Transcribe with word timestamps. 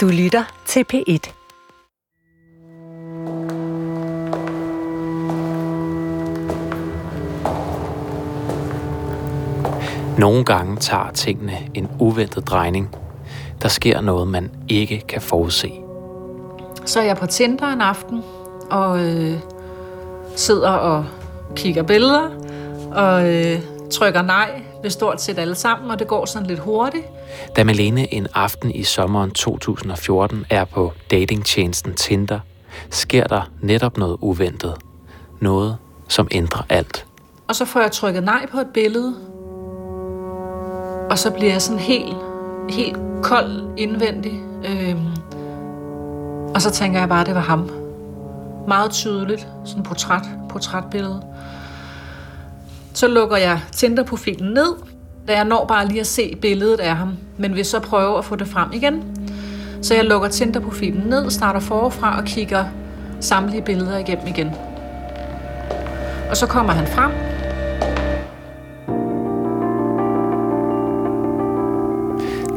Du 0.00 0.08
lytter 0.08 0.44
til 0.66 0.84
P1. 0.92 1.32
Nogle 10.18 10.44
gange 10.44 10.76
tager 10.76 11.10
tingene 11.14 11.52
en 11.74 11.90
uventet 11.98 12.46
drejning. 12.46 12.96
Der 13.62 13.68
sker 13.68 14.00
noget, 14.00 14.28
man 14.28 14.50
ikke 14.68 15.00
kan 15.08 15.20
forudse. 15.20 15.72
Så 16.84 17.00
er 17.00 17.04
jeg 17.04 17.16
på 17.16 17.26
Tinder 17.26 17.68
en 17.72 17.80
aften, 17.80 18.22
og 18.70 18.98
øh, 19.04 19.38
sidder 20.36 20.70
og 20.70 21.04
kigger 21.56 21.82
billeder, 21.82 22.30
og 22.92 23.34
øh, 23.34 23.60
trykker 23.90 24.22
nej 24.22 24.62
ved 24.82 24.90
stort 24.90 25.22
set 25.22 25.38
alle 25.38 25.54
sammen, 25.54 25.90
og 25.90 25.98
det 25.98 26.08
går 26.08 26.24
sådan 26.24 26.46
lidt 26.46 26.60
hurtigt. 26.60 27.06
Da 27.56 27.64
Malene 27.64 28.14
en 28.14 28.26
aften 28.34 28.70
i 28.70 28.82
sommeren 28.82 29.30
2014 29.30 30.46
er 30.50 30.64
på 30.64 30.92
datingtjenesten 31.10 31.94
Tinder, 31.94 32.40
sker 32.90 33.26
der 33.26 33.50
netop 33.60 33.96
noget 33.96 34.16
uventet. 34.20 34.74
Noget, 35.40 35.76
som 36.08 36.28
ændrer 36.30 36.62
alt. 36.68 37.06
Og 37.48 37.56
så 37.56 37.64
får 37.64 37.80
jeg 37.80 37.92
trykket 37.92 38.22
nej 38.24 38.46
på 38.46 38.58
et 38.58 38.66
billede, 38.74 39.14
og 41.10 41.18
så 41.18 41.30
bliver 41.30 41.52
jeg 41.52 41.62
sådan 41.62 41.78
helt, 41.78 42.16
helt 42.70 42.96
kold 43.22 43.62
indvendig. 43.76 44.42
Øhm, 44.64 45.06
og 46.54 46.62
så 46.62 46.70
tænker 46.70 46.98
jeg 46.98 47.08
bare, 47.08 47.20
at 47.20 47.26
det 47.26 47.34
var 47.34 47.40
ham. 47.40 47.70
Meget 48.68 48.90
tydeligt, 48.90 49.48
sådan 49.64 49.80
et 49.80 49.88
portræt, 49.88 50.22
portrætbillede. 50.48 51.22
Så 52.94 53.08
lukker 53.08 53.36
jeg 53.36 53.60
Tinder-profilen 53.72 54.54
ned, 54.54 54.74
jeg 55.34 55.44
når 55.44 55.64
bare 55.64 55.88
lige 55.88 56.00
at 56.00 56.06
se 56.06 56.36
billedet 56.40 56.80
af 56.80 56.96
ham, 56.96 57.16
men 57.38 57.54
vil 57.54 57.64
så 57.64 57.80
prøve 57.80 58.18
at 58.18 58.24
få 58.24 58.36
det 58.36 58.48
frem 58.48 58.68
igen. 58.72 59.02
Så 59.82 59.94
jeg 59.94 60.04
lukker 60.04 60.28
Tinder-profilen 60.28 61.02
ned, 61.06 61.30
starter 61.30 61.60
forfra 61.60 62.18
og 62.18 62.24
kigger 62.24 62.64
samtlige 63.20 63.62
billeder 63.62 63.98
igennem 63.98 64.26
igen. 64.26 64.50
Og 66.30 66.36
så 66.36 66.46
kommer 66.46 66.72
han 66.72 66.86
frem, 66.86 67.12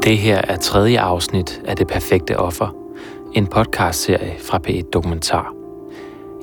Det 0.04 0.18
her 0.18 0.42
er 0.48 0.56
tredje 0.56 1.00
afsnit 1.00 1.62
af 1.66 1.76
Det 1.76 1.88
Perfekte 1.88 2.40
Offer, 2.40 2.76
en 3.34 3.48
podcastserie 3.48 4.36
fra 4.40 4.60
P1 4.68 4.90
Dokumentar. 4.94 5.54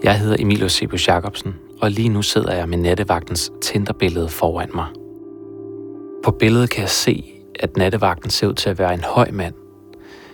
Jeg 0.03 0.19
hedder 0.19 0.37
Emilio 0.39 0.69
Sebo 0.69 0.97
Jacobsen, 1.09 1.55
og 1.81 1.91
lige 1.91 2.09
nu 2.09 2.23
sidder 2.23 2.55
jeg 2.55 2.69
med 2.69 2.79
nattevagtens 2.79 3.53
Tinder-billede 3.63 4.29
foran 4.29 4.71
mig. 4.75 5.00
På 6.25 6.31
billedet 6.31 6.71
kan 6.71 6.81
jeg 6.81 6.91
se, 6.91 7.25
at 7.61 7.77
nattevagten 7.77 8.31
ser 8.31 8.47
ud 8.47 8.55
til 8.55 8.71
at 8.71 8.79
være 8.79 8.95
en 8.95 9.05
høj 9.05 9.31
mand. 9.31 9.55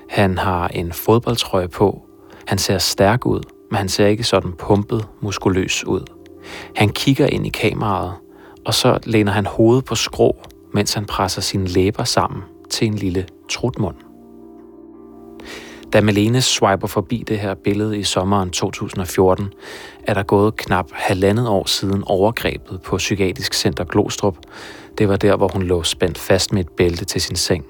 Han 0.09 0.39
har 0.39 0.69
en 0.69 0.93
fodboldtrøje 0.93 1.69
på. 1.69 2.03
Han 2.47 2.59
ser 2.59 2.79
stærk 2.79 3.27
ud, 3.27 3.41
men 3.71 3.77
han 3.77 3.89
ser 3.89 4.07
ikke 4.07 4.25
sådan 4.25 4.53
pumpet, 4.53 5.07
muskuløs 5.21 5.85
ud. 5.85 6.05
Han 6.77 6.89
kigger 6.89 7.27
ind 7.27 7.47
i 7.47 7.51
kameraet, 7.51 8.13
og 8.65 8.75
så 8.75 8.99
læner 9.05 9.33
han 9.33 9.47
hovedet 9.47 9.85
på 9.85 9.95
skrå, 9.95 10.37
mens 10.73 10.95
han 10.95 11.05
presser 11.05 11.43
sine 11.43 11.67
læber 11.67 12.05
sammen 12.05 12.43
til 12.71 12.87
en 12.87 12.95
lille 12.95 13.27
trutmund. 13.51 13.97
Da 15.93 16.01
Malene 16.01 16.43
swiper 16.43 16.87
forbi 16.87 17.25
det 17.29 17.39
her 17.39 17.55
billede 17.55 17.99
i 17.99 18.03
sommeren 18.03 18.51
2014, 18.51 19.53
er 20.03 20.15
der 20.15 20.23
gået 20.23 20.57
knap 20.57 20.87
halvandet 20.93 21.49
år 21.49 21.67
siden 21.67 22.05
overgrebet 22.07 22.83
på 22.83 22.97
Psykiatrisk 22.97 23.55
Center 23.55 23.85
Glostrup. 23.85 24.37
Det 24.99 25.09
var 25.09 25.17
der, 25.17 25.37
hvor 25.37 25.49
hun 25.53 25.63
lå 25.63 25.83
spændt 25.83 26.19
fast 26.19 26.53
med 26.53 26.61
et 26.61 26.69
bælte 26.69 27.05
til 27.05 27.21
sin 27.21 27.37
seng. 27.37 27.65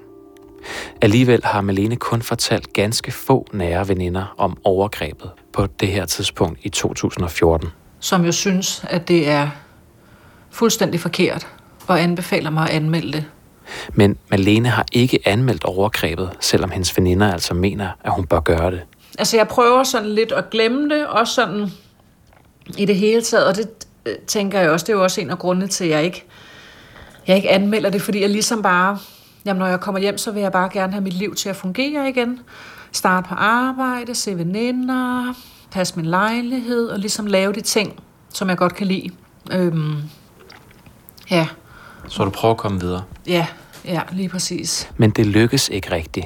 Alligevel 1.01 1.41
har 1.43 1.61
Malene 1.61 1.95
kun 1.95 2.21
fortalt 2.21 2.73
ganske 2.73 3.11
få 3.11 3.47
nære 3.53 3.87
veninder 3.87 4.35
om 4.37 4.57
overgrebet 4.63 5.31
på 5.53 5.67
det 5.79 5.87
her 5.87 6.05
tidspunkt 6.05 6.59
i 6.63 6.69
2014. 6.69 7.69
Som 7.99 8.25
jo 8.25 8.31
synes, 8.31 8.85
at 8.89 9.07
det 9.07 9.29
er 9.29 9.49
fuldstændig 10.49 10.99
forkert 10.99 11.47
og 11.87 12.01
anbefaler 12.01 12.49
mig 12.49 12.63
at 12.63 12.75
anmelde 12.75 13.11
det. 13.11 13.25
Men 13.93 14.17
Malene 14.29 14.69
har 14.69 14.85
ikke 14.91 15.19
anmeldt 15.25 15.63
overgrebet, 15.63 16.29
selvom 16.39 16.69
hendes 16.71 16.97
veninder 16.97 17.33
altså 17.33 17.53
mener, 17.53 17.89
at 18.03 18.11
hun 18.11 18.25
bør 18.25 18.39
gøre 18.39 18.71
det. 18.71 18.81
Altså 19.19 19.37
jeg 19.37 19.47
prøver 19.47 19.83
sådan 19.83 20.09
lidt 20.09 20.31
at 20.31 20.49
glemme 20.49 20.95
det, 20.95 21.07
også 21.07 21.33
sådan 21.33 21.67
i 22.77 22.85
det 22.85 22.95
hele 22.95 23.21
taget, 23.21 23.47
og 23.47 23.55
det 23.55 23.69
øh, 24.05 24.15
tænker 24.27 24.59
jeg 24.59 24.69
også, 24.69 24.83
det 24.83 24.93
er 24.93 24.97
jo 24.97 25.03
også 25.03 25.21
en 25.21 25.29
af 25.29 25.39
grundene 25.39 25.67
til, 25.67 25.83
at 25.83 25.89
jeg 25.89 26.03
ikke, 26.03 26.25
jeg 27.27 27.35
ikke 27.35 27.49
anmelder 27.49 27.89
det, 27.89 28.01
fordi 28.01 28.21
jeg 28.21 28.29
ligesom 28.29 28.61
bare, 28.61 28.97
jamen 29.45 29.59
når 29.59 29.67
jeg 29.67 29.79
kommer 29.79 30.01
hjem, 30.01 30.17
så 30.17 30.31
vil 30.31 30.41
jeg 30.41 30.51
bare 30.51 30.69
gerne 30.73 30.93
have 30.93 31.03
mit 31.03 31.13
liv 31.13 31.35
til 31.35 31.49
at 31.49 31.55
fungere 31.55 32.09
igen. 32.09 32.39
Starte 32.91 33.29
på 33.29 33.35
arbejde, 33.35 34.15
se 34.15 34.37
veninder, 34.37 35.33
passe 35.71 35.95
min 35.95 36.05
lejlighed, 36.05 36.87
og 36.87 36.99
ligesom 36.99 37.25
lave 37.25 37.53
de 37.53 37.61
ting, 37.61 37.99
som 38.33 38.49
jeg 38.49 38.57
godt 38.57 38.75
kan 38.75 38.87
lide. 38.87 39.09
Øhm, 39.51 39.95
ja. 41.31 41.47
Så 42.07 42.23
du 42.23 42.29
prøver 42.29 42.53
at 42.53 42.57
komme 42.57 42.79
videre? 42.79 43.03
Ja, 43.27 43.47
ja, 43.85 44.01
lige 44.11 44.29
præcis. 44.29 44.91
Men 44.97 45.09
det 45.09 45.25
lykkes 45.25 45.69
ikke 45.69 45.91
rigtigt. 45.91 46.25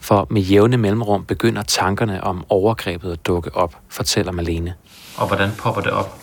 For 0.00 0.26
med 0.30 0.42
jævne 0.42 0.76
mellemrum 0.76 1.24
begynder 1.24 1.62
tankerne 1.62 2.24
om 2.24 2.44
overgrebet 2.48 3.12
at 3.12 3.26
dukke 3.26 3.56
op, 3.56 3.76
fortæller 3.88 4.32
Malene. 4.32 4.74
Og 5.16 5.26
hvordan 5.26 5.50
popper 5.58 5.80
det 5.80 5.90
op? 5.90 6.18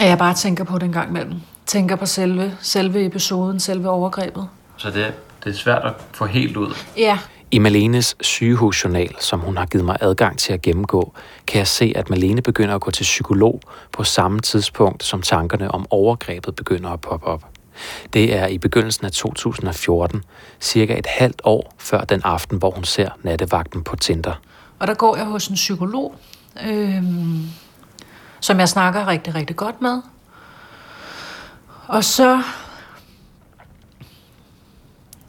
At 0.00 0.08
jeg 0.08 0.18
bare 0.18 0.34
tænker 0.34 0.64
på 0.64 0.78
det 0.78 0.86
en 0.86 0.92
gang 0.92 1.08
imellem. 1.08 1.40
Tænker 1.66 1.96
på 1.96 2.06
selve, 2.06 2.56
selve 2.60 3.06
episoden, 3.06 3.60
selve 3.60 3.90
overgrebet. 3.90 4.48
Så 4.76 4.90
det, 4.90 5.14
det 5.44 5.50
er 5.50 5.54
svært 5.54 5.82
at 5.84 5.92
få 6.12 6.26
helt 6.26 6.56
ud? 6.56 6.74
Ja. 6.96 7.18
I 7.50 7.58
Malenes 7.58 8.16
sygehusjournal, 8.20 9.14
som 9.20 9.40
hun 9.40 9.56
har 9.56 9.66
givet 9.66 9.84
mig 9.84 9.96
adgang 10.00 10.38
til 10.38 10.52
at 10.52 10.62
gennemgå, 10.62 11.12
kan 11.46 11.58
jeg 11.58 11.66
se, 11.66 11.92
at 11.96 12.10
Malene 12.10 12.42
begynder 12.42 12.74
at 12.74 12.80
gå 12.80 12.90
til 12.90 13.02
psykolog 13.02 13.60
på 13.92 14.04
samme 14.04 14.40
tidspunkt, 14.40 15.04
som 15.04 15.22
tankerne 15.22 15.70
om 15.70 15.86
overgrebet 15.90 16.56
begynder 16.56 16.90
at 16.90 17.00
poppe 17.00 17.26
op. 17.26 17.44
Det 18.12 18.36
er 18.36 18.46
i 18.46 18.58
begyndelsen 18.58 19.06
af 19.06 19.12
2014, 19.12 20.22
cirka 20.60 20.98
et 20.98 21.06
halvt 21.06 21.40
år 21.44 21.74
før 21.78 22.00
den 22.00 22.20
aften, 22.24 22.58
hvor 22.58 22.70
hun 22.70 22.84
ser 22.84 23.08
nattevagten 23.22 23.84
på 23.84 23.96
Tinder. 23.96 24.34
Og 24.78 24.86
der 24.86 24.94
går 24.94 25.16
jeg 25.16 25.24
hos 25.24 25.46
en 25.46 25.54
psykolog, 25.54 26.14
øh, 26.66 27.02
som 28.40 28.60
jeg 28.60 28.68
snakker 28.68 29.06
rigtig, 29.06 29.34
rigtig 29.34 29.56
godt 29.56 29.82
med. 29.82 30.02
Og 31.88 32.04
så, 32.04 32.42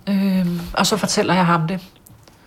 øh, 0.09 0.47
og 0.73 0.85
så 0.85 0.97
fortæller 0.97 1.33
jeg 1.33 1.45
ham 1.45 1.67
det. 1.67 1.79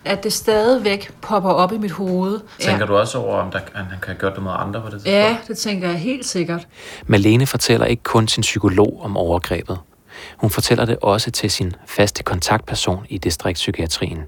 At 0.05 0.25
det 0.25 0.33
stadigvæk 0.33 1.13
popper 1.21 1.51
op 1.51 1.73
i 1.73 1.79
mit 1.79 1.91
hoved. 1.91 2.41
Tænker 2.59 2.81
ja. 2.81 2.87
du 2.87 2.97
også 2.97 3.19
over, 3.19 3.37
om 3.37 3.51
der, 3.51 3.59
han 3.75 3.87
kan 3.87 3.99
have 4.07 4.17
gjort 4.19 4.35
det 4.35 4.43
med 4.43 4.53
andre 4.55 4.81
på 4.81 4.87
det 4.87 4.93
tidspunkt? 4.93 5.13
Ja, 5.13 5.37
det 5.49 5.59
tænker 5.59 5.89
jeg 5.89 5.99
helt 5.99 6.27
sikkert. 6.27 6.69
Malene 7.07 7.47
fortæller 7.47 7.87
ikke 7.87 8.03
kun 8.03 8.29
sin 8.29 8.41
psykolog 8.41 9.01
om 9.03 9.17
overgrebet. 9.17 9.79
Hun 10.37 10.51
fortæller 10.51 10.85
det 10.85 10.97
også 11.03 11.31
til 11.31 11.51
sin 11.51 11.73
faste 11.87 12.23
kontaktperson 12.23 13.07
i 13.09 13.19
distriktspsykiatrien. 13.19 14.23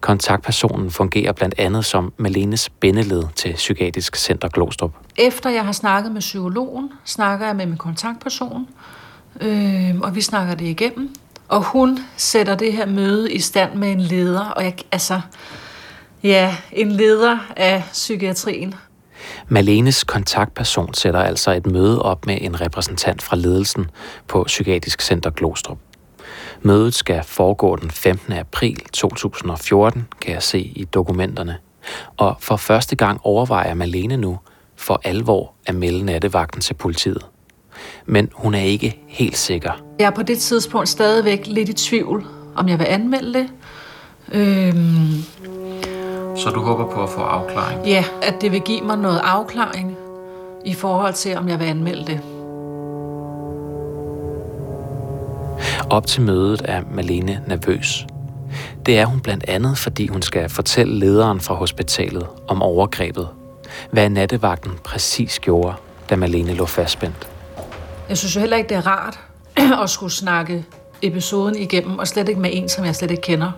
Kontaktpersonen 0.00 0.90
fungerer 0.90 1.32
blandt 1.32 1.54
andet 1.58 1.84
som 1.84 2.12
Malenes 2.16 2.70
bindeled 2.70 3.24
til 3.36 3.52
Psykiatrisk 3.52 4.16
Center 4.16 4.48
Glostrup. 4.48 4.92
Efter 5.16 5.50
jeg 5.50 5.64
har 5.64 5.72
snakket 5.72 6.12
med 6.12 6.20
psykologen, 6.20 6.92
snakker 7.04 7.46
jeg 7.46 7.56
med 7.56 7.66
min 7.66 7.76
kontaktperson, 7.76 8.68
øh, 9.40 9.98
og 10.00 10.14
vi 10.14 10.20
snakker 10.20 10.54
det 10.54 10.64
igennem. 10.64 11.14
Og 11.48 11.64
hun 11.64 11.98
sætter 12.16 12.54
det 12.54 12.72
her 12.72 12.86
møde 12.86 13.32
i 13.32 13.38
stand 13.38 13.74
med 13.74 13.92
en 13.92 14.00
leder, 14.00 14.44
og 14.44 14.64
jeg, 14.64 14.74
altså, 14.92 15.20
ja, 16.22 16.56
en 16.72 16.92
leder 16.92 17.38
af 17.56 17.82
psykiatrien. 17.92 18.74
Malenes 19.48 20.04
kontaktperson 20.04 20.94
sætter 20.94 21.20
altså 21.20 21.52
et 21.52 21.66
møde 21.66 22.02
op 22.02 22.26
med 22.26 22.38
en 22.40 22.60
repræsentant 22.60 23.22
fra 23.22 23.36
ledelsen 23.36 23.90
på 24.28 24.44
Psykiatrisk 24.44 25.00
Center 25.00 25.30
Glostrup. 25.30 25.78
Mødet 26.62 26.94
skal 26.94 27.22
foregå 27.24 27.76
den 27.76 27.90
15. 27.90 28.32
april 28.32 28.80
2014, 28.92 30.06
kan 30.20 30.34
jeg 30.34 30.42
se 30.42 30.60
i 30.60 30.84
dokumenterne. 30.84 31.56
Og 32.16 32.36
for 32.40 32.56
første 32.56 32.96
gang 32.96 33.20
overvejer 33.24 33.74
Malene 33.74 34.16
nu 34.16 34.38
for 34.76 35.00
alvor 35.04 35.52
at 35.66 35.74
melde 35.74 36.04
nattevagten 36.04 36.60
til 36.60 36.74
politiet. 36.74 37.26
Men 38.06 38.30
hun 38.32 38.54
er 38.54 38.60
ikke 38.60 39.00
helt 39.06 39.36
sikker. 39.36 39.70
Jeg 39.98 40.06
er 40.06 40.10
på 40.10 40.22
det 40.22 40.38
tidspunkt 40.38 40.88
stadigvæk 40.88 41.46
lidt 41.46 41.68
i 41.68 41.72
tvivl, 41.72 42.26
om 42.56 42.68
jeg 42.68 42.78
vil 42.78 42.84
anmelde 42.84 43.34
det. 43.34 43.48
Øhm, 44.32 45.22
så 46.36 46.50
du 46.50 46.60
håber 46.60 46.90
på 46.94 47.02
at 47.02 47.10
få 47.10 47.20
afklaring? 47.20 47.86
Ja, 47.86 48.04
at 48.22 48.34
det 48.40 48.52
vil 48.52 48.60
give 48.60 48.80
mig 48.80 48.98
noget 48.98 49.20
afklaring 49.24 49.96
i 50.64 50.74
forhold 50.74 51.14
til, 51.14 51.36
om 51.36 51.48
jeg 51.48 51.58
vil 51.60 51.64
anmelde 51.64 52.06
det. 52.06 52.37
Op 55.90 56.06
til 56.06 56.22
mødet 56.22 56.62
er 56.64 56.82
Malene 56.90 57.42
nervøs. 57.46 58.06
Det 58.86 58.98
er 58.98 59.04
hun 59.04 59.20
blandt 59.20 59.44
andet, 59.48 59.78
fordi 59.78 60.06
hun 60.06 60.22
skal 60.22 60.48
fortælle 60.48 60.98
lederen 60.98 61.40
fra 61.40 61.54
hospitalet 61.54 62.26
om 62.48 62.62
overgrebet. 62.62 63.28
Hvad 63.90 64.10
nattevagten 64.10 64.72
præcis 64.84 65.38
gjorde, 65.40 65.74
da 66.10 66.16
Malene 66.16 66.54
lå 66.54 66.66
fastspændt. 66.66 67.28
Jeg 68.08 68.18
synes 68.18 68.34
jo 68.36 68.40
heller 68.40 68.56
ikke, 68.56 68.68
det 68.68 68.76
er 68.76 68.86
rart 68.86 69.18
at 69.82 69.90
skulle 69.90 70.12
snakke 70.12 70.64
episoden 71.02 71.56
igennem, 71.56 71.98
og 71.98 72.08
slet 72.08 72.28
ikke 72.28 72.40
med 72.40 72.50
en, 72.52 72.68
som 72.68 72.84
jeg 72.84 72.96
slet 72.96 73.10
ikke 73.10 73.22
kender. 73.22 73.50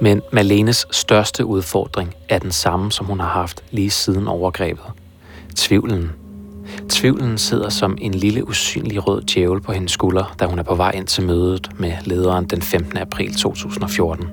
Men 0.00 0.22
Malenes 0.32 0.86
største 0.90 1.44
udfordring 1.44 2.14
er 2.28 2.38
den 2.38 2.52
samme, 2.52 2.92
som 2.92 3.06
hun 3.06 3.20
har 3.20 3.28
haft 3.28 3.64
lige 3.70 3.90
siden 3.90 4.28
overgrebet. 4.28 4.84
Tvivlen. 5.56 6.12
Tvivlen 6.88 7.38
sidder 7.38 7.68
som 7.68 7.98
en 8.00 8.14
lille 8.14 8.48
usynlig 8.48 9.08
rød 9.08 9.22
djævel 9.22 9.60
på 9.60 9.72
hendes 9.72 9.92
skulder, 9.92 10.34
da 10.40 10.46
hun 10.46 10.58
er 10.58 10.62
på 10.62 10.74
vej 10.74 10.90
ind 10.90 11.06
til 11.06 11.24
mødet 11.24 11.70
med 11.78 11.92
lederen 12.04 12.44
den 12.44 12.62
15. 12.62 12.98
april 12.98 13.34
2014. 13.34 14.26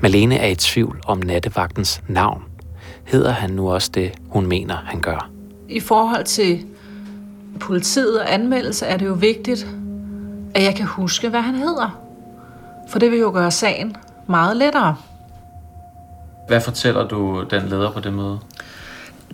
Malene 0.00 0.36
er 0.36 0.46
i 0.46 0.54
tvivl 0.54 1.00
om 1.06 1.18
nattevagtens 1.18 2.02
navn. 2.08 2.42
Hedder 3.04 3.30
han 3.30 3.50
nu 3.50 3.70
også 3.70 3.90
det, 3.94 4.12
hun 4.28 4.46
mener, 4.46 4.76
han 4.76 5.00
gør? 5.00 5.30
I 5.68 5.80
forhold 5.80 6.24
til 6.24 6.64
politiet 7.60 8.20
og 8.20 8.34
anmeldelse 8.34 8.86
er 8.86 8.96
det 8.96 9.06
jo 9.06 9.12
vigtigt, 9.12 9.66
at 10.54 10.62
jeg 10.62 10.74
kan 10.74 10.86
huske, 10.86 11.28
hvad 11.28 11.40
han 11.40 11.54
hedder. 11.54 12.00
For 12.90 12.98
det 12.98 13.10
vil 13.10 13.18
jo 13.18 13.30
gøre 13.32 13.50
sagen 13.50 13.96
meget 14.26 14.56
lettere. 14.56 14.96
Hvad 16.48 16.60
fortæller 16.60 17.08
du 17.08 17.44
den 17.50 17.62
leder 17.68 17.92
på 17.92 18.00
det 18.00 18.12
møde? 18.12 18.38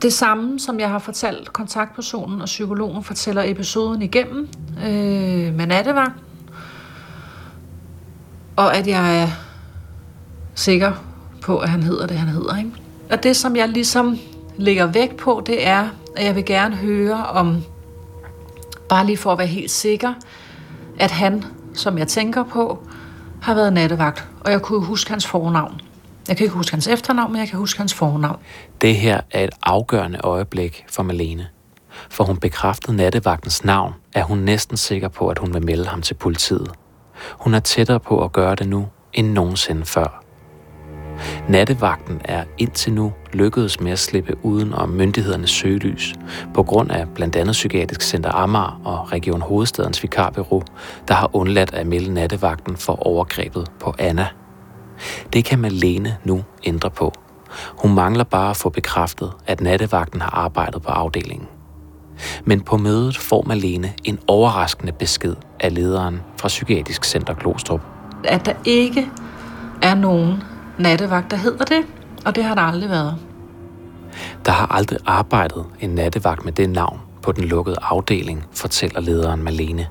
Det 0.02 0.12
samme, 0.12 0.60
som 0.60 0.80
jeg 0.80 0.90
har 0.90 0.98
fortalt 0.98 1.52
kontaktpersonen 1.52 2.40
og 2.40 2.46
psykologen, 2.46 3.04
fortæller 3.04 3.42
episoden 3.46 4.02
igennem 4.02 4.48
øh, 4.84 5.54
med 5.54 5.66
nattevagten. 5.66 6.20
Og 8.56 8.76
at 8.76 8.86
jeg 8.86 9.22
er 9.22 9.28
sikker 10.54 10.92
på, 11.42 11.58
at 11.58 11.68
han 11.68 11.82
hedder 11.82 12.06
det, 12.06 12.16
han 12.16 12.28
hedder. 12.28 12.56
Ikke? 12.56 12.70
Og 13.10 13.22
det, 13.22 13.36
som 13.36 13.56
jeg 13.56 13.68
ligesom 13.68 14.18
lægger 14.56 14.86
vægt 14.86 15.16
på, 15.16 15.42
det 15.46 15.66
er, 15.66 15.88
at 16.16 16.24
jeg 16.24 16.34
vil 16.34 16.44
gerne 16.44 16.76
høre 16.76 17.26
om, 17.26 17.62
bare 18.88 19.06
lige 19.06 19.16
for 19.16 19.32
at 19.32 19.38
være 19.38 19.46
helt 19.46 19.70
sikker, 19.70 20.12
at 20.98 21.10
han, 21.10 21.44
som 21.74 21.98
jeg 21.98 22.08
tænker 22.08 22.42
på, 22.42 22.88
har 23.42 23.54
været 23.54 23.72
nattevagt, 23.72 24.28
og 24.40 24.50
jeg 24.50 24.62
kunne 24.62 24.84
huske 24.84 25.10
hans 25.10 25.26
fornavn. 25.26 25.80
Jeg 26.28 26.36
kan 26.36 26.44
ikke 26.44 26.56
huske 26.56 26.72
hans 26.72 26.86
efternavn, 26.86 27.32
men 27.32 27.40
jeg 27.40 27.48
kan 27.48 27.58
huske 27.58 27.78
hans 27.78 27.94
fornavn. 27.94 28.38
Det 28.80 28.96
her 28.96 29.20
er 29.30 29.44
et 29.44 29.50
afgørende 29.62 30.18
øjeblik 30.18 30.84
for 30.88 31.02
Malene. 31.02 31.46
For 32.10 32.24
hun 32.24 32.36
bekræftede 32.36 32.96
nattevagtens 32.96 33.64
navn, 33.64 33.94
er 34.12 34.22
hun 34.22 34.38
næsten 34.38 34.76
sikker 34.76 35.08
på, 35.08 35.28
at 35.28 35.38
hun 35.38 35.54
vil 35.54 35.64
melde 35.64 35.86
ham 35.86 36.02
til 36.02 36.14
politiet. 36.14 36.70
Hun 37.30 37.54
er 37.54 37.60
tættere 37.60 38.00
på 38.00 38.24
at 38.24 38.32
gøre 38.32 38.54
det 38.54 38.68
nu, 38.68 38.88
end 39.12 39.32
nogensinde 39.32 39.84
før. 39.84 40.24
Nattevagten 41.48 42.20
er 42.24 42.44
indtil 42.58 42.92
nu 42.92 43.12
lykkedes 43.32 43.80
med 43.80 43.92
at 43.92 43.98
slippe 43.98 44.36
uden 44.42 44.74
om 44.74 44.88
myndighedernes 44.88 45.50
søgelys, 45.50 46.14
på 46.54 46.62
grund 46.62 46.90
af 46.90 47.08
blandt 47.14 47.36
andet 47.36 47.52
Psykiatrisk 47.52 48.02
Center 48.02 48.30
Amager 48.32 48.80
og 48.84 49.12
Region 49.12 49.40
Hovedstadens 49.40 50.02
Vikarbyrå, 50.02 50.62
der 51.08 51.14
har 51.14 51.30
undladt 51.32 51.74
at 51.74 51.86
melde 51.86 52.14
nattevagten 52.14 52.76
for 52.76 53.06
overgrebet 53.06 53.70
på 53.80 53.94
Anna. 53.98 54.26
Det 55.32 55.44
kan 55.44 55.58
Malene 55.58 56.16
nu 56.24 56.44
ændre 56.64 56.90
på. 56.90 57.12
Hun 57.78 57.94
mangler 57.94 58.24
bare 58.24 58.50
at 58.50 58.56
få 58.56 58.68
bekræftet, 58.68 59.32
at 59.46 59.60
nattevagten 59.60 60.20
har 60.20 60.30
arbejdet 60.30 60.82
på 60.82 60.88
afdelingen. 60.88 61.48
Men 62.44 62.60
på 62.60 62.76
mødet 62.76 63.18
får 63.18 63.42
Malene 63.42 63.92
en 64.04 64.18
overraskende 64.26 64.92
besked 64.92 65.34
af 65.60 65.74
lederen 65.74 66.20
fra 66.36 66.48
Psykiatrisk 66.48 67.04
Center 67.04 67.34
Glostrup. 67.34 67.80
At 68.24 68.46
der 68.46 68.52
ikke 68.64 69.08
er 69.82 69.94
nogen 69.94 70.42
nattevagt, 70.78 71.30
der 71.30 71.36
hedder 71.36 71.64
det, 71.64 71.84
og 72.26 72.36
det 72.36 72.44
har 72.44 72.54
der 72.54 72.62
aldrig 72.62 72.90
været. 72.90 73.16
Der 74.46 74.52
har 74.52 74.66
aldrig 74.66 74.98
arbejdet 75.06 75.64
en 75.80 75.90
nattevagt 75.90 76.44
med 76.44 76.52
det 76.52 76.70
navn 76.70 77.00
på 77.22 77.32
den 77.32 77.44
lukkede 77.44 77.76
afdeling, 77.82 78.46
fortæller 78.52 79.00
lederen 79.00 79.42
Malene. 79.42 79.86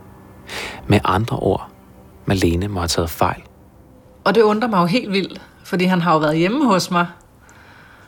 Med 0.88 1.00
andre 1.04 1.38
ord, 1.38 1.70
Malene 2.26 2.68
må 2.68 2.80
have 2.80 2.88
taget 2.88 3.10
fejl. 3.10 3.42
Og 4.24 4.36
det 4.36 4.42
undrer 4.42 4.70
mig 4.70 4.78
jo 4.82 4.86
helt 4.86 5.12
vildt, 5.12 5.42
fordi 5.64 5.86
han 5.86 6.02
har 6.02 6.14
jo 6.14 6.20
været 6.20 6.38
hjemme 6.38 6.66
hos 6.66 6.92
mig, 6.92 7.08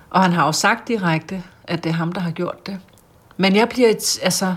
og 0.10 0.22
han 0.24 0.32
har 0.32 0.46
jo 0.46 0.52
sagt 0.52 0.88
direkte, 0.88 1.44
at 1.64 1.84
det 1.84 1.90
er 1.90 1.94
ham, 1.94 2.12
der 2.12 2.22
har 2.22 2.32
gjort 2.32 2.68
det. 2.68 2.80
Men 3.38 3.56
jeg 3.56 3.70
bliver, 3.70 3.90
et, 3.90 4.20
altså, 4.24 4.56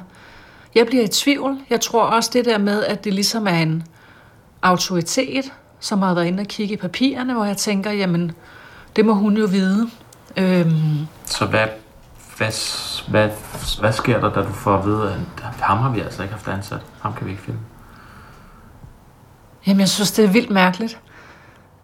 jeg 0.74 0.86
bliver 0.86 1.04
i 1.04 1.08
tvivl. 1.08 1.58
Jeg 1.70 1.80
tror 1.80 2.02
også 2.02 2.30
det 2.32 2.44
der 2.44 2.58
med, 2.58 2.84
at 2.84 3.04
det 3.04 3.14
ligesom 3.14 3.46
er 3.46 3.58
en 3.58 3.86
autoritet, 4.62 5.52
som 5.80 6.02
har 6.02 6.14
været 6.14 6.26
inde 6.26 6.40
og 6.40 6.46
kigge 6.46 6.74
i 6.74 6.76
papirerne, 6.76 7.34
hvor 7.34 7.44
jeg 7.44 7.56
tænker, 7.56 7.90
jamen, 7.90 8.32
det 8.96 9.04
må 9.04 9.12
hun 9.12 9.36
jo 9.36 9.46
vide. 9.46 9.90
Øhm. 10.36 11.06
Så 11.24 11.46
hvad, 11.46 11.66
hvad, 12.36 12.52
hvad, 13.08 13.30
hvad 13.80 13.92
sker 13.92 14.20
der, 14.20 14.32
da 14.32 14.40
du 14.40 14.52
får 14.52 14.74
at 14.76 14.86
vide, 14.86 15.24
at 15.42 15.44
ham 15.60 15.78
har 15.78 15.90
vi 15.90 16.00
altså 16.00 16.22
ikke 16.22 16.34
haft 16.34 16.48
ansat? 16.48 16.80
Ham 17.00 17.14
kan 17.14 17.26
vi 17.26 17.30
ikke 17.30 17.42
finde. 17.42 17.58
Jamen, 19.66 19.80
jeg 19.80 19.88
synes, 19.88 20.12
det 20.12 20.24
er 20.24 20.28
vildt 20.28 20.50
mærkeligt. 20.50 20.98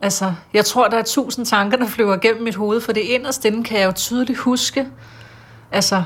Altså, 0.04 0.32
jeg 0.54 0.64
tror, 0.64 0.88
der 0.88 0.98
er 0.98 1.02
tusind 1.02 1.46
tanker, 1.46 1.76
der 1.76 1.86
flyver 1.86 2.16
gennem 2.16 2.42
mit 2.42 2.54
hoved, 2.54 2.80
for 2.80 2.92
det 2.92 3.00
inderst 3.00 3.44
inde 3.44 3.64
kan 3.64 3.78
jeg 3.78 3.86
jo 3.86 3.92
tydeligt 3.92 4.38
huske. 4.38 4.86
Altså, 5.72 6.02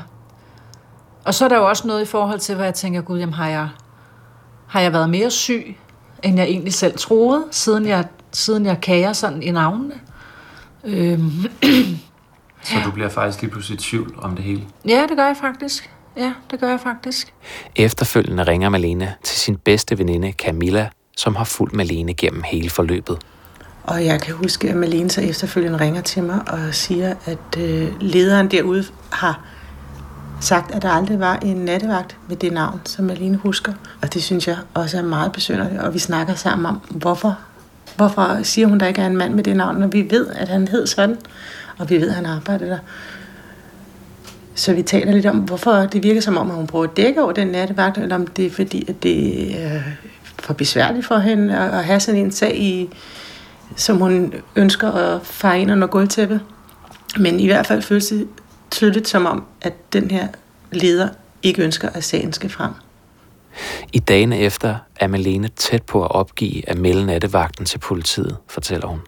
og 1.25 1.33
så 1.33 1.45
er 1.45 1.49
der 1.49 1.57
jo 1.57 1.69
også 1.69 1.87
noget 1.87 2.01
i 2.01 2.05
forhold 2.05 2.39
til, 2.39 2.55
hvad 2.55 2.65
jeg 2.65 2.73
tænker, 2.73 3.01
gud, 3.01 3.19
jamen 3.19 3.33
har 3.33 3.49
jeg, 3.49 3.69
har 4.67 4.81
jeg 4.81 4.93
været 4.93 5.09
mere 5.09 5.31
syg, 5.31 5.77
end 6.23 6.37
jeg 6.37 6.45
egentlig 6.45 6.73
selv 6.73 6.97
troede, 6.97 7.45
siden 7.51 7.85
jeg, 7.85 8.05
siden 8.31 8.65
jeg 8.65 8.81
kager 8.81 9.13
sådan 9.13 9.43
i 9.43 9.51
navnene. 9.51 9.95
Øhm. 10.83 11.31
Så 12.63 12.75
du 12.85 12.91
bliver 12.91 13.09
faktisk 13.09 13.41
lige 13.41 13.51
pludselig 13.51 13.79
i 13.79 13.81
tvivl 13.81 14.15
om 14.17 14.35
det 14.35 14.45
hele? 14.45 14.63
Ja, 14.87 15.05
det 15.09 15.17
gør 15.17 15.25
jeg 15.25 15.37
faktisk. 15.37 15.91
Ja, 16.17 16.33
det 16.51 16.59
gør 16.59 16.69
jeg 16.69 16.79
faktisk. 16.79 17.33
Efterfølgende 17.75 18.43
ringer 18.43 18.69
Malene 18.69 19.15
til 19.23 19.37
sin 19.37 19.57
bedste 19.57 19.97
veninde 19.97 20.31
Camilla, 20.31 20.89
som 21.17 21.35
har 21.35 21.45
fulgt 21.45 21.73
Malene 21.75 22.13
gennem 22.13 22.43
hele 22.43 22.69
forløbet. 22.69 23.19
Og 23.89 24.05
jeg 24.05 24.21
kan 24.21 24.33
huske, 24.33 24.69
at 24.69 24.75
Malene 24.75 25.09
så 25.09 25.21
efterfølgende 25.21 25.79
ringer 25.79 26.01
til 26.01 26.23
mig 26.23 26.39
og 26.47 26.59
siger, 26.71 27.13
at 27.25 27.57
øh, 27.57 27.87
lederen 28.01 28.51
derude 28.51 28.83
har 29.09 29.41
sagt, 30.41 30.75
at 30.75 30.81
der 30.81 30.89
aldrig 30.89 31.19
var 31.19 31.35
en 31.35 31.57
nattevagt 31.57 32.17
med 32.27 32.35
det 32.35 32.53
navn, 32.53 32.81
som 32.85 33.05
Malene 33.05 33.37
husker. 33.37 33.73
Og 34.01 34.13
det 34.13 34.23
synes 34.23 34.47
jeg 34.47 34.57
også 34.73 34.97
er 34.97 35.01
meget 35.01 35.31
besynderligt. 35.31 35.81
Og 35.81 35.93
vi 35.93 35.99
snakker 35.99 36.35
sammen 36.35 36.65
om, 36.65 36.81
hvorfor, 36.89 37.37
hvorfor 37.95 38.39
siger 38.43 38.67
hun, 38.67 38.79
der 38.79 38.87
ikke 38.87 39.01
er 39.01 39.07
en 39.07 39.17
mand 39.17 39.33
med 39.33 39.43
det 39.43 39.55
navn, 39.55 39.75
når 39.75 39.87
vi 39.87 40.07
ved, 40.09 40.27
at 40.27 40.47
han 40.47 40.67
hed 40.67 40.87
sådan, 40.87 41.17
og 41.77 41.89
vi 41.89 42.01
ved, 42.01 42.09
at 42.09 42.15
han 42.15 42.25
arbejder 42.25 42.65
der. 42.65 42.77
Så 44.55 44.73
vi 44.73 44.81
taler 44.81 45.11
lidt 45.11 45.25
om, 45.25 45.37
hvorfor 45.37 45.71
det 45.71 46.03
virker 46.03 46.21
som 46.21 46.37
om, 46.37 46.49
at 46.49 46.55
hun 46.55 46.67
prøver 46.67 46.85
at 46.85 46.97
dække 46.97 47.23
over 47.23 47.31
den 47.31 47.47
nattevagt, 47.47 47.97
eller 47.97 48.15
om 48.15 48.27
det 48.27 48.45
er 48.45 48.51
fordi, 48.51 48.85
at 48.89 49.03
det 49.03 49.47
øh, 49.47 49.75
er 49.75 49.81
for 50.39 50.53
besværligt 50.53 51.05
for 51.05 51.17
hende 51.17 51.57
at 51.57 51.85
have 51.85 51.99
sådan 51.99 52.21
en 52.21 52.31
sag, 52.31 52.57
i, 52.57 52.89
som 53.75 53.97
hun 53.97 54.33
ønsker 54.55 54.91
at 54.91 55.25
fare 55.25 55.61
ind 55.61 55.71
under 55.71 55.87
gulvtæppet. 55.87 56.41
Men 57.17 57.39
i 57.39 57.45
hvert 57.45 57.67
fald 57.67 57.81
føles 57.81 58.07
det 58.07 58.27
tydeligt 58.71 59.07
som 59.07 59.25
om, 59.25 59.43
at 59.61 59.93
den 59.93 60.11
her 60.11 60.27
leder 60.71 61.09
ikke 61.43 61.63
ønsker, 61.63 61.89
at 61.89 62.03
sagen 62.03 62.33
skal 62.33 62.49
frem. 62.49 62.71
I 63.93 63.99
dagene 63.99 64.39
efter 64.39 64.75
er 64.95 65.07
Malene 65.07 65.47
tæt 65.47 65.83
på 65.83 66.03
at 66.03 66.11
opgive 66.11 66.69
at 66.69 66.77
melde 66.77 67.05
nattevagten 67.05 67.65
til 67.65 67.77
politiet, 67.79 68.37
fortæller 68.47 68.87
hun. 68.87 68.99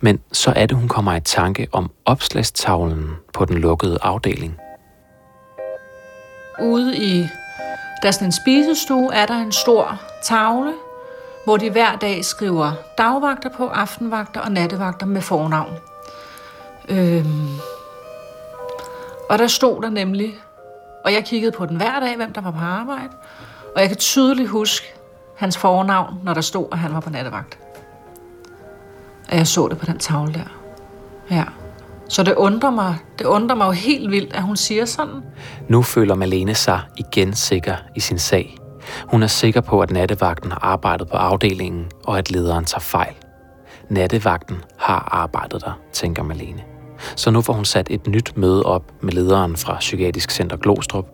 Men 0.00 0.20
så 0.32 0.52
er 0.56 0.66
det, 0.66 0.76
hun 0.76 0.88
kommer 0.88 1.14
i 1.14 1.20
tanke 1.20 1.68
om 1.72 1.90
opslagstavlen 2.04 3.10
på 3.32 3.44
den 3.44 3.58
lukkede 3.58 3.98
afdeling. 4.02 4.56
Ude 6.62 6.96
i 6.96 7.28
der 8.02 8.08
er 8.08 8.12
sådan 8.12 8.28
en 8.28 8.32
spisestue, 8.32 9.14
er 9.14 9.26
der 9.26 9.38
en 9.38 9.52
stor 9.52 10.00
tavle, 10.22 10.72
hvor 11.46 11.56
de 11.56 11.70
hver 11.70 11.96
dag 11.96 12.24
skriver 12.24 12.72
dagvagter 12.98 13.48
på, 13.56 13.68
aftenvagter 13.68 14.40
og 14.40 14.52
nattevagter 14.52 15.06
med 15.06 15.20
fornavn. 15.20 15.72
Øhm, 16.88 17.48
og 19.30 19.38
der 19.38 19.46
stod 19.46 19.82
der 19.82 19.90
nemlig, 19.90 20.34
og 21.04 21.12
jeg 21.12 21.24
kiggede 21.24 21.52
på 21.52 21.66
den 21.66 21.76
hver 21.76 22.00
dag, 22.00 22.16
hvem 22.16 22.32
der 22.32 22.40
var 22.40 22.50
på 22.50 22.58
arbejde, 22.58 23.08
og 23.74 23.80
jeg 23.80 23.88
kan 23.88 23.96
tydeligt 23.96 24.48
huske 24.48 24.86
hans 25.36 25.58
fornavn, 25.58 26.14
når 26.24 26.34
der 26.34 26.40
stod, 26.40 26.66
at 26.72 26.78
han 26.78 26.94
var 26.94 27.00
på 27.00 27.10
nattevagt. 27.10 27.58
Og 29.28 29.36
jeg 29.36 29.46
så 29.46 29.68
det 29.68 29.78
på 29.78 29.86
den 29.86 29.98
tavle 29.98 30.32
der. 30.32 30.60
Ja. 31.30 31.44
Så 32.08 32.22
det 32.22 32.34
undrer 32.34 32.70
mig, 32.70 32.96
det 33.18 33.26
undrer 33.26 33.56
mig 33.56 33.66
jo 33.66 33.72
helt 33.72 34.10
vildt, 34.10 34.32
at 34.32 34.42
hun 34.42 34.56
siger 34.56 34.84
sådan. 34.84 35.22
Nu 35.68 35.82
føler 35.82 36.14
Malene 36.14 36.54
sig 36.54 36.80
igen 36.96 37.34
sikker 37.34 37.76
i 37.94 38.00
sin 38.00 38.18
sag. 38.18 38.58
Hun 39.04 39.22
er 39.22 39.26
sikker 39.26 39.60
på, 39.60 39.80
at 39.80 39.90
nattevagten 39.90 40.52
har 40.52 40.58
arbejdet 40.62 41.08
på 41.08 41.16
afdelingen, 41.16 41.86
og 42.04 42.18
at 42.18 42.30
lederen 42.30 42.64
tager 42.64 42.80
fejl. 42.80 43.14
Nattevagten 43.88 44.56
har 44.78 45.08
arbejdet 45.12 45.60
der, 45.60 45.78
tænker 45.92 46.22
Malene. 46.22 46.62
Så 47.16 47.30
nu 47.30 47.40
får 47.40 47.52
hun 47.52 47.64
sat 47.64 47.86
et 47.90 48.06
nyt 48.06 48.36
møde 48.36 48.62
op 48.62 48.92
med 49.00 49.12
lederen 49.12 49.56
fra 49.56 49.76
Psykiatrisk 49.78 50.30
Center 50.30 50.56
Glostrup. 50.56 51.06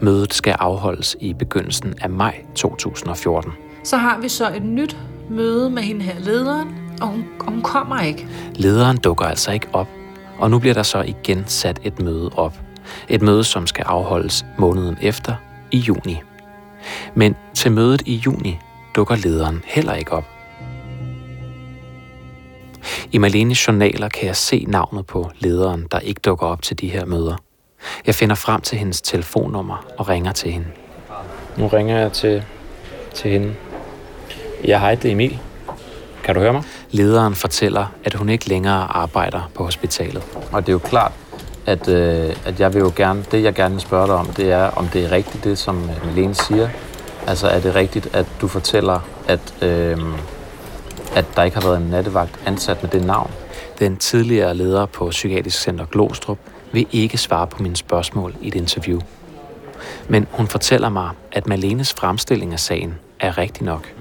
Mødet 0.00 0.34
skal 0.34 0.56
afholdes 0.58 1.16
i 1.20 1.34
begyndelsen 1.34 1.94
af 2.00 2.10
maj 2.10 2.34
2014. 2.54 3.52
Så 3.84 3.96
har 3.96 4.18
vi 4.18 4.28
så 4.28 4.54
et 4.54 4.62
nyt 4.62 4.96
møde 5.30 5.70
med 5.70 5.82
hende 5.82 6.02
her 6.02 6.18
lederen, 6.18 6.68
og 7.00 7.08
hun, 7.08 7.24
og 7.40 7.52
hun 7.52 7.62
kommer 7.62 8.00
ikke. 8.00 8.28
Lederen 8.54 8.96
dukker 8.96 9.24
altså 9.24 9.52
ikke 9.52 9.66
op, 9.72 9.88
og 10.38 10.50
nu 10.50 10.58
bliver 10.58 10.74
der 10.74 10.82
så 10.82 11.02
igen 11.02 11.44
sat 11.46 11.80
et 11.84 12.02
møde 12.02 12.30
op. 12.36 12.60
Et 13.08 13.22
møde, 13.22 13.44
som 13.44 13.66
skal 13.66 13.84
afholdes 13.88 14.46
måneden 14.58 14.96
efter 15.02 15.34
i 15.70 15.78
juni. 15.78 16.20
Men 17.14 17.36
til 17.54 17.72
mødet 17.72 18.02
i 18.06 18.14
juni 18.14 18.58
dukker 18.96 19.16
lederen 19.16 19.62
heller 19.64 19.94
ikke 19.94 20.12
op. 20.12 20.24
I 23.12 23.18
Malenes 23.18 23.68
journaler 23.68 24.08
kan 24.08 24.26
jeg 24.26 24.36
se 24.36 24.64
navnet 24.68 25.06
på 25.06 25.30
lederen, 25.38 25.86
der 25.92 25.98
ikke 25.98 26.20
dukker 26.24 26.46
op 26.46 26.62
til 26.62 26.80
de 26.80 26.88
her 26.88 27.04
møder. 27.04 27.36
Jeg 28.06 28.14
finder 28.14 28.34
frem 28.34 28.60
til 28.60 28.78
hendes 28.78 29.02
telefonnummer 29.02 29.86
og 29.98 30.08
ringer 30.08 30.32
til 30.32 30.52
hende. 30.52 30.66
Nu 31.56 31.66
ringer 31.66 31.98
jeg 31.98 32.12
til, 32.12 32.42
til 33.14 33.30
hende. 33.30 33.54
Jeg 34.64 34.80
hej, 34.80 34.94
det 34.94 35.08
er 35.08 35.12
Emil. 35.12 35.38
Kan 36.24 36.34
du 36.34 36.40
høre 36.40 36.52
mig? 36.52 36.62
Lederen 36.90 37.34
fortæller, 37.34 37.86
at 38.04 38.14
hun 38.14 38.28
ikke 38.28 38.48
længere 38.48 38.96
arbejder 38.96 39.50
på 39.54 39.64
hospitalet. 39.64 40.22
Og 40.52 40.62
det 40.62 40.68
er 40.68 40.72
jo 40.72 40.78
klart, 40.78 41.12
at, 41.66 41.88
øh, 41.88 42.36
at 42.46 42.60
jeg 42.60 42.74
vil 42.74 42.80
jo 42.80 42.92
gerne, 42.96 43.24
det 43.30 43.42
jeg 43.42 43.54
gerne 43.54 43.74
vil 43.74 43.80
spørge 43.80 44.06
dig 44.06 44.14
om, 44.14 44.26
det 44.26 44.52
er, 44.52 44.64
om 44.64 44.88
det 44.88 45.04
er 45.04 45.12
rigtigt, 45.12 45.44
det 45.44 45.58
som 45.58 45.90
Malene 46.04 46.34
siger. 46.34 46.68
Altså 47.26 47.48
er 47.48 47.60
det 47.60 47.74
rigtigt, 47.74 48.14
at 48.14 48.26
du 48.40 48.48
fortæller, 48.48 49.00
at, 49.28 49.54
øh, 49.62 49.98
at 51.14 51.24
der 51.36 51.42
ikke 51.42 51.56
har 51.56 51.68
været 51.68 51.80
en 51.80 51.88
nattevagt 51.90 52.40
ansat 52.46 52.82
med 52.82 52.90
det 52.90 53.04
navn? 53.06 53.30
Den 53.78 53.96
tidligere 53.96 54.54
leder 54.54 54.86
på 54.86 55.08
Psykiatrisk 55.10 55.60
Center 55.60 55.86
Glostrup 55.86 56.38
vil 56.72 56.86
ikke 56.92 57.18
svare 57.18 57.46
på 57.46 57.62
mine 57.62 57.76
spørgsmål 57.76 58.34
i 58.40 58.48
et 58.48 58.54
interview. 58.54 59.00
Men 60.08 60.26
hun 60.30 60.46
fortæller 60.46 60.88
mig, 60.88 61.10
at 61.32 61.46
Malenes 61.46 61.92
fremstilling 61.92 62.52
af 62.52 62.60
sagen 62.60 62.94
er 63.20 63.38
rigtig 63.38 63.64
nok. 63.64 63.92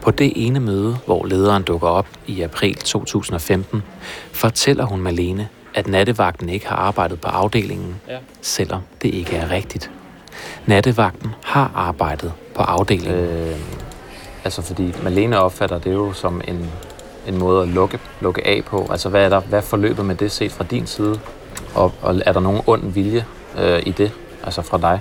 På 0.00 0.10
det 0.10 0.32
ene 0.36 0.60
møde, 0.60 0.96
hvor 1.06 1.26
lederen 1.26 1.62
dukker 1.62 1.88
op 1.88 2.06
i 2.26 2.42
april 2.42 2.76
2015, 2.76 3.82
fortæller 4.32 4.84
hun 4.84 5.00
Malene, 5.00 5.48
at 5.78 5.86
nattevagten 5.86 6.48
ikke 6.48 6.68
har 6.68 6.76
arbejdet 6.76 7.20
på 7.20 7.28
afdelingen, 7.28 8.00
ja. 8.08 8.18
selvom 8.40 8.80
det 9.02 9.14
ikke 9.14 9.36
er 9.36 9.50
rigtigt. 9.50 9.90
Nattevagten 10.66 11.30
har 11.44 11.72
arbejdet 11.74 12.32
på 12.54 12.62
afdelingen. 12.62 13.14
Øh, 13.14 13.56
altså 14.44 14.62
fordi 14.62 14.94
Malene 15.02 15.40
opfatter 15.40 15.78
det 15.78 15.92
jo 15.92 16.12
som 16.12 16.40
en, 16.48 16.70
en 17.28 17.38
måde 17.38 17.62
at 17.62 17.68
lukke, 17.68 17.98
lukke 18.20 18.46
af 18.46 18.64
på. 18.64 18.88
Altså 18.90 19.08
hvad 19.08 19.24
er, 19.24 19.28
der, 19.28 19.40
hvad 19.40 19.62
forløbet 19.62 20.04
med 20.04 20.14
det 20.14 20.32
set 20.32 20.52
fra 20.52 20.64
din 20.64 20.86
side? 20.86 21.20
Og, 21.74 21.92
og 22.02 22.22
er 22.26 22.32
der 22.32 22.40
nogen 22.40 22.60
ond 22.66 22.92
vilje 22.92 23.24
øh, 23.58 23.82
i 23.86 23.90
det, 23.90 24.12
altså 24.44 24.62
fra 24.62 24.78
dig? 24.78 25.00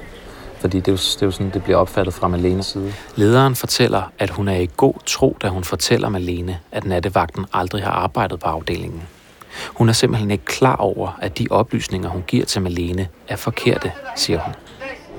Fordi 0.60 0.80
det 0.80 0.88
er, 0.88 0.92
jo, 0.92 0.98
det 0.98 1.22
er 1.22 1.26
jo 1.26 1.32
sådan, 1.32 1.50
det 1.54 1.64
bliver 1.64 1.78
opfattet 1.78 2.14
fra 2.14 2.28
Malenes 2.28 2.66
side. 2.66 2.94
Lederen 3.16 3.56
fortæller, 3.56 4.02
at 4.20 4.30
hun 4.30 4.48
er 4.48 4.56
i 4.56 4.70
god 4.78 4.94
tro, 5.06 5.38
da 5.42 5.48
hun 5.48 5.64
fortæller 5.64 6.10
Malene, 6.10 6.60
at 6.72 6.86
nattevagten 6.86 7.46
aldrig 7.54 7.84
har 7.84 7.92
arbejdet 7.92 8.40
på 8.40 8.48
afdelingen. 8.48 9.04
Hun 9.66 9.90
er 9.90 9.94
simpelthen 9.94 10.32
ikke 10.32 10.46
klar 10.46 10.76
over, 10.76 11.20
at 11.22 11.38
de 11.38 11.48
oplysninger, 11.50 12.10
hun 12.10 12.24
giver 12.28 12.46
til 12.46 12.62
Malene, 12.62 13.08
er 13.28 13.36
forkerte, 13.36 13.92
siger 14.16 14.40
hun. 14.40 14.54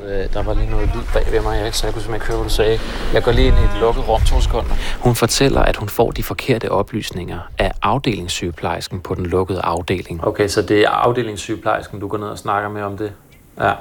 Øh, 0.08 0.32
der 0.32 0.42
var 0.42 0.54
lige 0.54 0.70
noget 0.70 0.90
lyd 0.94 1.02
bag 1.12 1.32
ved 1.32 1.40
mig, 1.40 1.74
så 1.74 1.86
jeg 1.86 1.94
kunne 1.94 2.02
simpelthen 2.02 2.14
ikke 2.14 2.26
høre, 2.26 2.36
hvad 2.36 2.48
du 2.48 2.54
sagde. 2.54 2.78
Jeg 3.14 3.22
går 3.22 3.32
lige 3.32 3.46
ind 3.46 3.56
i 3.56 3.60
et 3.60 3.80
lukket 3.80 4.08
rum, 4.08 4.20
to 4.20 4.40
sekunder. 4.40 4.74
Hun 5.00 5.14
fortæller, 5.14 5.62
at 5.62 5.76
hun 5.76 5.88
får 5.88 6.10
de 6.10 6.22
forkerte 6.22 6.70
oplysninger 6.70 7.38
af 7.58 7.72
afdelingssygeplejersken 7.82 9.00
på 9.00 9.14
den 9.14 9.26
lukkede 9.26 9.60
afdeling. 9.60 10.26
Okay, 10.26 10.48
så 10.48 10.62
det 10.62 10.80
er 10.80 10.88
afdelingssygeplejersken, 10.88 12.00
du 12.00 12.08
går 12.08 12.18
ned 12.18 12.26
og 12.26 12.38
snakker 12.38 12.68
med 12.68 12.82
om 12.82 12.96
det? 12.96 13.12
Ja. 13.60 13.72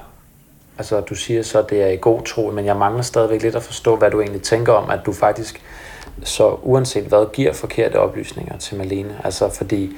Altså, 0.78 1.00
du 1.00 1.16
siger 1.16 1.44
så, 1.44 1.60
at 1.60 1.70
det 1.70 1.84
er 1.84 1.88
i 1.88 1.98
god 2.02 2.22
tro, 2.24 2.52
men 2.52 2.66
jeg 2.66 2.76
mangler 2.76 3.02
stadigvæk 3.02 3.42
lidt 3.42 3.56
at 3.56 3.64
forstå, 3.64 3.96
hvad 3.96 4.12
du 4.12 4.22
egentlig 4.22 4.42
tænker 4.42 4.74
om, 4.74 4.90
at 4.90 5.00
du 5.06 5.14
faktisk 5.14 5.62
så 6.24 6.58
uanset 6.62 7.04
hvad 7.04 7.34
giver 7.34 7.54
forkerte 7.54 8.00
oplysninger 8.00 8.58
til 8.58 8.78
Malene. 8.78 9.16
Altså, 9.24 9.50
fordi 9.58 9.98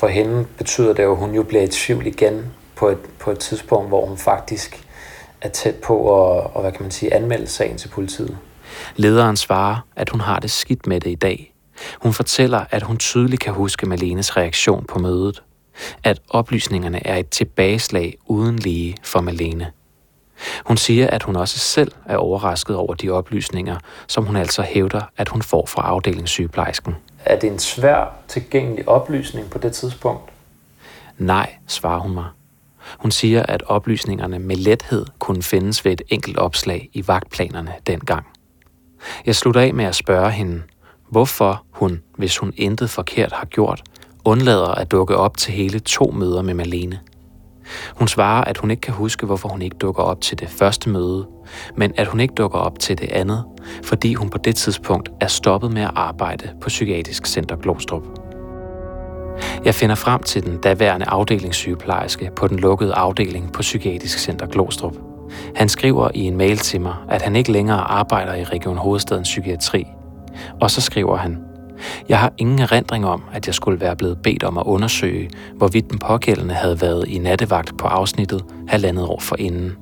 for 0.00 0.08
hende 0.08 0.46
betyder 0.58 0.92
det 0.92 1.02
jo, 1.02 1.12
at 1.12 1.18
hun 1.18 1.34
jo 1.34 1.42
bliver 1.42 1.62
i 1.62 1.66
tvivl 1.66 2.06
igen 2.06 2.52
på 2.76 2.88
et, 2.88 2.98
på 2.98 3.30
et 3.30 3.38
tidspunkt, 3.38 3.88
hvor 3.88 4.06
hun 4.06 4.18
faktisk 4.18 4.86
er 5.40 5.48
tæt 5.48 5.74
på 5.74 5.94
at, 5.94 6.50
og, 6.54 6.60
hvad 6.60 6.72
kan 6.72 6.82
man 6.82 6.90
sige, 6.90 7.14
anmelde 7.14 7.46
sagen 7.46 7.78
til 7.78 7.88
politiet. 7.88 8.38
Lederen 8.96 9.36
svarer, 9.36 9.76
at 9.96 10.08
hun 10.08 10.20
har 10.20 10.38
det 10.38 10.50
skidt 10.50 10.86
med 10.86 11.00
det 11.00 11.10
i 11.10 11.14
dag. 11.14 11.54
Hun 12.02 12.12
fortæller, 12.12 12.64
at 12.70 12.82
hun 12.82 12.96
tydeligt 12.96 13.42
kan 13.42 13.52
huske 13.52 13.86
Malenes 13.86 14.36
reaktion 14.36 14.84
på 14.88 14.98
mødet. 14.98 15.42
At 16.04 16.20
oplysningerne 16.28 17.06
er 17.06 17.16
et 17.16 17.28
tilbageslag 17.28 18.14
uden 18.26 18.56
lige 18.56 18.96
for 19.02 19.20
Malene. 19.20 19.72
Hun 20.64 20.76
siger, 20.76 21.06
at 21.06 21.22
hun 21.22 21.36
også 21.36 21.58
selv 21.58 21.92
er 22.06 22.16
overrasket 22.16 22.76
over 22.76 22.94
de 22.94 23.10
oplysninger, 23.10 23.76
som 24.06 24.26
hun 24.26 24.36
altså 24.36 24.62
hævder, 24.62 25.00
at 25.16 25.28
hun 25.28 25.42
får 25.42 25.66
fra 25.66 25.82
afdelingssygeplejersken. 25.82 26.96
Er 27.24 27.38
det 27.38 27.52
en 27.52 27.58
svær 27.58 28.12
tilgængelig 28.28 28.88
oplysning 28.88 29.50
på 29.50 29.58
det 29.58 29.72
tidspunkt? 29.72 30.30
Nej, 31.18 31.54
svarer 31.66 32.00
hun 32.00 32.14
mig. 32.14 32.26
Hun 32.98 33.10
siger, 33.10 33.42
at 33.42 33.62
oplysningerne 33.66 34.38
med 34.38 34.56
lethed 34.56 35.06
kunne 35.18 35.42
findes 35.42 35.84
ved 35.84 35.92
et 35.92 36.02
enkelt 36.08 36.38
opslag 36.38 36.88
i 36.92 37.08
vagtplanerne 37.08 37.72
dengang. 37.86 38.26
Jeg 39.26 39.36
slutter 39.36 39.60
af 39.60 39.74
med 39.74 39.84
at 39.84 39.94
spørge 39.94 40.30
hende, 40.30 40.62
hvorfor 41.08 41.64
hun, 41.70 42.02
hvis 42.16 42.38
hun 42.38 42.52
intet 42.56 42.90
forkert 42.90 43.32
har 43.32 43.44
gjort, 43.46 43.82
undlader 44.24 44.68
at 44.68 44.90
dukke 44.90 45.16
op 45.16 45.36
til 45.36 45.52
hele 45.52 45.78
to 45.78 46.10
møder 46.10 46.42
med 46.42 46.54
Malene. 46.54 47.00
Hun 47.94 48.08
svarer, 48.08 48.44
at 48.44 48.58
hun 48.58 48.70
ikke 48.70 48.80
kan 48.80 48.94
huske, 48.94 49.26
hvorfor 49.26 49.48
hun 49.48 49.62
ikke 49.62 49.76
dukker 49.76 50.02
op 50.02 50.20
til 50.20 50.40
det 50.40 50.48
første 50.48 50.88
møde, 50.88 51.26
men 51.76 51.92
at 51.96 52.06
hun 52.06 52.20
ikke 52.20 52.34
dukker 52.34 52.58
op 52.58 52.78
til 52.78 52.98
det 52.98 53.12
andet, 53.12 53.44
fordi 53.84 54.14
hun 54.14 54.30
på 54.30 54.38
det 54.38 54.56
tidspunkt 54.56 55.08
er 55.20 55.26
stoppet 55.26 55.72
med 55.72 55.82
at 55.82 55.90
arbejde 55.94 56.50
på 56.60 56.68
Psykiatrisk 56.68 57.26
Center 57.26 57.56
Glostrup. 57.56 58.02
Jeg 59.64 59.74
finder 59.74 59.94
frem 59.94 60.22
til 60.22 60.46
den 60.46 60.58
daværende 60.58 61.06
afdelingssygeplejerske 61.06 62.30
på 62.36 62.48
den 62.48 62.58
lukkede 62.58 62.94
afdeling 62.94 63.52
på 63.52 63.60
Psykiatrisk 63.60 64.18
Center 64.18 64.46
Glostrup. 64.46 64.96
Han 65.56 65.68
skriver 65.68 66.10
i 66.14 66.20
en 66.20 66.36
mail 66.36 66.58
til 66.58 66.80
mig, 66.80 66.94
at 67.08 67.22
han 67.22 67.36
ikke 67.36 67.52
længere 67.52 67.80
arbejder 67.80 68.34
i 68.34 68.44
Region 68.44 68.76
Hovedstadens 68.76 69.28
Psykiatri. 69.28 69.86
Og 70.60 70.70
så 70.70 70.80
skriver 70.80 71.16
han, 71.16 71.38
jeg 72.08 72.18
har 72.18 72.32
ingen 72.38 72.58
erindring 72.58 73.06
om, 73.06 73.22
at 73.32 73.46
jeg 73.46 73.54
skulle 73.54 73.80
være 73.80 73.96
blevet 73.96 74.18
bedt 74.22 74.44
om 74.44 74.58
at 74.58 74.64
undersøge, 74.66 75.30
hvorvidt 75.54 75.90
den 75.90 75.98
pågældende 75.98 76.54
havde 76.54 76.80
været 76.80 77.08
i 77.08 77.18
nattevagt 77.18 77.78
på 77.78 77.86
afsnittet 77.86 78.44
halvandet 78.68 79.04
år 79.04 79.20
forinden. 79.20 79.76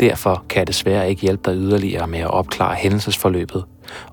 Derfor 0.00 0.44
kan 0.48 0.58
jeg 0.58 0.66
desværre 0.66 1.10
ikke 1.10 1.22
hjælpe 1.22 1.50
dig 1.50 1.58
yderligere 1.58 2.06
med 2.06 2.18
at 2.18 2.30
opklare 2.30 2.74
hændelsesforløbet, 2.74 3.64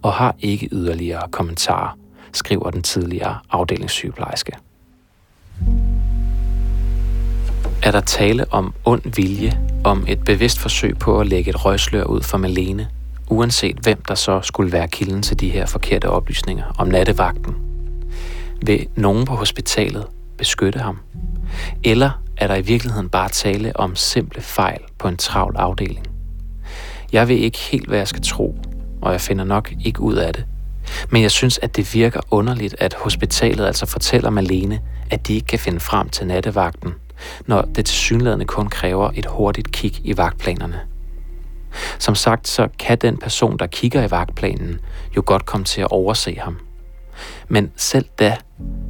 og 0.01 0.13
har 0.13 0.35
ikke 0.39 0.69
yderligere 0.71 1.27
kommentarer, 1.31 1.97
skriver 2.33 2.69
den 2.71 2.81
tidligere 2.81 3.37
afdelingssygeplejerske. 3.51 4.51
Er 7.83 7.91
der 7.91 8.01
tale 8.01 8.45
om 8.51 8.73
ond 8.85 9.15
vilje, 9.15 9.59
om 9.83 10.05
et 10.07 10.23
bevidst 10.25 10.59
forsøg 10.59 10.97
på 10.97 11.19
at 11.19 11.27
lægge 11.27 11.49
et 11.49 11.65
røgslør 11.65 12.03
ud 12.03 12.21
for 12.21 12.37
Malene, 12.37 12.87
uanset 13.29 13.77
hvem 13.77 14.01
der 14.07 14.15
så 14.15 14.41
skulle 14.41 14.71
være 14.71 14.87
kilden 14.87 15.21
til 15.21 15.39
de 15.39 15.49
her 15.49 15.65
forkerte 15.65 16.09
oplysninger 16.09 16.75
om 16.77 16.87
nattevagten? 16.87 17.55
Vil 18.61 18.87
nogen 18.95 19.25
på 19.25 19.35
hospitalet 19.35 20.05
beskytte 20.37 20.79
ham? 20.79 20.99
Eller 21.83 22.11
er 22.37 22.47
der 22.47 22.55
i 22.55 22.61
virkeligheden 22.61 23.09
bare 23.09 23.29
tale 23.29 23.75
om 23.75 23.95
simple 23.95 24.41
fejl 24.41 24.79
på 24.97 25.07
en 25.07 25.17
travl 25.17 25.55
afdeling? 25.57 26.07
Jeg 27.11 27.27
ved 27.27 27.35
ikke 27.35 27.57
helt, 27.57 27.87
hvad 27.87 27.97
jeg 27.97 28.07
skal 28.07 28.23
tro, 28.23 28.57
og 29.01 29.11
jeg 29.11 29.21
finder 29.21 29.43
nok 29.45 29.73
ikke 29.85 30.01
ud 30.01 30.15
af 30.15 30.33
det. 30.33 30.45
Men 31.09 31.21
jeg 31.21 31.31
synes, 31.31 31.57
at 31.57 31.75
det 31.75 31.93
virker 31.93 32.19
underligt, 32.31 32.75
at 32.79 32.93
hospitalet 32.93 33.65
altså 33.65 33.85
fortæller 33.85 34.29
Malene, 34.29 34.79
at 35.11 35.27
de 35.27 35.33
ikke 35.33 35.47
kan 35.47 35.59
finde 35.59 35.79
frem 35.79 36.09
til 36.09 36.27
nattevagten, 36.27 36.93
når 37.45 37.61
det 37.61 37.85
tilsyneladende 37.85 38.45
kun 38.45 38.69
kræver 38.69 39.11
et 39.15 39.25
hurtigt 39.25 39.71
kig 39.71 39.93
i 40.03 40.17
vagtplanerne. 40.17 40.79
Som 41.99 42.15
sagt, 42.15 42.47
så 42.47 42.67
kan 42.79 42.97
den 42.97 43.17
person, 43.17 43.57
der 43.57 43.67
kigger 43.67 44.03
i 44.03 44.11
vagtplanen, 44.11 44.79
jo 45.15 45.23
godt 45.25 45.45
komme 45.45 45.65
til 45.65 45.81
at 45.81 45.91
overse 45.91 46.35
ham. 46.35 46.57
Men 47.47 47.71
selv 47.75 48.05
da 48.19 48.37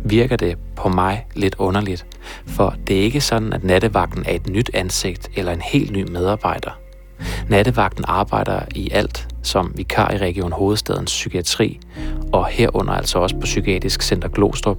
virker 0.05 0.36
det 0.36 0.57
på 0.75 0.89
mig 0.89 1.25
lidt 1.36 1.55
underligt, 1.57 2.05
for 2.48 2.75
det 2.88 3.00
er 3.00 3.01
ikke 3.01 3.21
sådan, 3.21 3.53
at 3.53 3.63
nattevagten 3.63 4.24
er 4.27 4.33
et 4.33 4.50
nyt 4.50 4.71
ansigt 4.74 5.29
eller 5.36 5.51
en 5.51 5.62
helt 5.62 5.91
ny 5.91 6.12
medarbejder. 6.12 6.71
Nattevagten 7.50 8.05
arbejder 8.07 8.59
i 8.75 8.89
alt 8.91 9.27
som 9.43 9.74
vikar 9.75 10.12
i 10.12 10.17
Region 10.17 10.51
Hovedstadens 10.51 11.12
Psykiatri, 11.12 11.79
og 12.33 12.45
herunder 12.48 12.93
altså 12.93 13.19
også 13.19 13.36
på 13.36 13.41
Psykiatrisk 13.41 14.01
Center 14.01 14.29
Glostrup, 14.29 14.77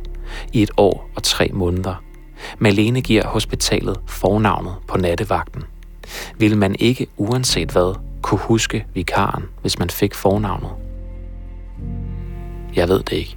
i 0.52 0.62
et 0.62 0.70
år 0.76 1.10
og 1.16 1.22
tre 1.22 1.50
måneder. 1.52 2.02
Malene 2.58 3.00
giver 3.00 3.26
hospitalet 3.26 4.00
fornavnet 4.06 4.74
på 4.88 4.98
nattevagten. 4.98 5.62
Vil 6.38 6.56
man 6.56 6.76
ikke, 6.78 7.06
uanset 7.16 7.70
hvad, 7.70 7.98
kunne 8.22 8.38
huske 8.38 8.86
vikaren, 8.94 9.44
hvis 9.60 9.78
man 9.78 9.90
fik 9.90 10.14
fornavnet? 10.14 10.70
Jeg 12.76 12.88
ved 12.88 12.98
det 12.98 13.12
ikke. 13.12 13.36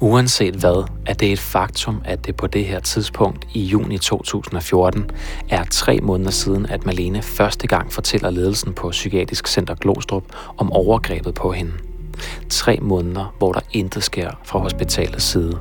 Uanset 0.00 0.54
hvad, 0.54 0.88
er 1.06 1.14
det 1.14 1.32
et 1.32 1.38
faktum, 1.38 2.02
at 2.04 2.26
det 2.26 2.36
på 2.36 2.46
det 2.46 2.64
her 2.64 2.80
tidspunkt 2.80 3.46
i 3.54 3.60
juni 3.60 3.98
2014 3.98 5.10
er 5.50 5.64
tre 5.70 5.98
måneder 6.02 6.30
siden, 6.30 6.66
at 6.66 6.86
Malene 6.86 7.22
første 7.22 7.66
gang 7.66 7.92
fortæller 7.92 8.30
ledelsen 8.30 8.72
på 8.72 8.90
Psykiatrisk 8.90 9.46
Center 9.46 9.74
Glostrup 9.74 10.24
om 10.56 10.72
overgrebet 10.72 11.34
på 11.34 11.52
hende. 11.52 11.72
Tre 12.50 12.78
måneder, 12.82 13.34
hvor 13.38 13.52
der 13.52 13.60
intet 13.72 14.02
sker 14.02 14.30
fra 14.44 14.58
hospitalets 14.58 15.24
side. 15.24 15.60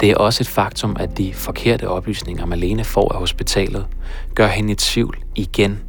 Det 0.00 0.10
er 0.10 0.16
også 0.16 0.42
et 0.42 0.48
faktum, 0.48 0.96
at 1.00 1.18
de 1.18 1.34
forkerte 1.34 1.88
oplysninger, 1.88 2.46
Malene 2.46 2.84
får 2.84 3.12
af 3.12 3.18
hospitalet, 3.18 3.86
gør 4.34 4.46
hende 4.46 4.72
i 4.72 4.76
tvivl 4.76 5.18
igen. 5.34 5.82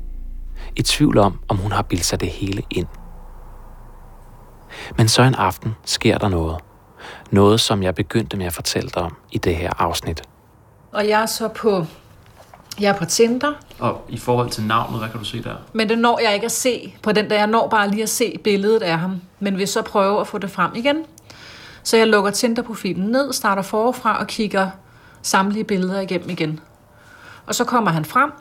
I 0.75 0.81
tvivl 0.81 1.17
om, 1.17 1.39
om 1.47 1.57
hun 1.57 1.71
har 1.71 1.81
bildt 1.81 2.05
sig 2.05 2.21
det 2.21 2.29
hele 2.29 2.63
ind. 2.69 2.87
Men 4.97 5.07
så 5.07 5.23
en 5.23 5.35
aften 5.35 5.75
sker 5.85 6.17
der 6.17 6.29
noget– 6.29 6.57
Noget, 7.31 7.59
som 7.59 7.83
jeg 7.83 7.95
begyndte 7.95 8.37
med 8.37 8.45
at 8.45 8.53
fortælle 8.53 8.89
dig 8.89 9.03
om 9.03 9.15
i 9.31 9.37
det 9.37 9.55
her 9.55 9.71
afsnit. 9.77 10.21
Og 10.91 11.07
jeg 11.07 11.21
er 11.21 11.25
så 11.25 11.47
på, 11.47 11.85
jeg 12.79 12.89
er 12.89 12.97
på 12.97 13.05
Tinder, 13.05 13.53
Og 13.79 14.01
i 14.09 14.17
forhold 14.17 14.49
til 14.49 14.63
navnet, 14.63 14.99
hvad 14.99 15.09
kan 15.09 15.19
du 15.19 15.25
se 15.25 15.43
der? 15.43 15.55
men 15.73 15.89
det 15.89 15.97
når 15.99 16.19
jeg 16.23 16.33
ikke 16.33 16.45
at 16.45 16.51
se 16.51 16.95
på 17.03 17.11
den 17.11 17.29
der. 17.29 17.35
Jeg 17.35 17.47
når 17.47 17.67
bare 17.67 17.89
lige 17.89 18.03
at 18.03 18.09
se 18.09 18.39
billedet 18.43 18.83
af 18.83 18.99
ham, 18.99 19.21
men 19.39 19.57
vil 19.57 19.67
så 19.67 19.81
prøve 19.81 20.21
at 20.21 20.27
få 20.27 20.37
det 20.37 20.51
frem 20.51 20.71
igen. 20.75 21.05
Så 21.83 21.97
jeg 21.97 22.07
lukker 22.07 22.31
Tinder-profilen 22.31 23.11
ned, 23.11 23.33
starter 23.33 23.61
forfra 23.61 24.19
og 24.19 24.27
kigger 24.27 24.69
samtlige 25.21 25.63
billeder 25.63 25.99
igennem 25.99 26.29
igen. 26.29 26.59
Og 27.47 27.55
så 27.55 27.63
kommer 27.63 27.91
han 27.91 28.05
frem, 28.05 28.31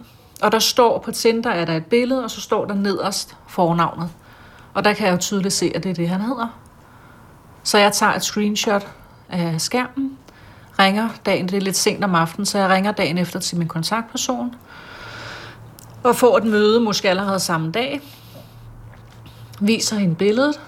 og 0.42 0.52
der 0.52 0.59
står 0.59 0.99
på 0.99 1.11
Tinder, 1.11 1.50
er 1.50 1.64
der 1.64 1.76
et 1.76 1.87
billede, 1.87 2.25
og 2.25 2.30
så 2.30 2.40
står 2.40 2.64
der 2.64 2.75
nederst 2.75 3.37
fornavnet. 3.49 4.11
Og 4.75 4.85
der 4.85 4.92
kan 4.92 5.06
jeg 5.06 5.12
jo 5.12 5.18
tydeligt 5.18 5.54
se, 5.54 5.73
at 5.75 5.82
det 5.82 5.90
er 5.90 5.94
det, 5.94 6.09
han 6.09 6.20
hedder. 6.20 6.47
Så 7.62 7.78
jeg 7.78 7.92
tager 7.92 8.12
et 8.12 8.25
screenshot 8.25 8.87
af 9.28 9.61
skærmen, 9.61 10.18
ringer 10.78 11.09
dagen, 11.26 11.49
det 11.49 11.56
er 11.56 11.61
lidt 11.61 11.76
sent 11.76 12.04
om 12.04 12.14
aftenen, 12.14 12.47
så 12.47 12.59
jeg 12.59 12.68
ringer 12.68 12.92
dagen 12.92 13.18
efter 13.18 13.40
til 13.40 13.59
min 13.59 13.68
kontaktperson, 13.68 14.54
og 16.02 16.16
får 16.16 16.37
et 16.38 16.44
møde, 16.44 16.80
måske 16.80 17.11
allerede 17.11 17.40
samme 17.40 17.70
dag, 17.70 18.00
viser 19.61 19.97
hende 19.97 20.14
billedet, 20.14 20.61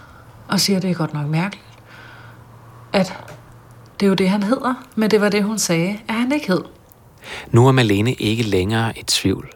og 0.49 0.61
siger, 0.61 0.77
at 0.77 0.83
det 0.83 0.91
er 0.91 0.95
godt 0.95 1.15
nok 1.15 1.27
mærkeligt, 1.27 1.65
at 2.93 3.15
det 4.01 4.07
er 4.07 4.09
jo 4.09 4.15
det, 4.15 4.29
han 4.29 4.43
hedder, 4.43 4.75
men 4.97 5.11
det 5.11 5.21
var 5.21 5.29
det, 5.29 5.45
hun 5.45 5.59
sagde, 5.59 5.99
at 6.09 6.15
han 6.15 6.33
ikke 6.33 6.47
hed. 6.47 6.63
Nu 7.51 7.69
er 7.69 7.73
Malene 7.73 8.13
ikke 8.13 8.43
længere 8.43 8.99
i 8.99 9.03
tvivl. 9.03 9.51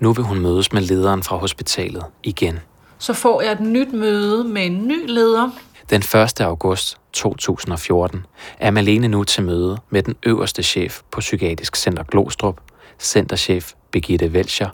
Nu 0.00 0.12
vil 0.12 0.24
hun 0.24 0.40
mødes 0.40 0.72
med 0.72 0.82
lederen 0.82 1.22
fra 1.22 1.36
hospitalet 1.36 2.04
igen. 2.22 2.58
Så 2.98 3.12
får 3.12 3.42
jeg 3.42 3.52
et 3.52 3.60
nyt 3.60 3.92
møde 3.92 4.44
med 4.44 4.66
en 4.66 4.88
ny 4.88 5.06
leder, 5.06 5.50
Den 5.90 6.00
1. 6.00 6.40
august 6.40 6.98
2014 7.12 8.26
er 8.60 8.70
Malene 8.70 9.08
nu 9.08 9.24
til 9.24 9.42
møde 9.42 9.78
med 9.90 10.02
den 10.02 10.14
øverste 10.26 10.62
chef 10.62 11.00
på 11.10 11.20
Psykiatrisk 11.20 11.76
Center 11.76 12.02
Glostrup, 12.02 12.60
centerchef 12.98 13.72
Birgitte 13.90 14.26
Welcher, 14.26 14.68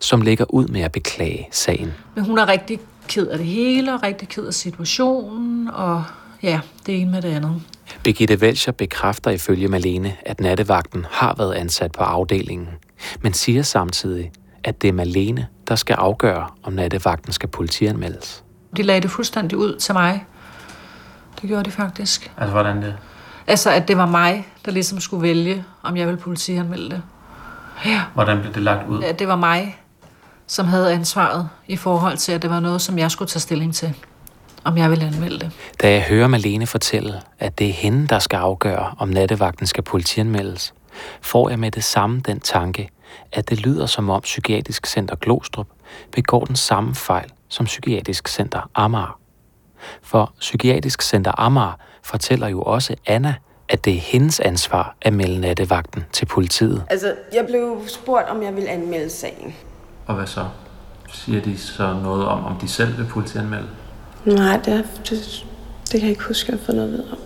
som 0.00 0.20
lægger 0.20 0.44
ud 0.48 0.66
med 0.68 0.80
at 0.80 0.92
beklage 0.92 1.48
sagen. 1.50 1.94
men 2.14 2.24
hun 2.24 2.38
er 2.38 2.48
rigtig 2.48 2.80
ked 3.08 3.26
af 3.26 3.38
det 3.38 3.46
hele, 3.46 3.94
og 3.94 4.02
rigtig 4.02 4.28
ked 4.28 4.46
af 4.46 4.54
situationen, 4.54 5.68
og 5.68 6.04
ja, 6.44 6.60
det 6.86 7.00
ene 7.00 7.10
med 7.10 7.22
det 7.22 7.28
andet. 7.34 7.62
Birgitte 8.02 8.38
Welcher 8.38 8.72
bekræfter 8.72 9.30
ifølge 9.30 9.68
Malene, 9.68 10.16
at 10.26 10.40
nattevagten 10.40 11.06
har 11.10 11.34
været 11.38 11.54
ansat 11.54 11.92
på 11.92 12.04
afdelingen, 12.04 12.68
men 13.22 13.32
siger 13.32 13.62
samtidig, 13.62 14.32
at 14.64 14.82
det 14.82 14.88
er 14.88 14.92
Malene, 14.92 15.46
der 15.68 15.74
skal 15.76 15.94
afgøre, 15.94 16.46
om 16.62 16.72
nattevagten 16.72 17.32
skal 17.32 17.48
politianmeldes. 17.48 18.44
De 18.76 18.82
lagde 18.82 19.00
det 19.00 19.10
fuldstændig 19.10 19.58
ud 19.58 19.76
til 19.78 19.94
mig. 19.94 20.24
Det 21.40 21.48
gjorde 21.48 21.64
de 21.64 21.70
faktisk. 21.70 22.32
Altså, 22.36 22.52
hvordan 22.52 22.82
det? 22.82 22.96
Altså, 23.46 23.70
at 23.70 23.88
det 23.88 23.96
var 23.96 24.06
mig, 24.06 24.48
der 24.64 24.70
ligesom 24.72 25.00
skulle 25.00 25.22
vælge, 25.22 25.64
om 25.82 25.96
jeg 25.96 26.06
ville 26.06 26.20
politianmelde 26.20 26.90
det. 26.90 27.02
Ja, 27.86 28.02
Hvordan 28.14 28.40
blev 28.40 28.54
det 28.54 28.62
lagt 28.62 28.88
ud? 28.88 29.02
at 29.02 29.18
det 29.18 29.28
var 29.28 29.36
mig, 29.36 29.78
som 30.46 30.66
havde 30.66 30.92
ansvaret 30.92 31.48
i 31.68 31.76
forhold 31.76 32.16
til, 32.16 32.32
at 32.32 32.42
det 32.42 32.50
var 32.50 32.60
noget, 32.60 32.82
som 32.82 32.98
jeg 32.98 33.10
skulle 33.10 33.28
tage 33.28 33.40
stilling 33.40 33.74
til, 33.74 33.94
om 34.64 34.78
jeg 34.78 34.90
ville 34.90 35.04
anmelde 35.04 35.38
det. 35.38 35.50
Da 35.82 35.92
jeg 35.92 36.02
hører 36.02 36.28
Malene 36.28 36.66
fortælle, 36.66 37.20
at 37.38 37.58
det 37.58 37.68
er 37.68 37.72
hende, 37.72 38.06
der 38.06 38.18
skal 38.18 38.36
afgøre, 38.36 38.94
om 38.98 39.08
nattevagten 39.08 39.66
skal 39.66 39.82
politianmeldes, 39.82 40.74
får 41.22 41.48
jeg 41.48 41.58
med 41.58 41.70
det 41.70 41.84
samme 41.84 42.20
den 42.20 42.40
tanke, 42.40 42.88
at 43.32 43.50
det 43.50 43.60
lyder 43.60 43.86
som 43.86 44.10
om 44.10 44.20
Psykiatrisk 44.20 44.86
Center 44.86 45.16
Glostrup 45.16 45.66
begår 46.12 46.44
den 46.44 46.56
samme 46.56 46.94
fejl 46.94 47.30
som 47.48 47.66
Psykiatrisk 47.66 48.28
Center 48.28 48.70
Amager. 48.74 49.18
For 50.02 50.32
Psykiatrisk 50.40 51.02
Center 51.02 51.32
Amager 51.40 51.78
fortæller 52.02 52.48
jo 52.48 52.62
også 52.62 52.94
Anna, 53.06 53.34
at 53.68 53.84
det 53.84 53.94
er 53.94 54.00
hendes 54.00 54.40
ansvar 54.40 54.96
at 55.02 55.12
melde 55.12 55.40
nattevagten 55.40 56.04
til 56.12 56.26
politiet. 56.26 56.84
Altså, 56.90 57.14
jeg 57.32 57.46
blev 57.46 57.82
spurgt, 57.86 58.28
om 58.28 58.42
jeg 58.42 58.54
ville 58.54 58.70
anmelde 58.70 59.10
sagen. 59.10 59.54
Og 60.06 60.14
hvad 60.14 60.26
så? 60.26 60.44
Siger 61.08 61.40
de 61.40 61.58
så 61.58 61.94
noget 62.02 62.26
om, 62.26 62.44
om 62.44 62.56
de 62.56 62.68
selv 62.68 62.98
vil 62.98 63.06
politianmelde? 63.06 63.68
Nej, 64.26 64.60
det, 64.64 64.72
er, 64.72 64.82
det, 65.08 65.46
det 65.82 65.90
kan 65.90 66.00
jeg 66.00 66.10
ikke 66.10 66.24
huske, 66.24 66.48
at 66.48 66.52
jeg 66.52 66.58
har 66.58 66.66
fået 66.66 66.76
noget 66.76 66.92
ved 66.92 67.04
om. 67.12 67.18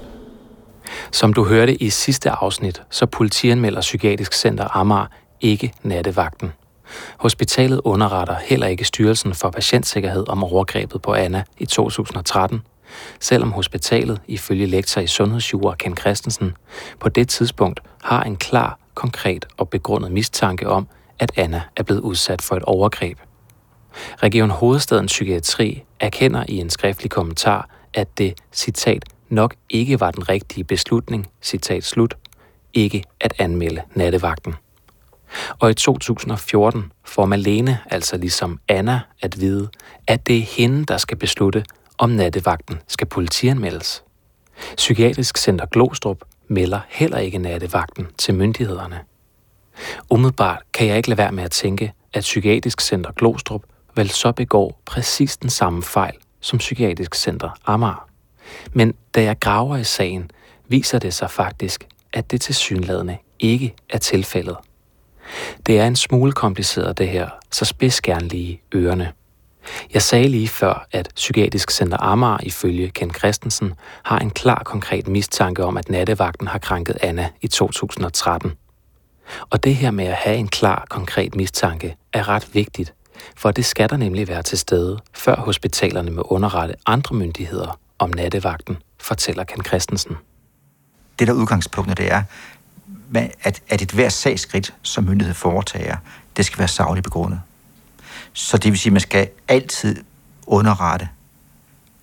Som 1.13 1.33
du 1.33 1.45
hørte 1.45 1.75
i 1.75 1.91
sidste 1.91 2.31
afsnit, 2.31 2.83
så 2.91 3.07
politianmelder 3.07 3.81
Psykiatrisk 3.81 4.33
Center 4.33 4.77
Amager 4.77 5.07
ikke 5.41 5.73
nattevagten. 5.83 6.53
Hospitalet 7.17 7.81
underretter 7.85 8.35
heller 8.35 8.67
ikke 8.67 8.85
Styrelsen 8.85 9.35
for 9.35 9.51
Patientsikkerhed 9.51 10.29
om 10.29 10.45
overgrebet 10.45 11.03
på 11.03 11.15
Anna 11.15 11.43
i 11.59 11.67
2013, 11.67 12.63
selvom 13.21 13.53
hospitalet, 13.53 14.21
ifølge 14.29 14.67
lektor 14.67 15.01
i 15.01 15.07
sundhedsjura 15.07 15.75
Ken 15.75 15.97
Christensen, 15.97 16.57
på 17.01 17.09
det 17.09 17.29
tidspunkt 17.29 17.81
har 18.03 18.23
en 18.23 18.37
klar, 18.37 18.79
konkret 18.95 19.47
og 19.57 19.69
begrundet 19.69 20.13
mistanke 20.13 20.69
om, 20.69 20.89
at 21.19 21.33
Anna 21.37 21.63
er 21.77 21.83
blevet 21.83 22.01
udsat 22.01 22.43
for 22.43 22.57
et 22.57 22.63
overgreb. 22.63 23.19
Region 24.23 24.51
Hovedstadens 24.51 25.13
Psykiatri 25.13 25.85
erkender 26.01 26.45
i 26.49 26.57
en 26.57 26.71
skriftlig 26.71 27.11
kommentar, 27.11 27.69
at 27.95 28.19
det, 28.19 28.35
citat, 28.53 29.05
nok 29.29 29.55
ikke 29.71 30.01
var 30.01 30.11
den 30.11 30.29
rigtige 30.29 30.65
beslutning, 30.65 31.27
citat 31.43 31.85
slut, 31.85 32.15
ikke 32.75 33.05
at 33.21 33.35
anmelde 33.39 33.83
nattevagten. 33.95 34.55
Og 35.59 35.71
i 35.71 35.75
2014 35.75 36.93
får 37.05 37.27
Malene, 37.27 37.79
altså 37.91 38.17
ligesom 38.17 38.61
Anna, 38.69 39.01
at 39.23 39.41
vide, 39.41 39.69
at 40.07 40.27
det 40.27 40.39
er 40.39 40.43
hende, 40.43 40.85
der 40.85 40.97
skal 40.97 41.17
beslutte, 41.17 41.65
om 41.99 42.11
nattevagten 42.11 42.79
skal 42.89 43.07
politianmeldes. 43.07 44.03
Psykiatrisk 44.77 45.39
Center 45.39 45.67
Glostrup 45.67 46.19
melder 46.49 46.81
heller 46.89 47.19
ikke 47.19 47.39
nattevagten 47.39 48.07
til 48.19 48.35
myndighederne. 48.35 49.01
Umiddelbart 50.11 50.63
kan 50.73 50.87
jeg 50.87 50.97
ikke 50.97 51.09
lade 51.09 51.19
være 51.19 51.33
med 51.33 51.45
at 51.45 51.51
tænke, 51.51 51.93
at 52.13 52.21
Psykiatrisk 52.21 52.81
Center 52.81 53.13
Glostrup 53.13 53.63
vel 53.99 54.11
så 54.11 54.33
begår 54.33 54.81
præcis 54.87 55.37
den 55.37 55.51
samme 55.51 55.83
fejl 55.83 56.15
som 56.41 56.59
Psykiatrisk 56.59 57.15
Center 57.15 57.51
Amager. 57.67 58.09
Men 58.73 58.95
da 59.15 59.23
jeg 59.23 59.39
graver 59.41 59.77
i 59.77 59.85
sagen, 59.85 60.31
viser 60.69 60.99
det 60.99 61.15
sig 61.15 61.31
faktisk, 61.31 61.87
at 62.13 62.31
det 62.31 62.41
tilsyneladende 62.41 63.19
ikke 63.39 63.75
er 63.91 63.99
tilfældet. 63.99 64.57
Det 65.67 65.81
er 65.81 65.87
en 65.87 65.97
smule 65.97 66.33
kompliceret 66.33 66.99
det 66.99 67.09
her, 67.09 67.29
så 67.51 67.65
spids 67.65 68.01
gerne 68.01 68.29
lige 68.29 68.63
ørerne. 68.75 69.13
Jeg 69.93 70.03
sagde 70.03 70.29
lige 70.29 70.49
før, 70.49 70.87
at 70.93 71.13
Psykiatrisk 71.15 71.71
Center 71.71 71.97
Amager 72.01 72.39
ifølge 72.43 72.91
Ken 72.91 73.15
Christensen 73.15 73.75
har 74.03 74.19
en 74.19 74.31
klar 74.31 74.63
konkret 74.65 75.09
mistanke 75.09 75.65
om, 75.65 75.77
at 75.77 75.89
nattevagten 75.89 76.47
har 76.47 76.59
krænket 76.59 76.99
Anna 77.03 77.29
i 77.41 77.49
2013. 77.49 78.53
Og 79.51 79.65
det 79.65 79.75
her 79.77 79.91
med 79.91 80.05
at 80.05 80.15
have 80.15 80.37
en 80.37 80.49
klar 80.49 80.87
konkret 80.91 81.35
mistanke 81.35 81.97
er 82.13 82.29
ret 82.29 82.55
vigtigt, 82.55 82.95
for 83.37 83.51
det 83.51 83.65
skal 83.67 83.91
der 83.91 83.97
nemlig 83.97 84.29
være 84.29 84.43
til 84.43 84.59
stede, 84.59 84.99
før 85.15 85.37
hospitalerne 85.37 86.11
må 86.11 86.23
underrette 86.23 86.75
andre 86.87 87.17
myndigheder 87.17 87.79
om 87.99 88.11
nattevagten, 88.11 88.77
fortæller 89.01 89.45
Ken 89.45 89.65
Christensen. 89.65 90.17
det 91.19 91.29
der 91.29 91.35
er 91.35 91.39
udgangspunktet, 91.39 91.99
det 91.99 92.13
er, 92.13 92.23
at, 93.43 93.63
at 93.69 93.83
et 93.83 93.91
hver 93.91 94.09
sagsskridt, 94.09 94.75
som 94.83 95.05
myndighed 95.05 95.35
foretager, 95.35 95.97
det 96.37 96.45
skal 96.47 96.59
være 96.59 96.69
sagligt 96.69 97.05
begrundet. 97.05 97.41
Så 98.33 98.57
det 98.59 98.73
vil 98.73 98.79
sige, 98.79 98.91
at 98.91 98.93
man 98.93 99.01
skal 99.01 99.29
altid 99.49 100.05
underrette, 100.47 101.09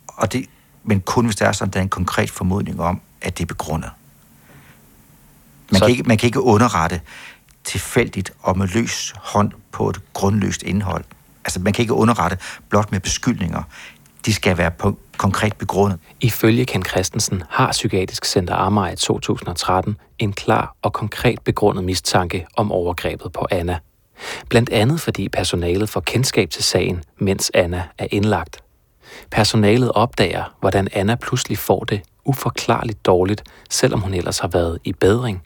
og 0.08 0.34
det, 0.34 0.46
men 0.84 1.02
kun 1.02 1.26
hvis 1.26 1.36
der 1.36 1.46
er 1.48 1.52
sådan, 1.52 1.72
der 1.74 1.80
er 1.80 1.84
en 1.84 1.90
konkret 1.90 2.32
formodning 2.32 2.82
om, 2.82 3.02
at 3.22 3.38
det 3.38 3.44
er 3.44 3.48
begrundet. 3.48 3.90
Man, 5.72 5.80
Så- 5.80 5.86
kan 5.86 5.90
ikke, 5.92 6.04
man 6.04 6.18
kan 6.18 6.28
ikke 6.28 6.42
underrette 6.42 7.02
tilfældigt 7.66 8.32
og 8.42 8.58
med 8.58 8.68
løs 8.68 9.14
hånd 9.18 9.52
på 9.72 9.90
et 9.90 10.00
grundløst 10.14 10.64
indhold. 10.64 11.04
Altså, 11.46 11.60
man 11.60 11.74
kan 11.74 11.84
ikke 11.84 11.94
underrette 11.94 12.38
blot 12.70 12.92
med 12.92 13.00
beskyldninger. 13.00 13.64
De 14.26 14.34
skal 14.34 14.58
være 14.58 14.72
på, 14.72 14.98
konkret 15.18 15.56
begrundet. 15.56 16.00
Ifølge 16.22 16.66
Ken 16.66 16.86
Christensen 16.86 17.44
har 17.50 17.72
Psykiatrisk 17.72 18.26
Center 18.26 18.56
Amager 18.56 18.92
i 18.92 18.96
2013 18.96 19.98
en 20.20 20.34
klar 20.34 20.76
og 20.82 20.94
konkret 20.94 21.42
begrundet 21.42 21.84
mistanke 21.84 22.46
om 22.58 22.72
overgrebet 22.72 23.32
på 23.32 23.48
Anna. 23.52 23.80
Blandt 24.50 24.70
andet 24.70 25.02
fordi 25.02 25.30
personalet 25.30 25.90
får 25.90 26.02
kendskab 26.02 26.50
til 26.50 26.64
sagen, 26.64 27.04
mens 27.18 27.52
Anna 27.54 27.84
er 27.98 28.08
indlagt. 28.12 28.64
Personalet 29.32 29.92
opdager, 29.92 30.56
hvordan 30.60 30.88
Anna 30.94 31.16
pludselig 31.16 31.58
får 31.58 31.84
det 31.84 32.02
uforklarligt 32.26 33.06
dårligt, 33.06 33.44
selvom 33.70 34.02
hun 34.02 34.14
ellers 34.14 34.40
har 34.40 34.48
været 34.48 34.80
i 34.84 34.94
bedring. 34.94 35.44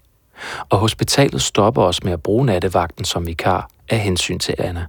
Og 0.69 0.77
hospitalet 0.77 1.41
stopper 1.41 1.81
os 1.81 2.03
med 2.03 2.13
at 2.13 2.23
bruge 2.23 2.45
nattevagten 2.45 3.05
som 3.05 3.27
vikar 3.27 3.69
af 3.89 3.99
hensyn 3.99 4.39
til 4.39 4.55
Anna. 4.57 4.85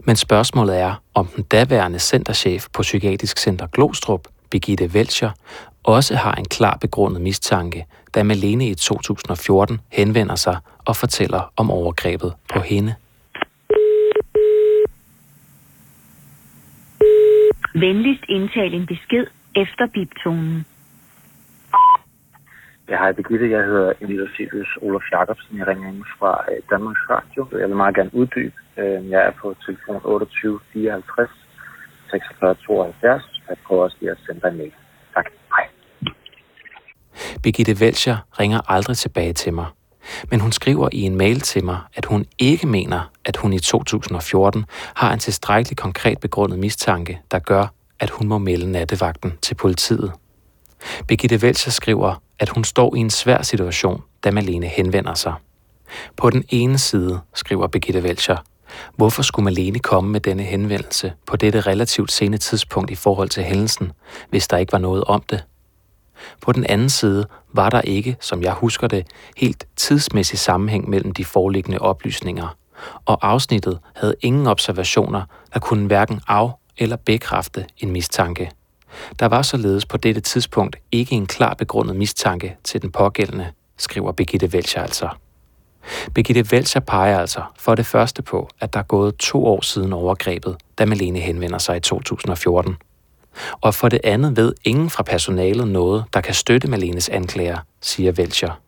Men 0.00 0.16
spørgsmålet 0.16 0.80
er, 0.80 1.02
om 1.14 1.26
den 1.26 1.44
daværende 1.44 1.98
centerchef 1.98 2.66
på 2.72 2.82
Psykiatrisk 2.82 3.38
Center 3.38 3.66
Glostrup, 3.66 4.28
Birgitte 4.50 4.86
Welcher, 4.86 5.30
også 5.84 6.16
har 6.16 6.32
en 6.32 6.44
klar 6.44 6.76
begrundet 6.80 7.22
mistanke, 7.22 7.86
da 8.14 8.22
Malene 8.22 8.68
i 8.68 8.74
2014 8.74 9.80
henvender 9.92 10.34
sig 10.34 10.56
og 10.84 10.96
fortæller 10.96 11.52
om 11.56 11.70
overgrebet 11.70 12.34
på 12.54 12.60
hende. 12.60 12.94
Venligst 17.74 18.24
indtal 18.28 18.74
en 18.74 18.86
besked 18.86 19.26
efter 19.56 19.86
biptonen. 19.94 20.64
Jeg 22.88 22.98
har 22.98 23.12
Birgitte, 23.12 23.50
jeg 23.50 23.64
hedder 23.64 23.92
Emil 24.00 24.28
Sirius 24.36 24.78
Olof 24.82 25.02
Jacobsen. 25.12 25.58
Jeg 25.58 25.66
ringer 25.66 25.88
ind 25.88 26.04
fra 26.18 26.44
øh, 26.50 26.62
Danmarks 26.70 27.04
Radio. 27.10 27.58
Jeg 27.60 27.68
vil 27.68 27.76
meget 27.76 27.94
gerne 27.94 28.14
uddybe. 28.14 28.54
Øh, 28.76 29.10
jeg 29.10 29.20
er 29.28 29.32
på 29.42 29.54
telefon 29.66 30.00
28 30.04 30.60
54 30.72 31.30
46 32.10 32.54
72. 32.54 33.42
Jeg 33.48 33.56
prøver 33.66 33.82
også 33.82 33.96
lige 34.00 34.10
at 34.10 34.18
sende 34.26 34.40
dig 34.40 34.48
en 34.48 34.56
mail. 34.56 34.72
Tak. 35.14 35.26
Hej. 35.54 35.66
Birgitte 37.42 37.80
Velscher 37.80 38.16
ringer 38.40 38.60
aldrig 38.70 38.96
tilbage 38.96 39.32
til 39.32 39.52
mig. 39.52 39.66
Men 40.30 40.40
hun 40.40 40.52
skriver 40.52 40.88
i 40.92 41.00
en 41.00 41.16
mail 41.16 41.40
til 41.40 41.64
mig, 41.64 41.78
at 41.94 42.04
hun 42.04 42.24
ikke 42.38 42.66
mener, 42.66 43.10
at 43.24 43.36
hun 43.36 43.52
i 43.52 43.58
2014 43.58 44.64
har 44.94 45.12
en 45.12 45.18
tilstrækkelig 45.18 45.76
konkret 45.76 46.18
begrundet 46.20 46.58
mistanke, 46.58 47.20
der 47.30 47.38
gør, 47.38 47.66
at 48.00 48.10
hun 48.10 48.28
må 48.28 48.38
melde 48.38 48.72
nattevagten 48.72 49.38
til 49.42 49.54
politiet. 49.54 50.12
Birgitte 51.06 51.36
Welser 51.36 51.70
skriver, 51.70 52.22
at 52.38 52.48
hun 52.48 52.64
står 52.64 52.96
i 52.96 52.98
en 52.98 53.10
svær 53.10 53.42
situation, 53.42 54.02
da 54.24 54.30
Malene 54.30 54.66
henvender 54.66 55.14
sig. 55.14 55.34
På 56.16 56.30
den 56.30 56.44
ene 56.48 56.78
side, 56.78 57.20
skriver 57.34 57.66
Birgitte 57.66 58.00
Welser, 58.00 58.36
hvorfor 58.96 59.22
skulle 59.22 59.44
Malene 59.44 59.78
komme 59.78 60.10
med 60.10 60.20
denne 60.20 60.42
henvendelse 60.42 61.12
på 61.26 61.36
dette 61.36 61.60
relativt 61.60 62.12
sene 62.12 62.38
tidspunkt 62.38 62.90
i 62.90 62.94
forhold 62.94 63.28
til 63.28 63.42
hændelsen, 63.42 63.92
hvis 64.30 64.48
der 64.48 64.56
ikke 64.56 64.72
var 64.72 64.78
noget 64.78 65.04
om 65.04 65.22
det? 65.30 65.44
På 66.40 66.52
den 66.52 66.66
anden 66.66 66.90
side 66.90 67.26
var 67.52 67.70
der 67.70 67.80
ikke, 67.80 68.16
som 68.20 68.42
jeg 68.42 68.52
husker 68.52 68.86
det, 68.86 69.06
helt 69.36 69.66
tidsmæssig 69.76 70.38
sammenhæng 70.38 70.90
mellem 70.90 71.12
de 71.12 71.24
foreliggende 71.24 71.78
oplysninger, 71.78 72.56
og 73.04 73.28
afsnittet 73.28 73.78
havde 73.94 74.14
ingen 74.20 74.46
observationer, 74.46 75.22
der 75.54 75.60
kunne 75.60 75.86
hverken 75.86 76.20
af- 76.28 76.50
eller 76.78 76.96
bekræfte 76.96 77.66
en 77.78 77.90
mistanke. 77.90 78.50
Der 79.18 79.26
var 79.26 79.42
således 79.42 79.86
på 79.86 79.96
dette 79.96 80.20
tidspunkt 80.20 80.76
ikke 80.92 81.14
en 81.14 81.26
klar 81.26 81.54
begrundet 81.54 81.96
mistanke 81.96 82.56
til 82.64 82.82
den 82.82 82.92
pågældende, 82.92 83.46
skriver 83.76 84.12
Birgitte 84.12 84.46
Welcher 84.46 84.82
altså. 84.82 85.08
Birgitte 86.14 86.44
Welcher 86.52 86.80
peger 86.80 87.18
altså 87.18 87.42
for 87.58 87.74
det 87.74 87.86
første 87.86 88.22
på, 88.22 88.48
at 88.60 88.72
der 88.72 88.78
er 88.78 88.84
gået 88.84 89.16
to 89.16 89.46
år 89.46 89.60
siden 89.60 89.92
overgrebet, 89.92 90.56
da 90.78 90.84
Malene 90.84 91.18
henvender 91.18 91.58
sig 91.58 91.76
i 91.76 91.80
2014. 91.80 92.76
Og 93.60 93.74
for 93.74 93.88
det 93.88 94.00
andet 94.04 94.36
ved 94.36 94.52
ingen 94.64 94.90
fra 94.90 95.02
personalet 95.02 95.68
noget, 95.68 96.04
der 96.14 96.20
kan 96.20 96.34
støtte 96.34 96.68
Malenes 96.68 97.08
anklager, 97.08 97.58
siger 97.80 98.12
Welcher. 98.12 98.60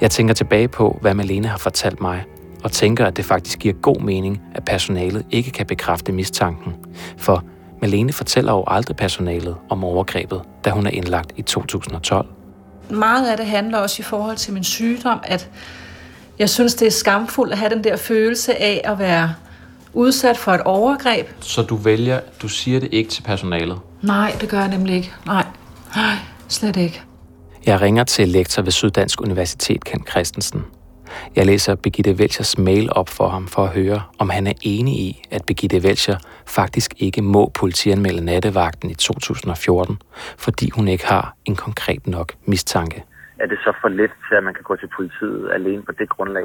Jeg 0.00 0.10
tænker 0.10 0.34
tilbage 0.34 0.68
på, 0.68 0.98
hvad 1.00 1.14
Malene 1.14 1.48
har 1.48 1.58
fortalt 1.58 2.00
mig, 2.00 2.24
og 2.64 2.72
tænker, 2.72 3.06
at 3.06 3.16
det 3.16 3.24
faktisk 3.24 3.58
giver 3.58 3.74
god 3.74 4.00
mening, 4.00 4.42
at 4.54 4.64
personalet 4.64 5.26
ikke 5.30 5.50
kan 5.50 5.66
bekræfte 5.66 6.12
mistanken. 6.12 6.74
For 7.18 7.44
Malene 7.80 8.12
fortæller 8.12 8.52
jo 8.52 8.64
aldrig 8.66 8.96
personalet 8.96 9.56
om 9.68 9.84
overgrebet, 9.84 10.42
da 10.64 10.70
hun 10.70 10.86
er 10.86 10.90
indlagt 10.90 11.32
i 11.36 11.42
2012. 11.42 12.26
Meget 12.90 13.30
af 13.30 13.36
det 13.36 13.46
handler 13.46 13.78
også 13.78 13.96
i 13.98 14.02
forhold 14.02 14.36
til 14.36 14.52
min 14.52 14.64
sygdom, 14.64 15.20
at 15.22 15.50
jeg 16.38 16.50
synes, 16.50 16.74
det 16.74 16.86
er 16.86 16.90
skamfuldt 16.90 17.52
at 17.52 17.58
have 17.58 17.74
den 17.74 17.84
der 17.84 17.96
følelse 17.96 18.62
af 18.62 18.80
at 18.84 18.98
være 18.98 19.34
udsat 19.92 20.36
for 20.36 20.52
et 20.52 20.60
overgreb. 20.60 21.26
Så 21.40 21.62
du 21.62 21.76
vælger, 21.76 22.20
du 22.42 22.48
siger 22.48 22.80
det 22.80 22.88
ikke 22.92 23.10
til 23.10 23.22
personalet? 23.22 23.78
Nej, 24.02 24.36
det 24.40 24.48
gør 24.48 24.58
jeg 24.60 24.68
nemlig 24.68 24.96
ikke. 24.96 25.12
Nej, 25.26 25.44
nej, 25.96 26.14
slet 26.48 26.76
ikke. 26.76 27.02
Jeg 27.66 27.80
ringer 27.80 28.04
til 28.04 28.28
lektor 28.28 28.62
ved 28.62 28.72
Syddansk 28.72 29.20
Universitet, 29.20 29.84
Ken 29.84 30.06
Christensen. 30.10 30.64
Jeg 31.36 31.46
læser 31.46 31.74
Birgitte 31.82 32.12
Welchers 32.20 32.58
mail 32.58 32.88
op 32.92 33.08
for 33.08 33.28
ham 33.28 33.46
for 33.46 33.62
at 33.62 33.72
høre, 33.78 34.02
om 34.18 34.30
han 34.30 34.46
er 34.46 34.52
enig 34.62 34.94
i, 34.94 35.22
at 35.30 35.42
Birgitte 35.46 35.78
Welcher 35.86 36.16
faktisk 36.46 36.90
ikke 36.98 37.22
må 37.22 37.52
politianmelde 37.60 38.24
nattevagten 38.24 38.90
i 38.90 38.94
2014, 38.94 39.98
fordi 40.38 40.70
hun 40.76 40.88
ikke 40.88 41.06
har 41.06 41.34
en 41.44 41.56
konkret 41.56 42.06
nok 42.06 42.32
mistanke. 42.46 43.04
Er 43.38 43.46
det 43.46 43.58
så 43.64 43.72
for 43.80 43.88
lidt 43.88 44.12
til, 44.28 44.34
at 44.34 44.44
man 44.44 44.54
kan 44.54 44.62
gå 44.62 44.76
til 44.76 44.88
politiet 44.96 45.50
alene 45.52 45.82
på 45.82 45.92
det 45.92 46.08
grundlag? 46.08 46.44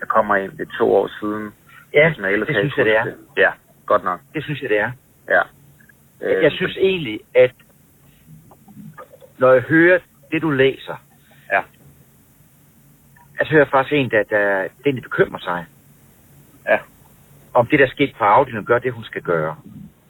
Jeg 0.00 0.08
kommer 0.08 0.36
ind, 0.36 0.52
det 0.58 0.68
to 0.78 0.94
år 0.94 1.10
siden. 1.20 1.52
Ja, 1.94 2.12
det 2.18 2.46
synes 2.48 2.76
jeg, 2.76 2.84
det 2.84 2.96
er. 2.96 3.04
Ja, 3.36 3.50
godt 3.86 4.04
nok. 4.04 4.20
Det 4.34 4.44
synes 4.44 4.62
jeg, 4.62 4.70
det 4.70 4.78
er. 4.78 4.90
Ja. 5.28 5.42
Jeg, 6.20 6.42
jeg 6.42 6.52
synes 6.52 6.76
egentlig, 6.76 7.20
at 7.34 7.50
når 9.38 9.52
jeg 9.52 9.62
hører 9.62 9.98
det, 10.30 10.42
du 10.42 10.50
læser. 10.50 10.96
Altså 13.44 13.52
hører 13.52 13.64
jeg 13.64 13.70
faktisk 13.70 13.92
en, 13.92 14.10
der, 14.10 14.22
der 14.22 14.62
det 14.62 14.86
egentlig 14.86 15.02
bekymrer 15.02 15.40
sig. 15.40 15.64
Ja. 16.68 16.78
Om 17.54 17.66
det, 17.66 17.78
der 17.78 17.84
er 17.84 17.90
sket 17.90 18.14
på 18.18 18.24
afdelingen, 18.24 18.64
gør 18.64 18.78
det, 18.78 18.92
hun 18.92 19.04
skal 19.04 19.22
gøre. 19.22 19.56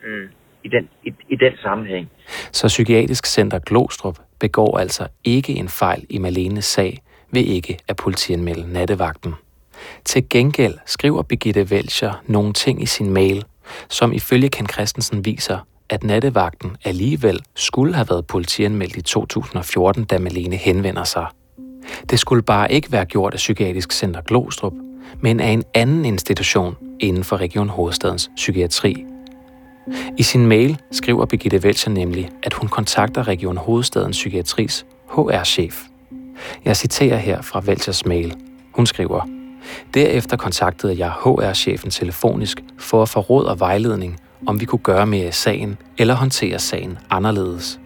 Mm. 0.04 0.28
I 0.62 0.68
den, 0.68 0.88
i, 1.02 1.12
i 1.28 1.36
den 1.36 1.52
sammenhæng. 1.62 2.10
Så 2.52 2.66
Psykiatrisk 2.66 3.26
Center 3.26 3.58
Glostrup 3.58 4.18
begår 4.40 4.78
altså 4.78 5.06
ikke 5.24 5.52
en 5.52 5.68
fejl 5.68 6.06
i 6.10 6.18
Malenes 6.18 6.64
sag 6.64 6.98
ved 7.30 7.42
ikke 7.42 7.78
at 7.88 7.96
politianmelde 7.96 8.72
nattevagten. 8.72 9.34
Til 10.04 10.28
gengæld 10.28 10.78
skriver 10.86 11.22
Birgitte 11.22 11.62
Welcher 11.62 12.22
nogle 12.26 12.52
ting 12.52 12.82
i 12.82 12.86
sin 12.86 13.10
mail, 13.10 13.44
som 13.88 14.12
ifølge 14.12 14.48
Ken 14.48 14.66
Christensen 14.66 15.24
viser, 15.24 15.58
at 15.88 16.04
nattevagten 16.04 16.76
alligevel 16.84 17.40
skulle 17.54 17.94
have 17.94 18.06
været 18.10 18.26
politianmeldt 18.26 18.96
i 18.96 19.02
2014, 19.02 20.04
da 20.04 20.18
Malene 20.18 20.56
henvender 20.56 21.04
sig. 21.04 21.26
Det 22.10 22.18
skulle 22.18 22.42
bare 22.42 22.72
ikke 22.72 22.92
være 22.92 23.04
gjort 23.04 23.34
af 23.34 23.36
Psykiatrisk 23.36 23.92
Center 23.92 24.20
Glostrup, 24.20 24.72
men 25.20 25.40
af 25.40 25.48
en 25.48 25.62
anden 25.74 26.04
institution 26.04 26.76
inden 27.00 27.24
for 27.24 27.36
Region 27.36 27.68
Hovedstadens 27.68 28.30
psykiatri. 28.36 29.04
I 30.18 30.22
sin 30.22 30.46
mail 30.46 30.78
skriver 30.92 31.26
Birgitte 31.26 31.58
Welcher 31.58 31.92
nemlig, 31.92 32.30
at 32.42 32.52
hun 32.52 32.68
kontakter 32.68 33.28
Region 33.28 33.56
Hovedstadens 33.56 34.16
Psykiatris 34.16 34.86
HR-chef. 35.08 35.82
Jeg 36.64 36.76
citerer 36.76 37.16
her 37.16 37.42
fra 37.42 37.60
Welchers 37.60 38.06
mail. 38.06 38.34
Hun 38.72 38.86
skriver, 38.86 39.28
Derefter 39.94 40.36
kontaktede 40.36 40.98
jeg 40.98 41.10
HR-chefen 41.10 41.90
telefonisk 41.90 42.60
for 42.78 43.02
at 43.02 43.08
få 43.08 43.20
råd 43.20 43.44
og 43.44 43.60
vejledning, 43.60 44.20
om 44.46 44.60
vi 44.60 44.64
kunne 44.64 44.78
gøre 44.78 45.06
mere 45.06 45.28
i 45.28 45.32
sagen 45.32 45.78
eller 45.98 46.14
håndtere 46.14 46.58
sagen 46.58 46.98
anderledes. 47.10 47.80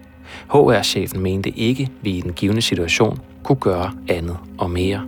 HR-chefen 0.53 1.19
mente 1.19 1.49
ikke, 1.49 1.89
vi 2.01 2.17
i 2.17 2.21
den 2.21 2.33
givende 2.33 2.61
situation 2.61 3.19
kunne 3.43 3.59
gøre 3.59 3.91
andet 4.09 4.37
og 4.59 4.69
mere. 4.69 5.01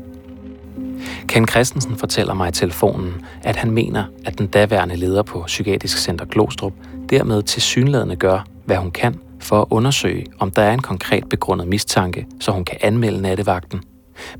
Ken 1.30 1.48
Christensen 1.48 1.96
fortæller 1.98 2.34
mig 2.34 2.48
i 2.50 2.52
telefonen, 2.52 3.26
at 3.44 3.56
han 3.56 3.72
mener, 3.72 4.04
at 4.26 4.40
den 4.40 4.48
daværende 4.48 4.96
leder 4.96 5.24
på 5.24 5.44
Psykiatrisk 5.48 5.98
Center 5.98 6.26
Glostrup 6.26 6.74
dermed 7.10 7.44
til 7.44 7.62
synlædende 7.62 8.16
gør, 8.16 8.40
hvad 8.66 8.78
hun 8.78 8.92
kan 8.92 9.14
for 9.50 9.58
at 9.62 9.68
undersøge, 9.72 10.26
om 10.40 10.52
der 10.52 10.62
er 10.62 10.74
en 10.74 10.82
konkret 10.92 11.24
begrundet 11.30 11.68
mistanke, 11.68 12.26
så 12.40 12.52
hun 12.52 12.66
kan 12.66 12.78
anmelde 12.82 13.22
nattevagten. 13.22 13.80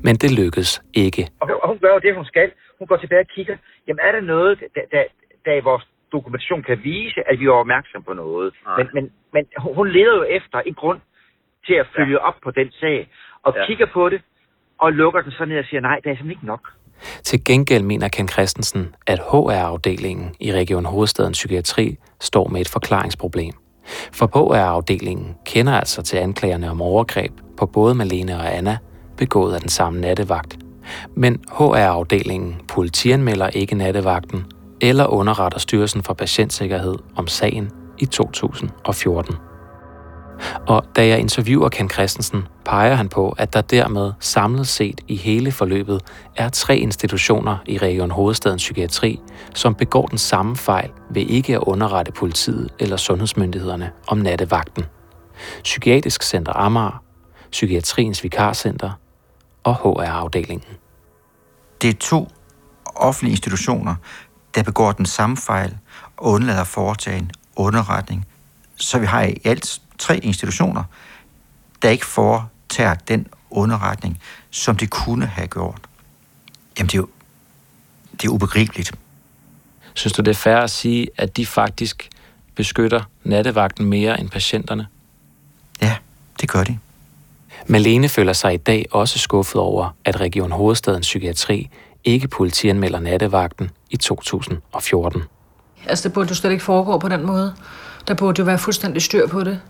Men 0.04 0.14
det 0.22 0.30
lykkedes 0.40 0.82
ikke. 0.94 1.22
Og 1.40 1.68
hun 1.68 1.78
gør 1.78 1.92
jo 1.96 2.00
det, 2.06 2.14
hun 2.16 2.24
skal. 2.24 2.48
Hun 2.78 2.86
går 2.88 2.96
tilbage 2.96 3.20
og 3.20 3.30
kigger. 3.34 3.56
Jamen 3.86 4.00
er 4.06 4.12
der 4.12 4.20
noget, 4.20 4.58
der, 4.74 4.84
der, 4.92 5.02
der 5.44 5.52
i 5.60 5.60
vores 5.60 5.84
dokumentation 6.12 6.62
kan 6.62 6.78
vise, 6.84 7.20
at 7.30 7.40
vi 7.40 7.44
er 7.44 7.50
opmærksom 7.62 8.02
på 8.02 8.12
noget? 8.12 8.48
Nej. 8.66 8.76
Men, 8.78 8.86
men, 8.94 9.04
men 9.34 9.44
hun- 9.76 9.88
leder 9.96 10.14
jo 10.20 10.24
efter 10.38 10.58
en 10.60 10.74
grund 10.74 11.00
til 11.66 11.74
at 11.82 11.86
følge 11.96 12.18
op 12.28 12.34
på 12.44 12.50
den 12.50 12.68
sag. 12.80 12.98
Og 13.44 13.52
Ja. 13.56 13.66
kigger 13.66 13.86
på 13.94 14.08
det, 14.08 14.20
og 14.78 14.92
lukker 14.92 15.20
den 15.20 15.32
så 15.32 15.44
ned 15.44 15.58
og 15.58 15.64
siger, 15.70 15.80
nej, 15.80 15.96
det 16.04 16.10
er 16.10 16.16
simpelthen 16.16 16.30
ikke 16.30 16.46
nok. 16.46 16.68
Til 17.22 17.44
gengæld 17.44 17.82
mener 17.82 18.08
Ken 18.08 18.28
Christensen, 18.28 18.94
at 19.06 19.18
HR-afdelingen 19.18 20.34
i 20.40 20.52
Region 20.52 20.84
Hovedstadens 20.84 21.38
Psykiatri 21.38 21.96
står 22.20 22.48
med 22.48 22.60
et 22.60 22.68
forklaringsproblem. 22.68 23.52
For 24.12 24.26
HR-afdelingen 24.26 25.36
kender 25.46 25.72
altså 25.72 26.02
til 26.02 26.16
anklagerne 26.16 26.70
om 26.70 26.82
overgreb 26.82 27.32
på 27.58 27.66
både 27.66 27.94
Malene 27.94 28.36
og 28.36 28.56
Anna, 28.56 28.78
begået 29.16 29.54
af 29.54 29.60
den 29.60 29.68
samme 29.68 30.00
nattevagt. 30.00 30.58
Men 31.16 31.44
HR-afdelingen 31.58 32.60
politianmelder 32.68 33.48
ikke 33.48 33.74
nattevagten 33.74 34.46
eller 34.80 35.06
underretter 35.06 35.58
Styrelsen 35.58 36.02
for 36.02 36.14
Patientsikkerhed 36.14 36.94
om 37.16 37.26
sagen 37.26 37.70
i 37.98 38.06
2014. 38.06 39.36
Og 40.66 40.84
da 40.96 41.06
jeg 41.06 41.18
interviewer 41.18 41.68
Ken 41.68 41.90
Christensen, 41.90 42.46
peger 42.64 42.94
han 42.94 43.08
på, 43.08 43.34
at 43.38 43.52
der 43.52 43.60
dermed 43.60 44.12
samlet 44.20 44.68
set 44.68 45.00
i 45.08 45.16
hele 45.16 45.52
forløbet 45.52 46.02
er 46.36 46.48
tre 46.48 46.76
institutioner 46.76 47.56
i 47.66 47.78
Region 47.78 48.10
Hovedstadens 48.10 48.62
Psykiatri, 48.62 49.20
som 49.54 49.74
begår 49.74 50.06
den 50.06 50.18
samme 50.18 50.56
fejl 50.56 50.90
ved 51.10 51.22
ikke 51.22 51.54
at 51.54 51.60
underrette 51.60 52.12
politiet 52.12 52.70
eller 52.78 52.96
sundhedsmyndighederne 52.96 53.90
om 54.06 54.18
nattevagten. 54.18 54.84
Psykiatrisk 55.62 56.22
Center 56.22 56.52
Amager, 56.52 57.02
Psykiatriens 57.50 58.22
Vikarcenter 58.24 58.90
og 59.64 59.74
HR-afdelingen. 59.74 60.76
Det 61.82 61.90
er 61.90 61.98
to 62.00 62.28
offentlige 62.94 63.32
institutioner, 63.32 63.94
der 64.54 64.62
begår 64.62 64.92
den 64.92 65.06
samme 65.06 65.36
fejl 65.36 65.78
og 66.16 66.32
undlader 66.32 66.60
at 66.60 66.66
foretage 66.66 67.18
en 67.18 67.30
underretning. 67.56 68.26
Så 68.76 68.98
vi 68.98 69.06
har 69.06 69.22
i 69.22 69.40
alt 69.44 69.80
tre 70.02 70.18
institutioner, 70.18 70.84
der 71.82 71.88
ikke 71.88 72.06
foretager 72.06 72.94
den 72.94 73.26
underretning, 73.50 74.20
som 74.50 74.76
de 74.76 74.86
kunne 74.86 75.26
have 75.26 75.48
gjort. 75.48 75.80
Jamen, 76.78 76.88
det 76.88 76.94
er 76.94 76.98
jo 76.98 77.08
det 78.12 78.24
er 78.24 78.32
ubegribeligt. 78.32 78.92
Synes 79.94 80.12
du, 80.12 80.22
det 80.22 80.30
er 80.30 80.34
fair 80.34 80.56
at 80.56 80.70
sige, 80.70 81.08
at 81.16 81.36
de 81.36 81.46
faktisk 81.46 82.08
beskytter 82.54 83.02
nattevagten 83.24 83.86
mere 83.86 84.20
end 84.20 84.28
patienterne? 84.28 84.86
Ja, 85.82 85.96
det 86.40 86.48
gør 86.48 86.64
de. 86.64 86.78
Malene 87.66 88.08
føler 88.08 88.32
sig 88.32 88.54
i 88.54 88.56
dag 88.56 88.86
også 88.90 89.18
skuffet 89.18 89.60
over, 89.60 89.96
at 90.04 90.20
Region 90.20 90.52
Hovedstadens 90.52 91.06
Psykiatri 91.06 91.70
ikke 92.04 92.28
politianmelder 92.28 93.00
nattevagten 93.00 93.70
i 93.90 93.96
2014. 93.96 95.22
Altså, 95.86 96.08
det 96.08 96.14
burde 96.14 96.28
jo 96.28 96.34
slet 96.34 96.50
ikke 96.50 96.64
foregå 96.64 96.98
på 96.98 97.08
den 97.08 97.26
måde. 97.26 97.54
Der 98.08 98.14
burde 98.14 98.38
jo 98.38 98.44
være 98.44 98.58
fuldstændig 98.58 99.02
styr 99.02 99.26
på 99.26 99.44
det. 99.44 99.60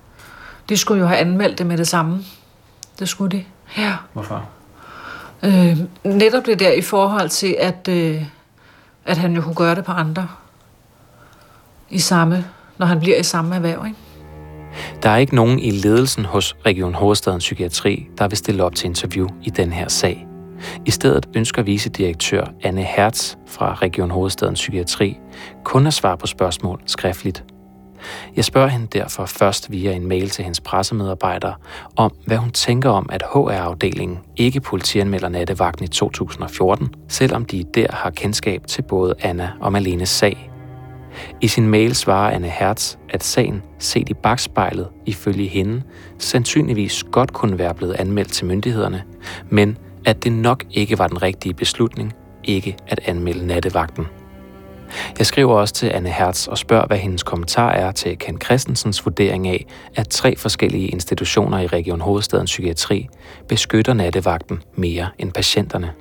De 0.72 0.76
skulle 0.76 1.00
jo 1.00 1.06
have 1.06 1.18
anmeldt 1.18 1.58
det 1.58 1.66
med 1.66 1.78
det 1.78 1.88
samme. 1.88 2.24
Det 2.98 3.08
skulle 3.08 3.38
de. 3.38 3.44
Ja. 3.78 3.96
Hvorfor? 4.12 4.48
Øh, 5.42 5.78
netop 6.04 6.46
det 6.46 6.58
der 6.60 6.72
i 6.72 6.82
forhold 6.82 7.28
til, 7.28 7.56
at, 7.60 7.88
øh, 7.88 8.22
at 9.04 9.18
han 9.18 9.34
jo 9.34 9.40
kunne 9.40 9.54
gøre 9.54 9.74
det 9.74 9.84
på 9.84 9.92
andre. 9.92 10.28
I 11.90 11.98
samme, 11.98 12.44
når 12.78 12.86
han 12.86 13.00
bliver 13.00 13.16
i 13.16 13.22
samme 13.22 13.54
erhverv, 13.54 13.86
ikke? 13.86 13.98
Der 15.02 15.10
er 15.10 15.16
ikke 15.16 15.34
nogen 15.34 15.58
i 15.58 15.70
ledelsen 15.70 16.24
hos 16.24 16.56
Region 16.66 16.94
Hovedstadens 16.94 17.44
Psykiatri, 17.44 18.08
der 18.18 18.28
vil 18.28 18.38
stille 18.38 18.64
op 18.64 18.74
til 18.74 18.86
interview 18.86 19.28
i 19.42 19.50
den 19.50 19.72
her 19.72 19.88
sag. 19.88 20.26
I 20.86 20.90
stedet 20.90 21.28
ønsker 21.34 21.62
vicedirektør 21.62 22.44
Anne 22.62 22.82
Hertz 22.82 23.34
fra 23.48 23.74
Region 23.74 24.10
Hovedstadens 24.10 24.60
Psykiatri 24.60 25.18
kun 25.64 25.86
at 25.86 25.94
svare 25.94 26.18
på 26.18 26.26
spørgsmål 26.26 26.80
skriftligt. 26.86 27.44
Jeg 28.36 28.44
spørger 28.44 28.68
hende 28.68 28.86
derfor 28.86 29.26
først 29.26 29.70
via 29.70 29.92
en 29.92 30.08
mail 30.08 30.30
til 30.30 30.44
hendes 30.44 30.60
pressemedarbejder 30.60 31.52
om, 31.96 32.12
hvad 32.26 32.36
hun 32.36 32.50
tænker 32.50 32.90
om, 32.90 33.08
at 33.12 33.22
HR-afdelingen 33.34 34.18
ikke 34.36 34.60
politianmelder 34.60 35.28
nattevagten 35.28 35.84
i 35.84 35.88
2014, 35.88 36.94
selvom 37.08 37.44
de 37.44 37.64
der 37.74 37.86
har 37.90 38.10
kendskab 38.10 38.66
til 38.66 38.82
både 38.82 39.14
Anna 39.20 39.50
og 39.60 39.72
Malenes 39.72 40.08
sag. 40.08 40.50
I 41.40 41.48
sin 41.48 41.68
mail 41.68 41.94
svarer 41.94 42.34
Anne 42.34 42.48
Hertz, 42.48 42.96
at 43.08 43.24
sagen, 43.24 43.62
set 43.78 44.08
i 44.08 44.14
bagspejlet 44.14 44.88
ifølge 45.06 45.48
hende, 45.48 45.82
sandsynligvis 46.18 47.04
godt 47.04 47.32
kunne 47.32 47.58
være 47.58 47.74
blevet 47.74 47.94
anmeldt 47.94 48.32
til 48.32 48.46
myndighederne, 48.46 49.02
men 49.50 49.78
at 50.04 50.24
det 50.24 50.32
nok 50.32 50.64
ikke 50.70 50.98
var 50.98 51.06
den 51.06 51.22
rigtige 51.22 51.54
beslutning 51.54 52.12
ikke 52.44 52.76
at 52.86 53.00
anmelde 53.04 53.46
nattevagten. 53.46 54.06
Jeg 55.18 55.26
skriver 55.26 55.54
også 55.54 55.74
til 55.74 55.90
Anne 55.94 56.10
Hertz 56.10 56.46
og 56.46 56.58
spørger, 56.58 56.86
hvad 56.86 56.98
hendes 56.98 57.22
kommentar 57.22 57.70
er 57.70 57.92
til 57.92 58.18
Ken 58.18 58.40
Christensens 58.40 59.04
vurdering 59.04 59.48
af, 59.48 59.66
at 59.96 60.08
tre 60.08 60.36
forskellige 60.36 60.88
institutioner 60.88 61.58
i 61.58 61.66
Region 61.66 62.00
Hovedstadens 62.00 62.50
Psykiatri 62.50 63.08
beskytter 63.48 63.92
nattevagten 63.92 64.62
mere 64.74 65.08
end 65.18 65.32
patienterne. 65.32 65.92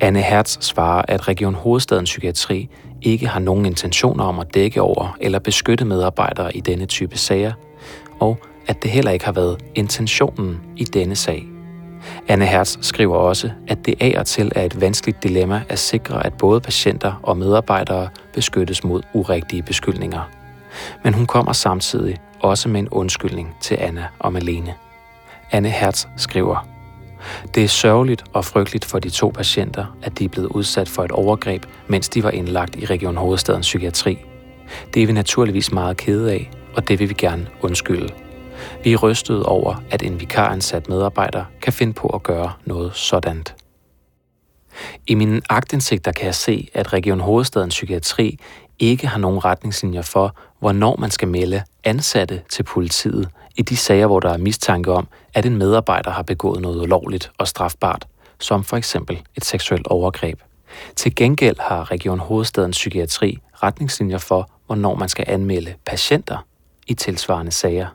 Anne 0.00 0.22
Hertz 0.22 0.56
svarer, 0.60 1.02
at 1.08 1.28
Region 1.28 1.54
Hovedstadens 1.54 2.10
Psykiatri 2.10 2.68
ikke 3.02 3.26
har 3.26 3.40
nogen 3.40 3.66
intentioner 3.66 4.24
om 4.24 4.38
at 4.38 4.54
dække 4.54 4.82
over 4.82 5.16
eller 5.20 5.38
beskytte 5.38 5.84
medarbejdere 5.84 6.56
i 6.56 6.60
denne 6.60 6.86
type 6.86 7.18
sager, 7.18 7.52
og 8.20 8.38
at 8.66 8.82
det 8.82 8.90
heller 8.90 9.10
ikke 9.10 9.24
har 9.24 9.32
været 9.32 9.64
intentionen 9.74 10.60
i 10.76 10.84
denne 10.84 11.16
sag. 11.16 11.53
Anne 12.28 12.46
Hertz 12.46 12.76
skriver 12.80 13.16
også, 13.16 13.50
at 13.68 13.86
det 13.86 13.94
af 14.00 14.14
og 14.18 14.26
til 14.26 14.52
er 14.54 14.62
et 14.62 14.80
vanskeligt 14.80 15.22
dilemma 15.22 15.62
at 15.68 15.78
sikre, 15.78 16.26
at 16.26 16.32
både 16.34 16.60
patienter 16.60 17.20
og 17.22 17.36
medarbejdere 17.36 18.08
beskyttes 18.34 18.84
mod 18.84 19.02
urigtige 19.12 19.62
beskyldninger. 19.62 20.30
Men 21.04 21.14
hun 21.14 21.26
kommer 21.26 21.52
samtidig 21.52 22.16
også 22.40 22.68
med 22.68 22.80
en 22.80 22.88
undskyldning 22.88 23.56
til 23.60 23.76
Anna 23.80 24.06
og 24.18 24.32
Malene. 24.32 24.74
Anne 25.52 25.70
Hertz 25.70 26.06
skriver, 26.16 26.68
det 27.54 27.64
er 27.64 27.68
sørgeligt 27.68 28.24
og 28.32 28.44
frygteligt 28.44 28.84
for 28.84 28.98
de 28.98 29.10
to 29.10 29.28
patienter, 29.28 29.96
at 30.02 30.18
de 30.18 30.24
er 30.24 30.28
blevet 30.28 30.48
udsat 30.48 30.88
for 30.88 31.04
et 31.04 31.12
overgreb, 31.12 31.66
mens 31.88 32.08
de 32.08 32.22
var 32.22 32.30
indlagt 32.30 32.76
i 32.76 32.84
Region 32.84 33.16
Hovedstadens 33.16 33.66
Psykiatri. 33.66 34.18
Det 34.94 35.02
er 35.02 35.06
vi 35.06 35.12
naturligvis 35.12 35.72
meget 35.72 35.96
kede 35.96 36.32
af, 36.32 36.50
og 36.76 36.88
det 36.88 36.98
vil 36.98 37.08
vi 37.08 37.14
gerne 37.14 37.46
undskylde. 37.60 38.08
Vi 38.84 38.92
er 38.92 38.96
rystet 38.96 39.42
over, 39.42 39.82
at 39.90 40.02
en 40.02 40.20
vikaransat 40.20 40.88
medarbejder 40.88 41.44
kan 41.62 41.72
finde 41.72 41.92
på 41.92 42.08
at 42.08 42.22
gøre 42.22 42.52
noget 42.64 42.96
sådant. 42.96 43.54
I 45.06 45.14
mine 45.14 45.40
agtindsigter 45.50 46.12
kan 46.12 46.26
jeg 46.26 46.34
se, 46.34 46.68
at 46.74 46.92
Region 46.92 47.20
Hovedstadens 47.20 47.74
Psykiatri 47.74 48.38
ikke 48.78 49.06
har 49.06 49.18
nogen 49.18 49.44
retningslinjer 49.44 50.02
for, 50.02 50.36
hvornår 50.58 50.96
man 50.96 51.10
skal 51.10 51.28
melde 51.28 51.62
ansatte 51.84 52.42
til 52.50 52.62
politiet 52.62 53.28
i 53.56 53.62
de 53.62 53.76
sager, 53.76 54.06
hvor 54.06 54.20
der 54.20 54.32
er 54.32 54.38
mistanke 54.38 54.92
om, 54.92 55.08
at 55.34 55.46
en 55.46 55.56
medarbejder 55.56 56.10
har 56.10 56.22
begået 56.22 56.62
noget 56.62 56.80
ulovligt 56.82 57.30
og 57.38 57.48
strafbart, 57.48 58.06
som 58.40 58.64
for 58.64 58.76
eksempel 58.76 59.22
et 59.36 59.44
seksuelt 59.44 59.86
overgreb. 59.86 60.40
Til 60.96 61.14
gengæld 61.14 61.56
har 61.60 61.90
Region 61.90 62.18
Hovedstadens 62.18 62.76
Psykiatri 62.76 63.38
retningslinjer 63.62 64.18
for, 64.18 64.50
hvornår 64.66 64.94
man 64.94 65.08
skal 65.08 65.24
anmelde 65.28 65.74
patienter 65.86 66.46
i 66.86 66.94
tilsvarende 66.94 67.52
sager. 67.52 67.86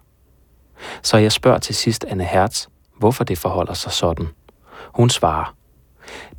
Så 1.01 1.17
jeg 1.17 1.31
spørger 1.31 1.59
til 1.59 1.75
sidst 1.75 2.05
Anne 2.07 2.23
Hertz, 2.23 2.65
hvorfor 2.97 3.23
det 3.23 3.37
forholder 3.37 3.73
sig 3.73 3.91
sådan. 3.91 4.27
Hun 4.95 5.09
svarer, 5.09 5.55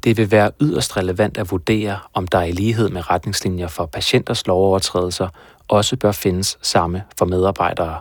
det 0.05 0.17
vil 0.17 0.31
være 0.31 0.51
yderst 0.61 0.97
relevant 0.97 1.39
at 1.39 1.51
vurdere, 1.51 1.99
om 2.15 2.27
der 2.27 2.43
i 2.43 2.53
lighed 2.53 2.89
med 2.89 3.11
retningslinjer 3.11 3.69
for 3.69 3.87
patienters 3.87 4.47
lovovertrædelser 4.47 5.29
også 5.69 5.97
bør 5.97 6.13
findes 6.13 6.59
samme 6.63 7.03
for 7.19 7.27
medarbejdere. 7.27 7.99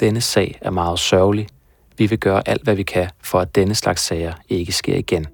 Denne 0.00 0.20
sag 0.20 0.58
er 0.60 0.70
meget 0.70 0.98
sørgelig. 0.98 1.48
Vi 1.98 2.06
vil 2.06 2.18
gøre 2.18 2.48
alt, 2.48 2.62
hvad 2.62 2.74
vi 2.74 2.82
kan, 2.82 3.08
for 3.22 3.40
at 3.40 3.54
denne 3.54 3.74
slags 3.74 4.02
sager 4.02 4.32
ikke 4.48 4.72
sker 4.72 4.96
igen. 4.96 5.26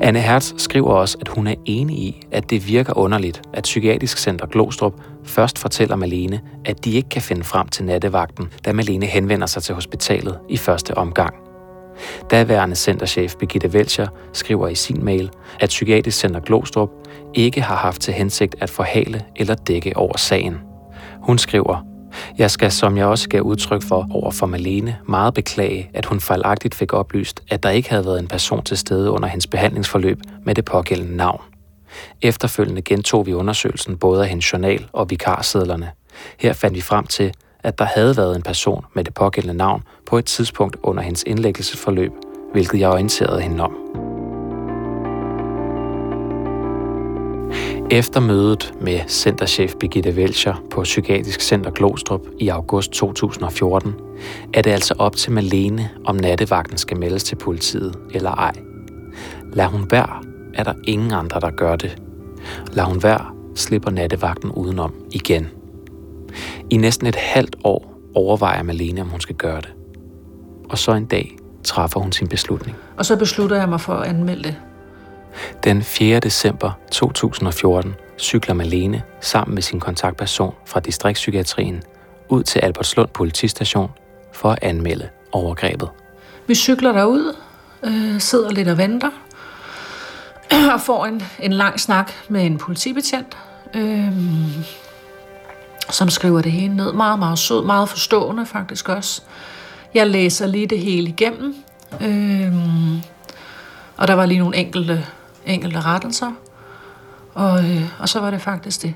Anne 0.00 0.20
Hertz 0.20 0.52
skriver 0.56 0.92
også, 0.92 1.18
at 1.20 1.28
hun 1.28 1.46
er 1.46 1.54
enig 1.64 1.98
i, 1.98 2.22
at 2.32 2.50
det 2.50 2.68
virker 2.68 2.98
underligt, 2.98 3.42
at 3.52 3.62
Psykiatrisk 3.62 4.18
Center 4.18 4.46
Glostrup 4.46 4.92
først 5.24 5.58
fortæller 5.58 5.96
Malene, 5.96 6.40
at 6.64 6.84
de 6.84 6.92
ikke 6.92 7.08
kan 7.08 7.22
finde 7.22 7.44
frem 7.44 7.68
til 7.68 7.84
nattevagten, 7.84 8.48
da 8.64 8.72
Malene 8.72 9.06
henvender 9.06 9.46
sig 9.46 9.62
til 9.62 9.74
hospitalet 9.74 10.38
i 10.48 10.56
første 10.56 10.98
omgang. 10.98 11.34
Daværende 12.30 12.76
centerchef 12.76 13.34
Birgitte 13.34 13.72
Velcher 13.72 14.06
skriver 14.32 14.68
i 14.68 14.74
sin 14.74 15.04
mail, 15.04 15.30
at 15.60 15.68
Psykiatrisk 15.68 16.18
Center 16.18 16.40
Glostrup 16.40 16.90
ikke 17.34 17.62
har 17.62 17.76
haft 17.76 18.02
til 18.02 18.14
hensigt 18.14 18.54
at 18.60 18.70
forhale 18.70 19.24
eller 19.36 19.54
dække 19.54 19.96
over 19.96 20.16
sagen. 20.16 20.56
Hun 21.20 21.38
skriver, 21.38 21.86
jeg 22.38 22.50
skal, 22.50 22.72
som 22.72 22.96
jeg 22.96 23.06
også 23.06 23.28
gav 23.28 23.40
udtryk 23.40 23.82
for 23.82 24.08
over 24.10 24.30
for 24.30 24.46
Malene, 24.46 24.96
meget 25.08 25.34
beklage, 25.34 25.90
at 25.94 26.06
hun 26.06 26.20
fejlagtigt 26.20 26.74
fik 26.74 26.92
oplyst, 26.92 27.42
at 27.50 27.62
der 27.62 27.70
ikke 27.70 27.90
havde 27.90 28.04
været 28.04 28.18
en 28.18 28.28
person 28.28 28.62
til 28.62 28.76
stede 28.76 29.10
under 29.10 29.28
hendes 29.28 29.46
behandlingsforløb 29.46 30.20
med 30.44 30.54
det 30.54 30.64
pågældende 30.64 31.16
navn. 31.16 31.53
Efterfølgende 32.22 32.82
gentog 32.82 33.26
vi 33.26 33.34
undersøgelsen 33.34 33.98
både 33.98 34.22
af 34.22 34.28
hendes 34.28 34.52
journal 34.52 34.86
og 34.92 35.10
vikarsedlerne. 35.10 35.90
Her 36.38 36.52
fandt 36.52 36.76
vi 36.76 36.80
frem 36.80 37.06
til, 37.06 37.34
at 37.62 37.78
der 37.78 37.84
havde 37.84 38.16
været 38.16 38.36
en 38.36 38.42
person 38.42 38.84
med 38.94 39.04
det 39.04 39.14
pågældende 39.14 39.56
navn 39.56 39.82
på 40.06 40.18
et 40.18 40.24
tidspunkt 40.24 40.76
under 40.82 41.02
hendes 41.02 41.24
indlæggelsesforløb, 41.26 42.12
hvilket 42.52 42.80
jeg 42.80 42.90
orienterede 42.90 43.40
hende 43.40 43.64
om. 43.64 43.76
Efter 47.90 48.20
mødet 48.20 48.74
med 48.80 49.00
centerchef 49.08 49.74
Birgitte 49.80 50.10
Welcher 50.10 50.54
på 50.70 50.82
Psykiatrisk 50.82 51.40
Center 51.40 51.70
Glostrup 51.70 52.20
i 52.38 52.48
august 52.48 52.92
2014, 52.92 53.94
er 54.54 54.62
det 54.62 54.70
altså 54.70 54.94
op 54.98 55.16
til 55.16 55.32
Malene, 55.32 55.90
om 56.04 56.16
nattevagten 56.16 56.78
skal 56.78 56.98
meldes 56.98 57.24
til 57.24 57.36
politiet 57.36 57.94
eller 58.14 58.30
ej. 58.30 58.52
Lad 59.52 59.66
hun 59.66 59.90
være, 59.90 60.33
er 60.56 60.64
der 60.64 60.74
ingen 60.84 61.12
andre, 61.12 61.40
der 61.40 61.50
gør 61.50 61.76
det. 61.76 62.02
Lad 62.72 62.84
hun 62.84 63.02
være, 63.02 63.26
slipper 63.54 63.90
nattevagten 63.90 64.50
udenom 64.50 64.94
igen. 65.12 65.48
I 66.70 66.76
næsten 66.76 67.06
et 67.06 67.16
halvt 67.16 67.56
år 67.64 67.94
overvejer 68.14 68.62
Malene, 68.62 69.00
om 69.00 69.08
hun 69.08 69.20
skal 69.20 69.34
gøre 69.34 69.60
det. 69.60 69.72
Og 70.70 70.78
så 70.78 70.92
en 70.92 71.04
dag 71.04 71.36
træffer 71.64 72.00
hun 72.00 72.12
sin 72.12 72.28
beslutning. 72.28 72.76
Og 72.96 73.06
så 73.06 73.16
beslutter 73.16 73.56
jeg 73.56 73.68
mig 73.68 73.80
for 73.80 73.94
at 73.94 74.08
anmelde 74.08 74.42
det. 74.42 74.56
Den 75.64 75.82
4. 75.82 76.20
december 76.20 76.70
2014 76.92 77.94
cykler 78.18 78.54
Malene 78.54 79.02
sammen 79.20 79.54
med 79.54 79.62
sin 79.62 79.80
kontaktperson 79.80 80.54
fra 80.66 80.80
distriktspsykiatrien 80.80 81.82
ud 82.28 82.42
til 82.42 82.58
Albertslund 82.58 83.08
politistation 83.08 83.90
for 84.32 84.50
at 84.50 84.58
anmelde 84.62 85.08
overgrebet. 85.32 85.88
Vi 86.46 86.54
cykler 86.54 86.92
derud, 86.92 87.36
øh, 87.84 88.20
sidder 88.20 88.50
lidt 88.50 88.68
og 88.68 88.78
venter, 88.78 89.10
og 90.74 90.80
får 90.80 91.06
en, 91.06 91.22
en 91.40 91.52
lang 91.52 91.80
snak 91.80 92.12
med 92.28 92.46
en 92.46 92.58
politibetjent, 92.58 93.36
øh, 93.74 94.12
som 95.90 96.10
skriver 96.10 96.42
det 96.42 96.52
hele 96.52 96.76
ned. 96.76 96.92
Meget, 96.92 97.18
meget 97.18 97.38
sød, 97.38 97.64
meget 97.64 97.88
forstående 97.88 98.46
faktisk 98.46 98.88
også. 98.88 99.22
Jeg 99.94 100.06
læser 100.06 100.46
lige 100.46 100.66
det 100.66 100.78
hele 100.78 101.08
igennem, 101.08 101.54
øh, 102.00 102.52
og 103.96 104.08
der 104.08 104.14
var 104.14 104.26
lige 104.26 104.38
nogle 104.38 104.56
enkelte, 104.56 105.06
enkelte 105.46 105.80
rettelser, 105.80 106.32
og, 107.34 107.64
øh, 107.64 107.82
og 107.98 108.08
så 108.08 108.20
var 108.20 108.30
det 108.30 108.42
faktisk 108.42 108.82
det. 108.82 108.94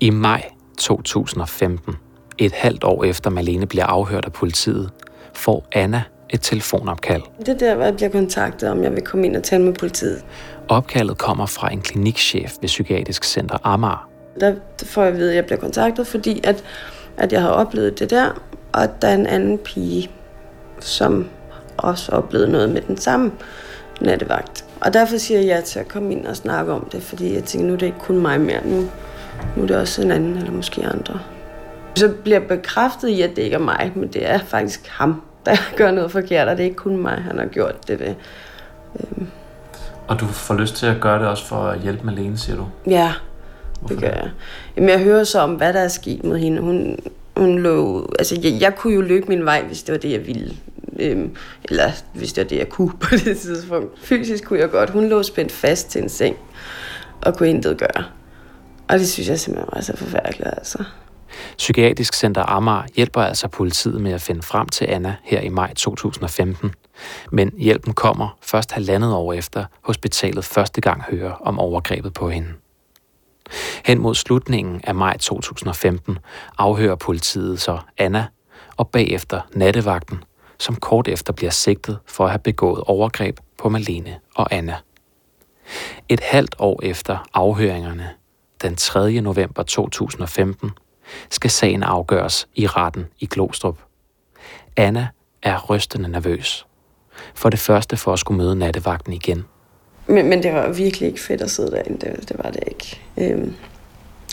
I 0.00 0.10
maj 0.10 0.42
2015, 0.78 1.94
et 2.38 2.52
halvt 2.52 2.84
år 2.84 3.04
efter 3.04 3.30
Malene 3.30 3.66
bliver 3.66 3.86
afhørt 3.86 4.24
af 4.24 4.32
politiet, 4.32 4.90
får 5.34 5.68
Anna 5.72 6.02
et 6.34 6.40
telefonopkald. 6.40 7.22
Det 7.38 7.48
er 7.48 7.58
der, 7.58 7.74
hvor 7.74 7.84
jeg 7.84 7.96
bliver 7.96 8.10
kontaktet, 8.10 8.70
om 8.70 8.82
jeg 8.82 8.92
vil 8.92 9.02
komme 9.02 9.26
ind 9.26 9.36
og 9.36 9.42
tale 9.42 9.62
med 9.64 9.72
politiet. 9.72 10.24
Opkaldet 10.68 11.18
kommer 11.18 11.46
fra 11.46 11.72
en 11.72 11.80
klinikchef 11.80 12.52
ved 12.60 12.66
Psykiatrisk 12.66 13.24
Center 13.24 13.58
Amager. 13.64 14.08
Der 14.40 14.54
får 14.84 15.02
jeg 15.02 15.12
at 15.12 15.18
vide, 15.18 15.30
at 15.30 15.36
jeg 15.36 15.44
bliver 15.44 15.58
kontaktet, 15.58 16.06
fordi 16.06 16.40
at, 16.44 16.64
at 17.16 17.32
jeg 17.32 17.42
har 17.42 17.48
oplevet 17.48 17.98
det 17.98 18.10
der, 18.10 18.42
Og 18.72 19.02
der 19.02 19.08
er 19.08 19.14
en 19.14 19.26
anden 19.26 19.58
pige, 19.58 20.10
som 20.80 21.26
også 21.76 22.12
oplevede 22.12 22.52
noget 22.52 22.70
med 22.70 22.80
den 22.80 22.96
samme 22.96 23.32
nattevagt. 24.00 24.64
Og 24.80 24.94
derfor 24.94 25.16
siger 25.16 25.40
jeg 25.40 25.46
ja 25.46 25.60
til 25.60 25.78
at 25.78 25.88
komme 25.88 26.12
ind 26.12 26.26
og 26.26 26.36
snakke 26.36 26.72
om 26.72 26.88
det, 26.92 27.02
fordi 27.02 27.34
jeg 27.34 27.44
tænker, 27.44 27.66
nu 27.66 27.72
er 27.72 27.78
det 27.78 27.86
ikke 27.86 27.98
kun 27.98 28.18
mig 28.18 28.40
mere, 28.40 28.66
nu, 28.66 28.86
nu 29.56 29.62
er 29.62 29.66
det 29.66 29.76
også 29.76 30.02
en 30.02 30.10
anden, 30.10 30.36
eller 30.36 30.52
måske 30.52 30.86
andre. 30.86 31.20
Så 31.96 32.08
bliver 32.08 32.38
jeg 32.38 32.48
bekræftet 32.48 33.08
i, 33.08 33.22
at 33.22 33.30
det 33.36 33.42
ikke 33.42 33.54
er 33.54 33.60
mig, 33.60 33.92
men 33.94 34.08
det 34.08 34.30
er 34.30 34.38
faktisk 34.38 34.86
ham, 34.88 35.22
der 35.46 35.56
gør 35.78 35.90
noget 35.90 36.12
forkert, 36.12 36.48
og 36.48 36.56
det 36.56 36.62
er 36.62 36.64
ikke 36.64 36.76
kun 36.76 36.96
mig, 36.96 37.14
han 37.14 37.38
har 37.38 37.46
gjort 37.46 37.88
det 37.88 38.00
ved. 38.00 38.14
Øhm. 39.00 39.26
Og 40.08 40.20
du 40.20 40.26
får 40.26 40.54
lyst 40.54 40.76
til 40.76 40.86
at 40.86 41.00
gøre 41.00 41.18
det 41.18 41.28
også 41.28 41.46
for 41.46 41.56
at 41.56 41.80
hjælpe 41.80 42.06
Malene, 42.06 42.38
siger 42.38 42.56
du? 42.56 42.66
Ja, 42.86 43.12
Hvorfor 43.80 43.94
det 43.94 44.02
gør 44.02 44.20
jeg. 44.20 44.30
Jamen, 44.76 44.90
jeg 44.90 45.00
hører 45.00 45.24
så 45.24 45.40
om, 45.40 45.54
hvad 45.54 45.72
der 45.72 45.80
er 45.80 45.88
sket 45.88 46.24
med 46.24 46.38
hende. 46.38 46.60
Hun, 46.60 46.98
hun 47.36 47.58
lå... 47.58 48.08
Altså, 48.18 48.40
jeg, 48.42 48.60
jeg 48.60 48.74
kunne 48.76 48.94
jo 48.94 49.00
løbe 49.00 49.26
min 49.28 49.44
vej, 49.44 49.62
hvis 49.62 49.82
det 49.82 49.92
var 49.92 49.98
det, 49.98 50.10
jeg 50.10 50.26
ville. 50.26 50.56
Øhm, 51.00 51.36
eller 51.64 51.90
hvis 52.14 52.32
det 52.32 52.44
var 52.44 52.48
det, 52.48 52.58
jeg 52.58 52.68
kunne 52.68 52.92
på 53.02 53.08
det 53.10 53.38
tidspunkt. 53.38 53.98
Fysisk 53.98 54.44
kunne 54.44 54.58
jeg 54.58 54.70
godt. 54.70 54.90
Hun 54.90 55.08
lå 55.08 55.22
spændt 55.22 55.52
fast 55.52 55.90
til 55.90 56.02
en 56.02 56.08
seng 56.08 56.36
og 57.20 57.36
kunne 57.36 57.48
intet 57.48 57.78
gøre. 57.78 58.04
Og 58.88 58.98
det 58.98 59.08
synes 59.08 59.28
jeg 59.28 59.40
simpelthen 59.40 59.70
var 59.72 59.80
så 59.80 59.96
forfærdeligt, 59.96 60.48
altså. 60.56 60.84
Psykiatrisk 61.56 62.14
Center 62.14 62.42
Amager 62.42 62.82
hjælper 62.94 63.22
altså 63.22 63.48
politiet 63.48 64.00
med 64.00 64.12
at 64.12 64.22
finde 64.22 64.42
frem 64.42 64.68
til 64.68 64.84
Anna 64.84 65.16
her 65.22 65.40
i 65.40 65.48
maj 65.48 65.74
2015. 65.74 66.72
Men 67.32 67.52
hjælpen 67.58 67.92
kommer 67.92 68.38
først 68.42 68.72
halvandet 68.72 69.14
år 69.14 69.32
efter 69.32 69.64
hospitalet 69.82 70.44
første 70.44 70.80
gang 70.80 71.02
hører 71.02 71.32
om 71.32 71.58
overgrebet 71.58 72.12
på 72.12 72.30
hende. 72.30 72.48
Hen 73.84 73.98
mod 73.98 74.14
slutningen 74.14 74.80
af 74.84 74.94
maj 74.94 75.16
2015 75.16 76.18
afhører 76.58 76.94
politiet 76.94 77.60
så 77.60 77.78
Anna 77.98 78.26
og 78.76 78.88
bagefter 78.88 79.40
nattevagten, 79.54 80.24
som 80.58 80.76
kort 80.76 81.08
efter 81.08 81.32
bliver 81.32 81.50
sigtet 81.50 81.98
for 82.06 82.24
at 82.24 82.30
have 82.30 82.38
begået 82.38 82.82
overgreb 82.86 83.38
på 83.58 83.68
Malene 83.68 84.18
og 84.34 84.54
Anna. 84.54 84.76
Et 86.08 86.20
halvt 86.20 86.54
år 86.58 86.80
efter 86.82 87.28
afhøringerne, 87.34 88.10
den 88.62 88.76
3. 88.76 89.20
november 89.20 89.62
2015, 89.62 90.70
skal 91.30 91.50
sagen 91.50 91.82
afgøres 91.82 92.48
i 92.54 92.66
retten 92.66 93.06
i 93.20 93.26
Glostrup. 93.26 93.78
Anna 94.76 95.08
er 95.42 95.70
rystende 95.70 96.08
nervøs. 96.08 96.66
For 97.34 97.50
det 97.50 97.58
første 97.58 97.96
for 97.96 98.12
at 98.12 98.18
skulle 98.18 98.38
møde 98.38 98.56
nattevagten 98.56 99.12
igen. 99.12 99.44
Men, 100.06 100.28
men 100.28 100.42
det 100.42 100.52
var 100.52 100.68
virkelig 100.68 101.06
ikke 101.06 101.20
fedt 101.20 101.40
at 101.40 101.50
sidde 101.50 101.70
derinde, 101.70 102.06
det, 102.06 102.28
det 102.28 102.36
var 102.44 102.50
det 102.50 102.62
ikke. 102.66 103.00
Øhm, 103.16 103.54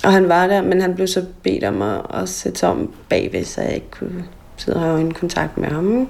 og 0.03 0.11
han 0.11 0.29
var 0.29 0.47
der, 0.47 0.61
men 0.61 0.81
han 0.81 0.95
blev 0.95 1.07
så 1.07 1.25
bedt 1.43 1.63
om 1.63 1.81
at, 1.81 2.01
at 2.13 2.29
sætte 2.29 2.67
om 2.67 2.93
bagved, 3.09 3.45
så 3.45 3.61
jeg 3.61 3.75
ikke 3.75 3.91
kunne 3.91 4.25
sidde 4.57 4.77
og 4.77 4.83
have 4.83 5.01
en 5.01 5.13
kontakt 5.13 5.57
med 5.57 5.67
ham. 5.67 6.09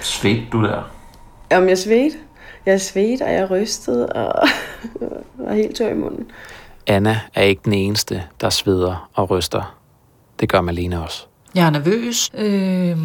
Svedte 0.00 0.46
du 0.52 0.64
der? 0.64 0.90
Om 1.50 1.68
jeg 1.68 1.78
svedte? 1.78 2.16
Jeg 2.66 2.80
svedte, 2.80 3.22
og 3.22 3.32
jeg 3.32 3.50
rystede, 3.50 4.06
og 4.06 4.48
var 5.46 5.54
helt 5.54 5.76
tør 5.76 5.88
i 5.88 5.94
munden. 5.94 6.30
Anna 6.90 7.20
er 7.34 7.42
ikke 7.42 7.62
den 7.64 7.72
eneste, 7.72 8.22
der 8.40 8.50
sveder 8.50 9.08
og 9.14 9.30
ryster. 9.30 9.76
Det 10.40 10.48
gør 10.48 10.60
Malene 10.60 11.02
også. 11.02 11.26
Jeg 11.54 11.66
er 11.66 11.70
nervøs. 11.70 12.30
Øh, 12.34 12.98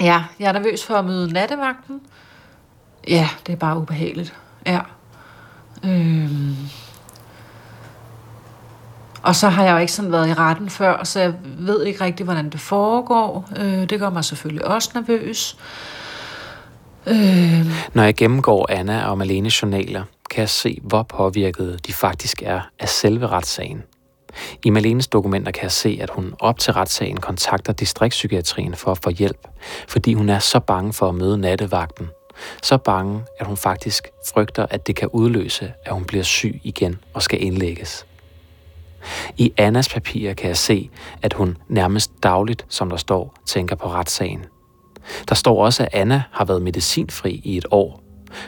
ja, 0.00 0.24
jeg 0.40 0.48
er 0.48 0.52
nervøs 0.52 0.84
for 0.84 0.94
at 0.94 1.04
møde 1.04 1.32
nattevagten. 1.32 2.00
Ja, 3.08 3.28
det 3.46 3.52
er 3.52 3.56
bare 3.56 3.78
ubehageligt. 3.78 4.34
Ja. 4.66 4.80
Øh, 5.84 6.30
og 9.22 9.36
så 9.36 9.48
har 9.48 9.64
jeg 9.64 9.72
jo 9.72 9.78
ikke 9.78 9.92
sådan 9.92 10.12
været 10.12 10.28
i 10.28 10.34
retten 10.34 10.70
før, 10.70 11.04
så 11.04 11.20
jeg 11.20 11.34
ved 11.58 11.84
ikke 11.84 12.04
rigtig, 12.04 12.24
hvordan 12.24 12.50
det 12.50 12.60
foregår. 12.60 13.48
Øh, 13.56 13.90
det 13.90 14.00
gør 14.00 14.10
mig 14.10 14.24
selvfølgelig 14.24 14.66
også 14.66 14.90
nervøs. 14.94 15.56
Øh. 17.06 17.66
Når 17.94 18.02
jeg 18.02 18.14
gennemgår 18.14 18.66
Anna 18.70 19.08
og 19.08 19.18
Malenes 19.18 19.62
journaler, 19.62 20.02
kan 20.30 20.40
jeg 20.40 20.48
se, 20.48 20.78
hvor 20.82 21.02
påvirket 21.02 21.86
de 21.86 21.92
faktisk 21.92 22.42
er 22.42 22.60
af 22.78 22.88
selve 22.88 23.26
retssagen. 23.26 23.82
I 24.64 24.70
Malenes 24.70 25.08
dokumenter 25.08 25.52
kan 25.52 25.62
jeg 25.62 25.72
se, 25.72 25.98
at 26.00 26.10
hun 26.10 26.34
op 26.38 26.58
til 26.58 26.72
retssagen 26.72 27.16
kontakter 27.16 27.72
distriktspsykiatrien 27.72 28.74
for 28.74 28.90
at 28.90 28.98
få 28.98 29.10
hjælp, 29.10 29.48
fordi 29.88 30.14
hun 30.14 30.28
er 30.28 30.38
så 30.38 30.60
bange 30.60 30.92
for 30.92 31.08
at 31.08 31.14
møde 31.14 31.38
nattevagten. 31.38 32.08
Så 32.62 32.76
bange, 32.76 33.22
at 33.40 33.46
hun 33.46 33.56
faktisk 33.56 34.08
frygter, 34.32 34.66
at 34.70 34.86
det 34.86 34.96
kan 34.96 35.08
udløse, 35.08 35.72
at 35.84 35.92
hun 35.92 36.04
bliver 36.04 36.24
syg 36.24 36.60
igen 36.64 36.98
og 37.14 37.22
skal 37.22 37.42
indlægges. 37.42 38.06
I 39.36 39.52
Annas 39.56 39.88
papirer 39.88 40.34
kan 40.34 40.48
jeg 40.48 40.56
se, 40.56 40.90
at 41.22 41.32
hun 41.32 41.56
nærmest 41.68 42.10
dagligt, 42.22 42.66
som 42.68 42.90
der 42.90 42.96
står, 42.96 43.34
tænker 43.46 43.76
på 43.76 43.88
retssagen. 43.88 44.44
Der 45.28 45.34
står 45.34 45.64
også, 45.64 45.82
at 45.82 45.88
Anna 45.92 46.22
har 46.32 46.44
været 46.44 46.62
medicinfri 46.62 47.40
i 47.44 47.56
et 47.56 47.66
år, 47.70 48.02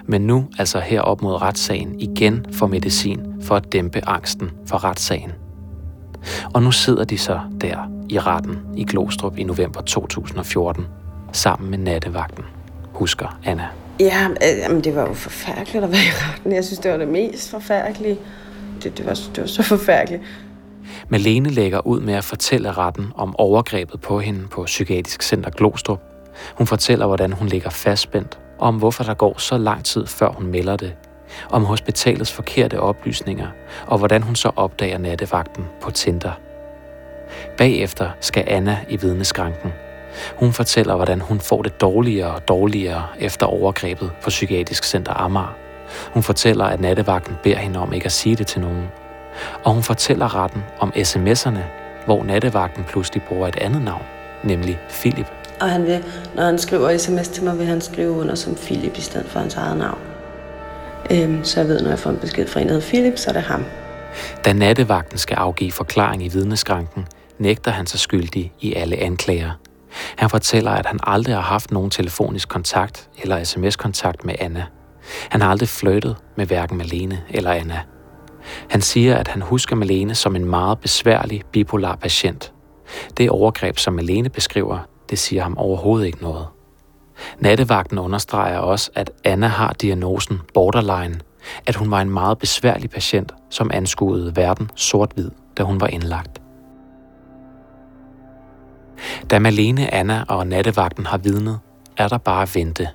men 0.07 0.21
nu 0.21 0.47
altså 0.59 0.81
her 0.81 1.01
op 1.01 1.23
mod 1.23 1.43
retssagen 1.43 2.01
igen 2.01 2.47
får 2.53 2.67
medicin 2.67 3.21
for 3.43 3.57
at 3.57 3.73
dæmpe 3.73 4.09
angsten 4.09 4.51
for 4.67 4.85
retssagen. 4.85 5.33
Og 6.55 6.63
nu 6.63 6.73
sidder 6.73 7.05
de 7.05 7.19
så 7.19 7.41
der 7.61 7.91
i 8.09 8.19
retten 8.19 8.59
i 8.77 8.85
Glostrup 8.85 9.39
i 9.39 9.45
november 9.45 9.81
2014, 9.81 10.87
sammen 11.33 11.71
med 11.71 11.79
nattevagten, 11.79 12.45
husker 12.93 13.39
Anna. 13.45 13.69
Ja, 14.01 14.29
men 14.69 14.85
det 14.85 14.95
var 14.95 15.07
jo 15.09 15.15
forfærdeligt 15.15 15.85
at 15.85 15.91
være 15.91 16.01
i 16.01 16.13
retten. 16.13 16.53
Jeg 16.53 16.65
synes, 16.65 16.79
det 16.79 16.91
var 16.91 16.97
det 16.97 17.09
mest 17.09 17.51
forfærdelige. 17.51 18.19
Det, 18.83 18.99
det, 18.99 19.07
var, 19.07 19.15
det 19.35 19.41
var 19.41 19.47
så 19.47 19.63
forfærdeligt. 19.63 20.23
Malene 21.09 21.49
lægger 21.49 21.87
ud 21.87 22.01
med 22.01 22.15
at 22.15 22.25
fortælle 22.25 22.73
retten 22.73 23.13
om 23.15 23.37
overgrebet 23.39 24.01
på 24.01 24.21
hende 24.21 24.49
på 24.51 24.65
Psykiatrisk 24.65 25.23
Center 25.23 25.51
Glostrup. 25.51 26.01
Hun 26.55 26.67
fortæller, 26.67 27.07
hvordan 27.07 27.33
hun 27.33 27.49
ligger 27.49 27.71
fastspændt, 27.71 28.39
om 28.61 28.77
hvorfor 28.77 29.05
der 29.05 29.15
går 29.15 29.39
så 29.39 29.59
lang 29.59 29.85
tid, 29.85 30.07
før 30.07 30.29
hun 30.29 30.47
melder 30.47 30.77
det. 30.77 30.93
Om 31.51 31.65
hospitalets 31.65 32.33
forkerte 32.33 32.81
oplysninger, 32.81 33.49
og 33.87 33.99
hvordan 33.99 34.23
hun 34.23 34.37
så 34.37 34.51
opdager 34.57 34.99
nattevagten 34.99 35.65
på 35.81 35.91
Tinder. 35.91 36.33
Bagefter 37.57 38.11
skal 38.21 38.45
Anna 38.47 38.79
i 38.89 38.97
vidneskranken. 38.97 39.73
Hun 40.37 40.53
fortæller, 40.53 40.97
hvordan 40.97 41.21
hun 41.21 41.41
får 41.41 41.63
det 41.63 41.81
dårligere 41.81 42.35
og 42.35 42.49
dårligere 42.49 43.07
efter 43.19 43.47
overgrebet 43.47 44.13
på 44.23 44.31
Psykiatrisk 44.31 44.85
Center 44.85 45.13
Amager. 45.13 45.57
Hun 46.13 46.23
fortæller, 46.23 46.65
at 46.65 46.81
nattevagten 46.81 47.37
beder 47.43 47.59
hende 47.59 47.79
om 47.79 47.93
ikke 47.93 48.07
at 48.07 48.13
sige 48.13 48.37
det 48.37 48.47
til 48.47 48.61
nogen. 48.61 48.89
Og 49.65 49.73
hun 49.73 49.83
fortæller 49.83 50.35
retten 50.35 50.63
om 50.79 50.93
sms'erne, 50.97 51.61
hvor 52.05 52.25
nattevagten 52.25 52.85
pludselig 52.85 53.23
bruger 53.23 53.49
et 53.49 53.57
andet 53.57 53.83
navn, 53.83 54.03
nemlig 54.45 54.79
Philip. 54.89 55.40
Og 55.61 55.71
han 55.71 55.87
vil, 55.87 56.05
når 56.37 56.43
han 56.43 56.59
skriver 56.59 56.99
sms 56.99 57.29
til 57.29 57.45
mig, 57.45 57.59
vil 57.59 57.67
han 57.67 57.81
skrive 57.81 58.11
under 58.11 58.35
som 58.35 58.55
Philip 58.55 58.99
i 58.99 59.01
stedet 59.01 59.27
for 59.27 59.39
hans 59.39 59.55
eget 59.55 59.79
navn. 59.79 59.99
Øhm, 61.11 61.45
så 61.45 61.61
jeg 61.61 61.69
ved, 61.69 61.81
når 61.81 61.89
jeg 61.89 61.99
får 61.99 62.11
en 62.11 62.17
besked 62.17 62.47
fra 62.47 62.61
en, 62.61 62.67
der 62.67 62.73
hedder 62.73 62.89
Philip, 62.89 63.19
så 63.19 63.31
er 63.31 63.33
det 63.33 63.43
ham. 63.43 63.65
Da 64.45 64.53
nattevagten 64.53 65.19
skal 65.19 65.35
afgive 65.35 65.73
forklaring 65.73 66.25
i 66.25 66.29
vidneskranken, 66.29 67.07
nægter 67.39 67.71
han 67.71 67.87
sig 67.87 68.01
skyldig 68.01 68.53
i 68.61 68.75
alle 68.75 68.97
anklager. 68.97 69.51
Han 70.17 70.31
fortæller, 70.31 70.71
at 70.71 70.87
han 70.87 71.01
aldrig 71.03 71.35
har 71.35 71.43
haft 71.43 71.71
nogen 71.71 71.91
telefonisk 71.91 72.49
kontakt 72.49 73.09
eller 73.23 73.45
sms-kontakt 73.45 74.25
med 74.25 74.35
Anna. 74.41 74.65
Han 75.29 75.41
har 75.41 75.51
aldrig 75.51 75.69
flyttet 75.69 76.17
med 76.37 76.47
hverken 76.47 76.79
Malene 76.79 77.23
eller 77.31 77.51
Anna. 77.51 77.81
Han 78.69 78.81
siger, 78.81 79.17
at 79.17 79.29
han 79.29 79.43
husker 79.43 79.77
Malene 79.77 80.15
som 80.15 80.37
en 80.37 80.45
meget 80.45 80.79
besværlig 80.79 81.43
bipolar 81.53 81.97
patient. 81.97 82.53
Det 83.17 83.31
overgreb, 83.31 83.79
som 83.79 83.95
Malene 83.95 84.29
beskriver, 84.29 84.79
det 85.11 85.19
siger 85.19 85.43
ham 85.43 85.59
overhovedet 85.59 86.07
ikke 86.07 86.23
noget. 86.23 86.47
Nattevagten 87.39 87.99
understreger 87.99 88.59
også, 88.59 88.91
at 88.95 89.11
Anna 89.25 89.47
har 89.47 89.73
diagnosen 89.73 90.41
borderline, 90.55 91.21
at 91.67 91.77
hun 91.77 91.91
var 91.91 92.01
en 92.01 92.11
meget 92.11 92.39
besværlig 92.39 92.91
patient, 92.91 93.35
som 93.51 93.71
anskuede 93.75 94.37
verden 94.37 94.71
sort-hvid, 94.77 95.31
da 95.59 95.63
hun 95.63 95.81
var 95.81 95.87
indlagt. 95.87 96.41
Da 99.31 99.39
Malene, 99.39 99.95
Anna 99.95 100.25
og 100.29 100.47
nattevagten 100.47 101.07
har 101.07 101.19
vidnet, 101.19 101.59
er 101.97 102.09
der 102.09 102.19
bare 102.19 102.43
at 102.43 102.55
vente. 102.55 102.89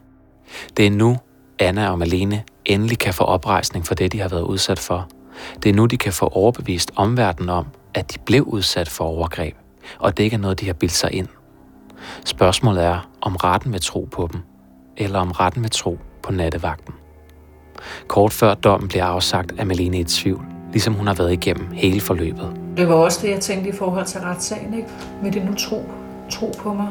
Det 0.78 0.88
er 0.88 0.92
nu, 0.92 1.18
Anna 1.60 1.90
og 1.90 2.00
Malene 2.00 2.44
endelig 2.66 3.00
kan 3.00 3.14
få 3.14 3.24
oprejsning 3.24 3.86
for 3.86 3.96
det, 3.96 4.12
de 4.12 4.20
har 4.20 4.30
været 4.30 4.42
udsat 4.42 4.80
for. 4.80 5.08
Det 5.64 5.70
er 5.70 5.74
nu, 5.74 5.86
de 5.86 5.98
kan 5.98 6.14
få 6.14 6.28
overbevist 6.28 6.92
omverdenen 6.96 7.50
om, 7.50 7.68
at 7.94 8.14
de 8.14 8.20
blev 8.20 8.44
udsat 8.44 8.90
for 8.90 9.06
overgreb, 9.06 9.56
og 10.00 10.18
det 10.18 10.24
ikke 10.24 10.34
er 10.34 10.40
noget, 10.40 10.60
de 10.60 10.66
har 10.66 10.74
bildt 10.74 10.94
sig 10.94 11.14
ind. 11.14 11.28
Spørgsmålet 12.26 12.84
er, 12.84 13.10
om 13.22 13.36
retten 13.36 13.74
vil 13.74 13.82
tro 13.82 14.08
på 14.12 14.30
dem, 14.34 14.42
eller 14.98 15.20
om 15.20 15.32
retten 15.32 15.64
vil 15.64 15.72
tro 15.72 16.00
på 16.24 16.32
nattevagten. 16.32 16.94
Kort 18.08 18.34
før 18.34 18.54
dommen 18.54 18.88
bliver 18.88 19.06
afsagt, 19.06 19.54
er 19.58 19.66
Malene 19.66 20.00
i 20.00 20.04
tvivl, 20.04 20.46
ligesom 20.72 20.94
hun 20.94 21.08
har 21.08 21.14
været 21.14 21.34
igennem 21.34 21.72
hele 21.72 22.02
forløbet. 22.02 22.56
Det 22.78 22.90
var 22.90 22.96
også 22.96 23.20
det, 23.22 23.32
jeg 23.32 23.40
tænkte 23.40 23.70
i 23.70 23.74
forhold 23.74 24.06
til 24.06 24.22
retssagen, 24.22 24.74
ikke? 24.74 24.90
Vil 25.24 25.34
det 25.34 25.46
nu 25.46 25.54
tro, 25.54 25.90
tro 26.32 26.54
på 26.60 26.74
mig? 26.74 26.88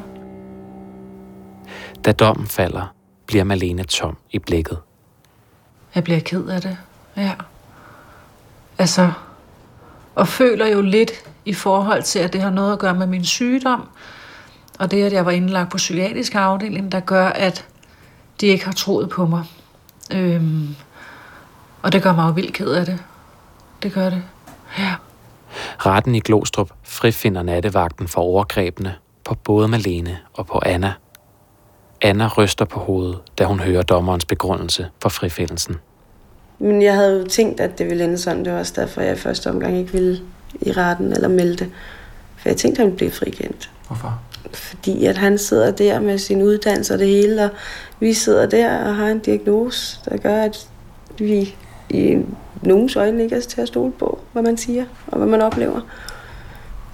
Da 2.04 2.12
dommen 2.12 2.46
falder, 2.46 2.94
bliver 3.26 3.44
Malene 3.44 3.84
tom 3.84 4.16
i 4.30 4.38
blikket. 4.38 4.78
Jeg 5.94 6.04
bliver 6.04 6.20
ked 6.20 6.46
af 6.46 6.62
det, 6.62 6.76
ja. 7.16 7.32
Altså, 8.78 9.12
og 10.14 10.28
føler 10.28 10.66
jo 10.66 10.80
lidt 10.80 11.12
i 11.44 11.54
forhold 11.54 12.02
til, 12.02 12.18
at 12.18 12.32
det 12.32 12.40
har 12.40 12.50
noget 12.50 12.72
at 12.72 12.78
gøre 12.78 12.94
med 12.94 13.06
min 13.06 13.24
sygdom, 13.24 13.88
Og 14.78 14.90
det, 14.90 15.02
at 15.02 15.12
jeg 15.12 15.26
var 15.26 15.30
indlagt 15.30 15.70
på 15.70 15.76
psykiatrisk 15.76 16.34
afdeling, 16.34 16.92
der 16.92 17.00
gør, 17.00 17.26
at 17.26 17.66
de 18.40 18.46
ikke 18.46 18.64
har 18.64 18.72
troet 18.72 19.10
på 19.10 19.26
mig. 19.26 19.44
Øhm, 20.12 20.76
og 21.82 21.92
det 21.92 22.02
gør 22.02 22.14
mig 22.14 22.28
jo 22.28 22.32
vildt 22.32 22.52
ked 22.52 22.70
af 22.70 22.86
det. 22.86 22.98
Det 23.82 23.92
gør 23.92 24.10
det. 24.10 24.22
Ja. 24.78 24.94
Retten 25.78 26.14
i 26.14 26.20
Glostrup 26.20 26.70
frifinder 26.82 27.42
nattevagten 27.42 28.08
for 28.08 28.20
overgrebene 28.20 28.94
på 29.24 29.34
både 29.34 29.68
Malene 29.68 30.18
og 30.32 30.46
på 30.46 30.60
Anna. 30.66 30.92
Anna 32.02 32.28
ryster 32.28 32.64
på 32.64 32.80
hovedet, 32.80 33.18
da 33.38 33.44
hun 33.44 33.60
hører 33.60 33.82
dommerens 33.82 34.24
begrundelse 34.24 34.88
for 35.02 35.08
frifindelsen. 35.08 35.76
Men 36.58 36.82
jeg 36.82 36.94
havde 36.94 37.20
jo 37.20 37.26
tænkt, 37.26 37.60
at 37.60 37.78
det 37.78 37.86
ville 37.86 38.04
ende 38.04 38.18
sådan. 38.18 38.44
Det 38.44 38.52
var 38.52 38.58
også 38.58 38.72
derfor, 38.76 39.00
jeg 39.00 39.12
i 39.12 39.18
første 39.18 39.50
omgang 39.50 39.78
ikke 39.78 39.92
ville 39.92 40.20
i 40.60 40.72
retten 40.72 41.12
eller 41.12 41.28
melde 41.28 41.56
det. 41.56 41.70
For 42.36 42.48
jeg 42.48 42.56
tænkte, 42.56 42.82
at 42.82 42.84
han 42.84 42.86
ville 42.86 42.96
blive 42.96 43.10
frikendt. 43.10 43.70
Hvorfor? 43.86 44.20
Fordi 44.52 45.06
at 45.06 45.16
han 45.16 45.38
sidder 45.38 45.70
der 45.70 46.00
med 46.00 46.18
sin 46.18 46.42
uddannelse 46.42 46.94
og 46.94 46.98
det 46.98 47.08
hele, 47.08 47.44
og 47.44 47.50
vi 48.00 48.12
sidder 48.12 48.46
der 48.46 48.78
og 48.84 48.96
har 48.96 49.06
en 49.06 49.18
diagnose, 49.18 49.98
der 50.04 50.16
gør, 50.16 50.42
at 50.42 50.68
vi 51.18 51.54
i 51.90 52.18
nogens 52.62 52.96
øjne 52.96 53.22
ikke 53.22 53.36
er 53.36 53.40
til 53.40 53.60
at 53.60 53.68
stole 53.68 53.92
på, 53.92 54.20
hvad 54.32 54.42
man 54.42 54.56
siger 54.56 54.84
og 55.06 55.18
hvad 55.18 55.28
man 55.28 55.42
oplever. 55.42 55.80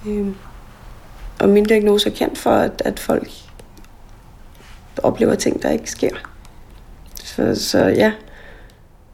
Øhm, 0.07 0.35
og 1.39 1.49
min 1.49 1.63
diagnose 1.63 2.09
er 2.09 2.13
kendt 2.13 2.37
for, 2.37 2.51
at, 2.51 2.81
at 2.85 2.99
folk 2.99 3.29
oplever 5.03 5.35
ting, 5.35 5.61
der 5.61 5.69
ikke 5.69 5.91
sker. 5.91 6.15
Så, 7.23 7.55
så 7.55 7.85
ja. 7.85 8.11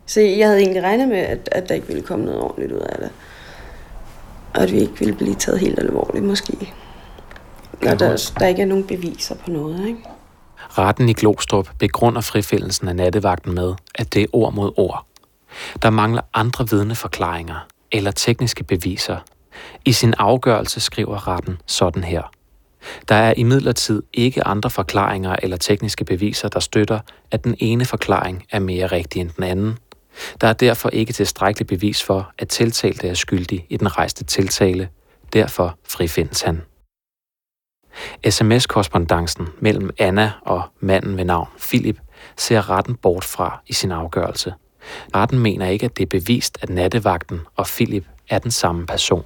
Så 0.05 0.21
jeg 0.21 0.47
havde 0.47 0.59
egentlig 0.59 0.83
regnet 0.83 1.07
med, 1.07 1.17
at, 1.17 1.49
at 1.51 1.69
der 1.69 1.75
ikke 1.75 1.87
ville 1.87 2.01
komme 2.01 2.25
noget 2.25 2.41
ordentligt 2.41 2.71
ud 2.71 2.79
af 2.79 2.97
det. 2.99 3.09
Og 4.53 4.63
at 4.63 4.71
vi 4.71 4.79
ikke 4.79 4.99
ville 4.99 5.15
blive 5.15 5.35
taget 5.35 5.59
helt 5.59 5.79
alvorligt, 5.79 6.25
måske. 6.25 6.73
Når 7.81 7.95
der, 7.95 8.31
der 8.39 8.47
ikke 8.47 8.61
er 8.61 8.65
nogen 8.65 8.87
beviser 8.87 9.35
på 9.35 9.51
noget, 9.51 9.87
ikke? 9.87 9.99
Retten 10.57 11.09
i 11.09 11.13
Glostrup 11.13 11.69
begrunder 11.79 12.21
frifældelsen 12.21 12.87
af 12.87 12.95
nattevagten 12.95 13.55
med, 13.55 13.73
at 13.95 14.13
det 14.13 14.21
er 14.21 14.27
ord 14.33 14.53
mod 14.53 14.71
ord. 14.77 15.05
Der 15.81 15.89
mangler 15.89 16.21
andre 16.33 16.69
vidneforklaringer 16.69 17.67
eller 17.91 18.11
tekniske 18.11 18.63
beviser. 18.63 19.17
I 19.85 19.91
sin 19.91 20.13
afgørelse 20.17 20.79
skriver 20.79 21.27
retten 21.27 21.57
sådan 21.65 22.03
her. 22.03 22.31
Der 23.09 23.15
er 23.15 23.33
imidlertid 23.37 24.03
ikke 24.13 24.47
andre 24.47 24.69
forklaringer 24.69 25.35
eller 25.43 25.57
tekniske 25.57 26.05
beviser, 26.05 26.49
der 26.49 26.59
støtter, 26.59 26.99
at 27.31 27.43
den 27.43 27.55
ene 27.59 27.85
forklaring 27.85 28.43
er 28.51 28.59
mere 28.59 28.87
rigtig 28.87 29.21
end 29.21 29.29
den 29.29 29.43
anden. 29.43 29.77
Der 30.41 30.47
er 30.47 30.53
derfor 30.53 30.89
ikke 30.89 31.13
tilstrækkelig 31.13 31.67
bevis 31.67 32.03
for, 32.03 32.31
at 32.37 32.47
tiltalte 32.47 33.07
er 33.07 33.13
skyldig 33.13 33.65
i 33.69 33.77
den 33.77 33.97
rejste 33.97 34.23
tiltale. 34.23 34.89
Derfor 35.33 35.77
frifindes 35.87 36.41
han. 36.41 36.61
SMS-korrespondancen 38.29 39.47
mellem 39.59 39.89
Anna 39.97 40.31
og 40.41 40.61
manden 40.79 41.17
ved 41.17 41.25
navn 41.25 41.47
Philip 41.59 41.97
ser 42.37 42.69
retten 42.69 42.95
bort 42.95 43.23
fra 43.23 43.61
i 43.67 43.73
sin 43.73 43.91
afgørelse. 43.91 44.53
Retten 45.15 45.39
mener 45.39 45.67
ikke, 45.67 45.85
at 45.85 45.97
det 45.97 46.03
er 46.03 46.19
bevist, 46.19 46.57
at 46.61 46.69
nattevagten 46.69 47.39
og 47.55 47.65
Philip 47.65 48.05
er 48.29 48.39
den 48.39 48.51
samme 48.51 48.85
person. 48.85 49.25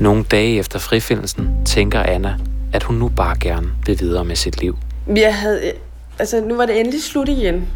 Nogle 0.00 0.24
dage 0.24 0.58
efter 0.58 0.78
frifindelsen 0.78 1.64
tænker 1.64 2.00
Anna, 2.00 2.36
at 2.72 2.82
hun 2.82 2.96
nu 2.96 3.08
bare 3.08 3.36
gerne 3.40 3.68
vil 3.86 4.00
videre 4.00 4.24
med 4.24 4.36
sit 4.36 4.60
liv. 4.60 4.76
Jeg 5.16 5.36
havde, 5.36 5.72
altså 6.18 6.40
nu 6.40 6.56
var 6.56 6.66
det 6.66 6.80
endelig 6.80 7.02
slut 7.02 7.28
igen. 7.28 7.68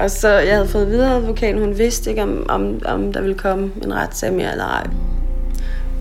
Og 0.00 0.10
så 0.10 0.28
jeg 0.28 0.54
havde 0.54 0.68
fået 0.68 0.86
videre 0.86 1.16
advokat, 1.16 1.58
hun 1.58 1.78
vidste 1.78 2.10
ikke, 2.10 2.22
om, 2.22 2.46
om, 2.48 2.80
om 2.84 3.12
der 3.12 3.20
ville 3.20 3.38
komme 3.38 3.70
en 3.82 3.94
retssag 3.94 4.32
mere 4.32 4.50
eller 4.50 4.64
ej. 4.64 4.86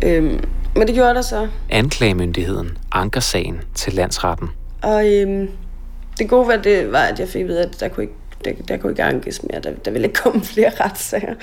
Øhm, 0.03 0.39
men 0.77 0.87
det 0.87 0.95
gjorde 0.95 1.15
der 1.15 1.21
så. 1.21 1.47
Anklagemyndigheden 1.69 2.77
anker 2.91 3.19
sagen 3.19 3.61
til 3.75 3.93
landsretten. 3.93 4.49
Og 4.81 5.07
øhm, 5.07 5.49
det 6.19 6.29
gode 6.29 6.47
var, 6.47 6.55
det 6.55 6.91
var, 6.91 6.99
at 6.99 7.19
jeg 7.19 7.27
fik 7.27 7.41
at 7.41 7.47
vide, 7.47 7.61
at 7.61 7.79
der 7.79 7.87
kunne 7.87 8.03
ikke, 8.03 8.15
der, 8.45 8.51
der 8.67 8.77
kunne 8.77 8.91
ikke 8.91 9.03
ankes 9.03 9.43
mere. 9.43 9.61
Der, 9.61 9.71
der 9.85 9.91
ville 9.91 10.07
ikke 10.07 10.19
komme 10.19 10.43
flere 10.53 10.71
retssager. 10.79 11.33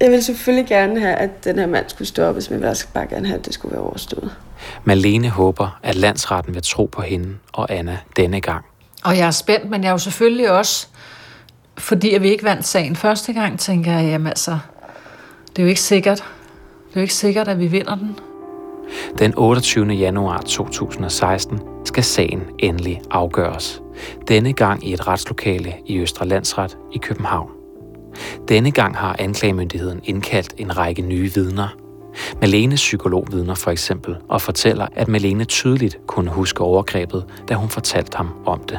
Jeg 0.00 0.10
ville 0.10 0.22
selvfølgelig 0.22 0.68
gerne 0.68 1.00
have, 1.00 1.14
at 1.14 1.44
den 1.44 1.58
her 1.58 1.66
mand 1.66 1.84
skulle 1.88 2.08
stoppes, 2.08 2.50
men 2.50 2.60
jeg 2.60 2.68
ville 2.68 2.76
bare 2.94 3.06
gerne 3.06 3.26
have, 3.26 3.38
at 3.38 3.46
det 3.46 3.54
skulle 3.54 3.72
være 3.72 3.84
overstået. 3.84 4.36
Malene 4.84 5.28
håber, 5.28 5.78
at 5.82 5.94
landsretten 5.94 6.54
vil 6.54 6.62
tro 6.62 6.84
på 6.84 7.02
hende 7.02 7.36
og 7.52 7.72
Anna 7.72 7.98
denne 8.16 8.40
gang. 8.40 8.64
Og 9.04 9.18
jeg 9.18 9.26
er 9.26 9.30
spændt, 9.30 9.70
men 9.70 9.82
jeg 9.82 9.88
er 9.88 9.92
jo 9.92 9.98
selvfølgelig 9.98 10.50
også, 10.50 10.86
fordi 11.78 12.18
vi 12.20 12.30
ikke 12.30 12.44
vandt 12.44 12.66
sagen 12.66 12.96
første 12.96 13.32
gang, 13.32 13.60
tænker 13.60 13.92
jeg, 13.92 14.04
jamen 14.04 14.26
altså, 14.26 14.58
det 15.48 15.58
er 15.58 15.62
jo 15.62 15.68
ikke 15.68 15.80
sikkert. 15.80 16.24
Det 16.92 16.96
er 16.96 17.00
jo 17.00 17.04
ikke 17.04 17.14
sikkert, 17.14 17.48
at 17.48 17.58
vi 17.58 17.66
vinder 17.66 17.94
den. 17.94 18.18
Den 19.18 19.34
28. 19.36 19.86
januar 19.86 20.38
2016 20.38 21.60
skal 21.84 22.04
sagen 22.04 22.42
endelig 22.58 23.00
afgøres. 23.10 23.82
Denne 24.28 24.52
gang 24.52 24.88
i 24.88 24.92
et 24.92 25.06
retslokale 25.08 25.74
i 25.86 25.98
Østre 25.98 26.28
Landsret 26.28 26.78
i 26.92 26.98
København. 26.98 27.50
Denne 28.48 28.70
gang 28.70 28.96
har 28.96 29.16
anklagemyndigheden 29.18 30.00
indkaldt 30.04 30.54
en 30.58 30.78
række 30.78 31.02
nye 31.02 31.34
vidner. 31.34 31.76
Malenes 32.40 32.80
psykolog 32.80 33.26
vidner 33.30 33.54
for 33.54 33.70
eksempel 33.70 34.16
og 34.28 34.40
fortæller, 34.40 34.86
at 34.92 35.08
Malene 35.08 35.44
tydeligt 35.44 35.98
kunne 36.06 36.30
huske 36.30 36.60
overgrebet, 36.60 37.24
da 37.48 37.54
hun 37.54 37.68
fortalte 37.68 38.16
ham 38.16 38.28
om 38.46 38.60
det. 38.68 38.78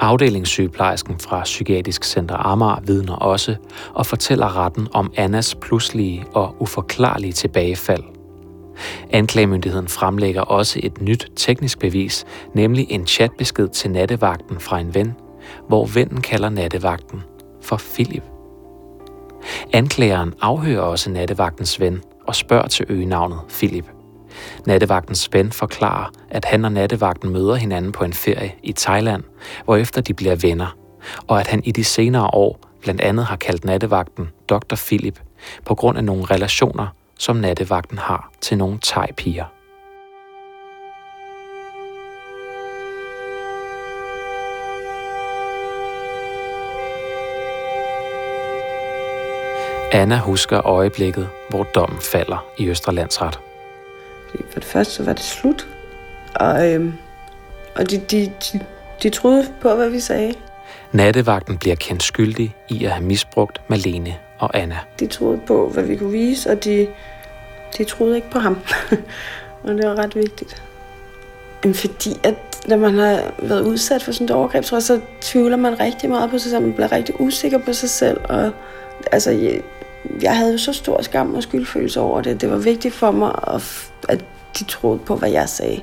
Afdelingssygeplejersken 0.00 1.18
fra 1.18 1.42
Psykiatrisk 1.42 2.04
Center 2.04 2.36
Amager 2.46 2.80
vidner 2.86 3.14
også 3.14 3.56
og 3.94 4.06
fortæller 4.06 4.64
retten 4.64 4.88
om 4.92 5.12
Annas 5.16 5.54
pludselige 5.54 6.24
og 6.34 6.56
uforklarlige 6.60 7.32
tilbagefald. 7.32 8.02
Anklagemyndigheden 9.10 9.88
fremlægger 9.88 10.40
også 10.40 10.80
et 10.82 11.00
nyt 11.00 11.32
teknisk 11.36 11.78
bevis, 11.78 12.24
nemlig 12.54 12.86
en 12.90 13.06
chatbesked 13.06 13.68
til 13.68 13.90
nattevagten 13.90 14.60
fra 14.60 14.80
en 14.80 14.94
ven, 14.94 15.14
hvor 15.68 15.86
vennen 15.86 16.20
kalder 16.20 16.48
nattevagten 16.48 17.22
for 17.62 17.80
Philip. 17.94 18.22
Anklageren 19.72 20.34
afhører 20.40 20.80
også 20.80 21.10
nattevagtens 21.10 21.80
ven 21.80 22.02
og 22.26 22.34
spørger 22.34 22.68
til 22.68 22.86
øgenavnet 22.88 23.38
Philip. 23.48 24.01
Nattevagtens 24.66 25.28
ven 25.32 25.52
forklarer, 25.52 26.10
at 26.30 26.44
han 26.44 26.64
og 26.64 26.72
nattevagten 26.72 27.30
møder 27.30 27.54
hinanden 27.54 27.92
på 27.92 28.04
en 28.04 28.12
ferie 28.12 28.54
i 28.62 28.72
Thailand, 28.72 29.22
hvorefter 29.64 30.00
de 30.00 30.14
bliver 30.14 30.36
venner, 30.36 30.76
og 31.26 31.40
at 31.40 31.46
han 31.46 31.62
i 31.64 31.72
de 31.72 31.84
senere 31.84 32.26
år 32.32 32.58
blandt 32.80 33.00
andet 33.00 33.26
har 33.26 33.36
kaldt 33.36 33.64
nattevagten 33.64 34.30
Dr. 34.48 34.76
Philip 34.76 35.20
på 35.64 35.74
grund 35.74 35.98
af 35.98 36.04
nogle 36.04 36.24
relationer, 36.24 36.86
som 37.18 37.36
nattevagten 37.36 37.98
har 37.98 38.30
til 38.40 38.58
nogle 38.58 38.78
thai-piger. 38.82 39.44
Anna 49.94 50.18
husker 50.18 50.66
øjeblikket, 50.66 51.28
hvor 51.50 51.62
dommen 51.62 51.98
falder 52.00 52.44
i 52.58 52.68
Østre 52.68 52.92
Landsret. 54.34 54.52
For 54.52 54.60
det 54.60 54.68
første 54.68 54.94
så 54.94 55.04
var 55.04 55.12
det 55.12 55.22
slut, 55.22 55.68
og, 56.34 56.72
øhm, 56.72 56.92
og 57.76 57.90
de, 57.90 57.98
de, 57.98 58.32
de, 58.52 58.60
de 59.02 59.10
troede 59.10 59.46
på, 59.60 59.74
hvad 59.74 59.88
vi 59.88 60.00
sagde. 60.00 60.34
Nattevagten 60.92 61.58
bliver 61.58 61.76
kendt 61.76 62.02
skyldig 62.02 62.54
i 62.68 62.84
at 62.84 62.90
have 62.90 63.04
misbrugt 63.04 63.60
Malene 63.68 64.14
og 64.38 64.58
Anna. 64.58 64.78
De 65.00 65.06
troede 65.06 65.40
på, 65.46 65.68
hvad 65.68 65.84
vi 65.84 65.96
kunne 65.96 66.12
vise, 66.12 66.50
og 66.50 66.64
de, 66.64 66.88
de 67.78 67.84
troede 67.84 68.16
ikke 68.16 68.30
på 68.30 68.38
ham. 68.38 68.58
og 69.64 69.74
det 69.74 69.88
var 69.88 69.98
ret 69.98 70.16
vigtigt. 70.16 70.62
Jamen, 71.64 71.74
fordi 71.74 72.10
at 72.22 72.34
når 72.68 72.76
man 72.76 72.94
har 72.94 73.34
været 73.38 73.60
udsat 73.60 74.02
for 74.02 74.12
sådan 74.12 74.24
et 74.24 74.30
overgreb, 74.30 74.64
tror 74.64 74.76
jeg, 74.76 74.82
så 74.82 75.00
tvivler 75.20 75.56
man 75.56 75.80
rigtig 75.80 76.10
meget 76.10 76.30
på 76.30 76.38
sig 76.38 76.50
selv. 76.50 76.62
Man 76.62 76.72
bliver 76.72 76.92
rigtig 76.92 77.20
usikker 77.20 77.58
på 77.58 77.72
sig 77.72 77.90
selv. 77.90 78.20
Og, 78.24 78.50
altså, 79.12 79.30
jeg, 80.22 80.36
havde 80.36 80.52
jo 80.52 80.58
så 80.58 80.72
stor 80.72 81.02
skam 81.02 81.34
og 81.34 81.42
skyldfølelse 81.42 82.00
over 82.00 82.20
det. 82.20 82.40
Det 82.40 82.50
var 82.50 82.56
vigtigt 82.56 82.94
for 82.94 83.10
mig, 83.10 83.32
at, 83.46 83.90
at 84.08 84.24
de 84.58 84.64
troede 84.64 84.98
på, 84.98 85.16
hvad 85.16 85.30
jeg 85.30 85.48
sagde. 85.48 85.80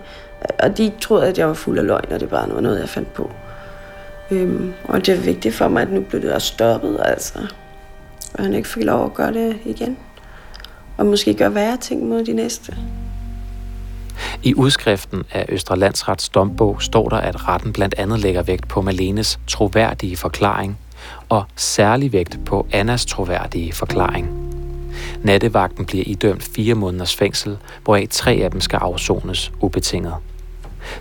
Og 0.60 0.78
de 0.78 0.92
troede, 1.02 1.28
at 1.28 1.38
jeg 1.38 1.48
var 1.48 1.54
fuld 1.54 1.80
af 1.80 1.86
løgn, 1.86 2.12
og 2.12 2.20
det 2.20 2.30
bare 2.30 2.50
var 2.54 2.62
noget, 2.62 2.80
jeg 2.80 2.90
fandt 2.90 3.14
på. 3.14 3.32
Øhm, 4.32 4.74
og 4.84 5.06
det 5.06 5.16
er 5.16 5.22
vigtigt 5.22 5.56
for 5.56 5.68
mig, 5.68 5.82
at 5.82 5.92
nu 5.92 6.02
blev 6.02 6.22
det 6.22 6.34
også 6.34 6.48
stoppet, 6.48 7.00
altså. 7.06 7.40
Og 8.34 8.44
han 8.44 8.54
ikke 8.54 8.70
fik 8.70 8.84
lov 8.84 9.06
at 9.06 9.14
gøre 9.14 9.34
det 9.34 9.58
igen. 9.66 9.98
Og 10.98 11.06
måske 11.06 11.34
gøre 11.34 11.56
værre 11.56 11.78
ting 11.78 12.08
mod 12.08 12.24
de 12.24 12.34
næste. 12.34 12.78
I 14.44 14.56
udskriften 14.56 15.24
af 15.32 15.46
Østre 15.50 15.80
Landsrets 15.80 16.30
dombog 16.30 16.82
står 16.82 17.10
der, 17.10 17.18
at 17.18 17.48
retten 17.48 17.74
blandt 17.74 17.96
andet 17.98 18.20
lægger 18.20 18.44
vægt 18.44 18.68
på 18.68 18.82
Malenes 18.82 19.40
troværdige 19.48 20.18
forklaring 20.18 20.78
og 21.30 21.46
særlig 21.56 22.14
vægt 22.14 22.40
på 22.46 22.68
Annas 22.72 23.06
troværdige 23.06 23.74
forklaring. 23.74 24.50
Nattevagten 25.24 25.86
bliver 25.86 26.04
idømt 26.08 26.44
fire 26.44 26.76
måneders 26.76 27.16
fængsel, 27.16 27.58
hvoraf 27.84 28.08
tre 28.10 28.32
af 28.32 28.52
dem 28.52 28.62
skal 28.62 28.78
afsones 28.78 29.52
ubetinget. 29.62 30.14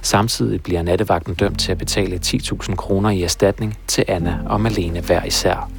Samtidig 0.02 0.62
bliver 0.62 0.82
nattevagten 0.82 1.34
dømt 1.34 1.60
til 1.60 1.72
at 1.72 1.78
betale 1.78 2.20
10.000 2.26 2.74
kroner 2.74 3.10
i 3.10 3.22
erstatning 3.22 3.78
til 3.86 4.04
Anna 4.08 4.38
og 4.46 4.60
Malene 4.60 5.00
hver 5.00 5.24
især. 5.24 5.70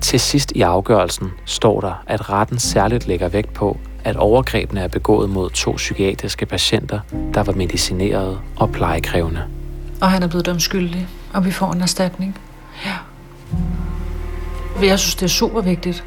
Til 0.00 0.20
sidst 0.20 0.52
i 0.54 0.60
afgørelsen 0.60 1.30
står 1.44 1.80
der, 1.80 2.02
at 2.06 2.30
retten 2.30 2.58
særligt 2.58 3.06
lægger 3.06 3.28
vægt 3.28 3.54
på, 3.54 3.76
at 4.04 4.16
overgrebene 4.16 4.80
er 4.80 4.88
begået 4.88 5.30
mod 5.30 5.50
to 5.50 5.72
psykiatriske 5.72 6.46
patienter, 6.46 7.00
der 7.34 7.42
var 7.42 7.52
medicinerede 7.52 8.38
og 8.56 8.72
plejekrævende. 8.72 9.42
Og 10.00 10.10
han 10.10 10.22
er 10.22 10.28
blevet 10.28 10.46
dømt 10.46 10.62
skyldig, 10.62 11.08
og 11.34 11.44
vi 11.44 11.50
får 11.50 11.72
en 11.72 11.82
erstatning. 11.82 12.38
Ja. 12.84 12.94
Jeg 14.82 14.98
synes, 14.98 15.14
det 15.14 15.22
er 15.22 15.28
super 15.28 15.60
vigtigt. 15.60 16.04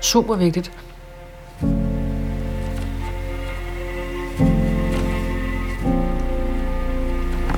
Super 0.00 0.36
vigtigt. 0.36 0.72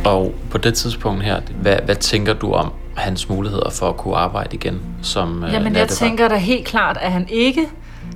Og 0.05 0.35
på 0.51 0.59
det 0.59 0.75
tidspunkt 0.75 1.25
her, 1.25 1.41
hvad, 1.61 1.77
hvad 1.85 1.97
tænker 1.97 2.33
du 2.33 2.53
om 2.53 2.73
hans 2.97 3.29
muligheder 3.29 3.71
for 3.71 3.89
at 3.89 3.97
kunne 3.97 4.17
arbejde 4.17 4.57
igen 4.57 4.81
som 5.03 5.45
øh, 5.45 5.53
Jamen, 5.53 5.53
jeg 5.53 5.63
nattevagt? 5.63 5.91
tænker 5.91 6.29
da 6.29 6.37
helt 6.37 6.67
klart, 6.67 6.99
at 7.01 7.13
han 7.13 7.27
ikke 7.29 7.69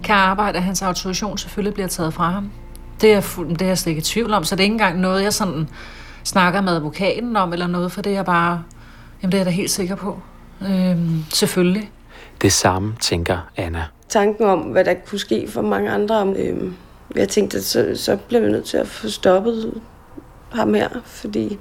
kan 0.04 0.14
arbejde, 0.14 0.58
at 0.58 0.64
hans 0.64 0.82
autorisation 0.82 1.38
selvfølgelig 1.38 1.74
bliver 1.74 1.88
taget 1.88 2.14
fra 2.14 2.30
ham. 2.30 2.50
Det 3.00 3.08
er, 3.08 3.12
jeg 3.14 3.24
fuld, 3.24 3.48
det 3.48 3.62
er 3.62 3.66
jeg 3.66 3.78
slet 3.78 3.90
ikke 3.90 4.00
i 4.00 4.02
tvivl 4.02 4.34
om, 4.34 4.44
så 4.44 4.56
det 4.56 4.60
er 4.60 4.64
ikke 4.64 4.72
engang 4.72 5.00
noget, 5.00 5.22
jeg 5.22 5.32
sådan 5.32 5.68
snakker 6.24 6.60
med 6.60 6.72
advokaten 6.72 7.36
om, 7.36 7.52
eller 7.52 7.66
noget, 7.66 7.92
for 7.92 8.02
det 8.02 8.10
er 8.10 8.14
jeg 8.14 8.24
bare, 8.24 8.62
jamen 9.22 9.32
det 9.32 9.38
er 9.38 9.38
jeg 9.38 9.46
da 9.46 9.50
helt 9.50 9.70
sikker 9.70 9.94
på. 9.94 10.20
Øhm, 10.62 11.24
selvfølgelig. 11.34 11.90
Det 12.42 12.52
samme 12.52 12.96
tænker 13.00 13.50
Anna. 13.56 13.84
Tanken 14.08 14.46
om, 14.46 14.60
hvad 14.60 14.84
der 14.84 14.94
kunne 15.06 15.18
ske 15.18 15.48
for 15.48 15.62
mange 15.62 15.90
andre, 15.90 16.34
øh, 16.36 16.72
jeg 17.16 17.28
tænkte, 17.28 17.56
at 17.56 17.64
så, 17.64 17.92
så 17.94 18.16
bliver 18.28 18.40
vi 18.40 18.50
nødt 18.50 18.64
til 18.64 18.76
at 18.76 18.88
få 18.88 19.08
stoppet 19.08 19.80
ham 20.52 20.74
her, 20.74 20.88
fordi 21.04 21.58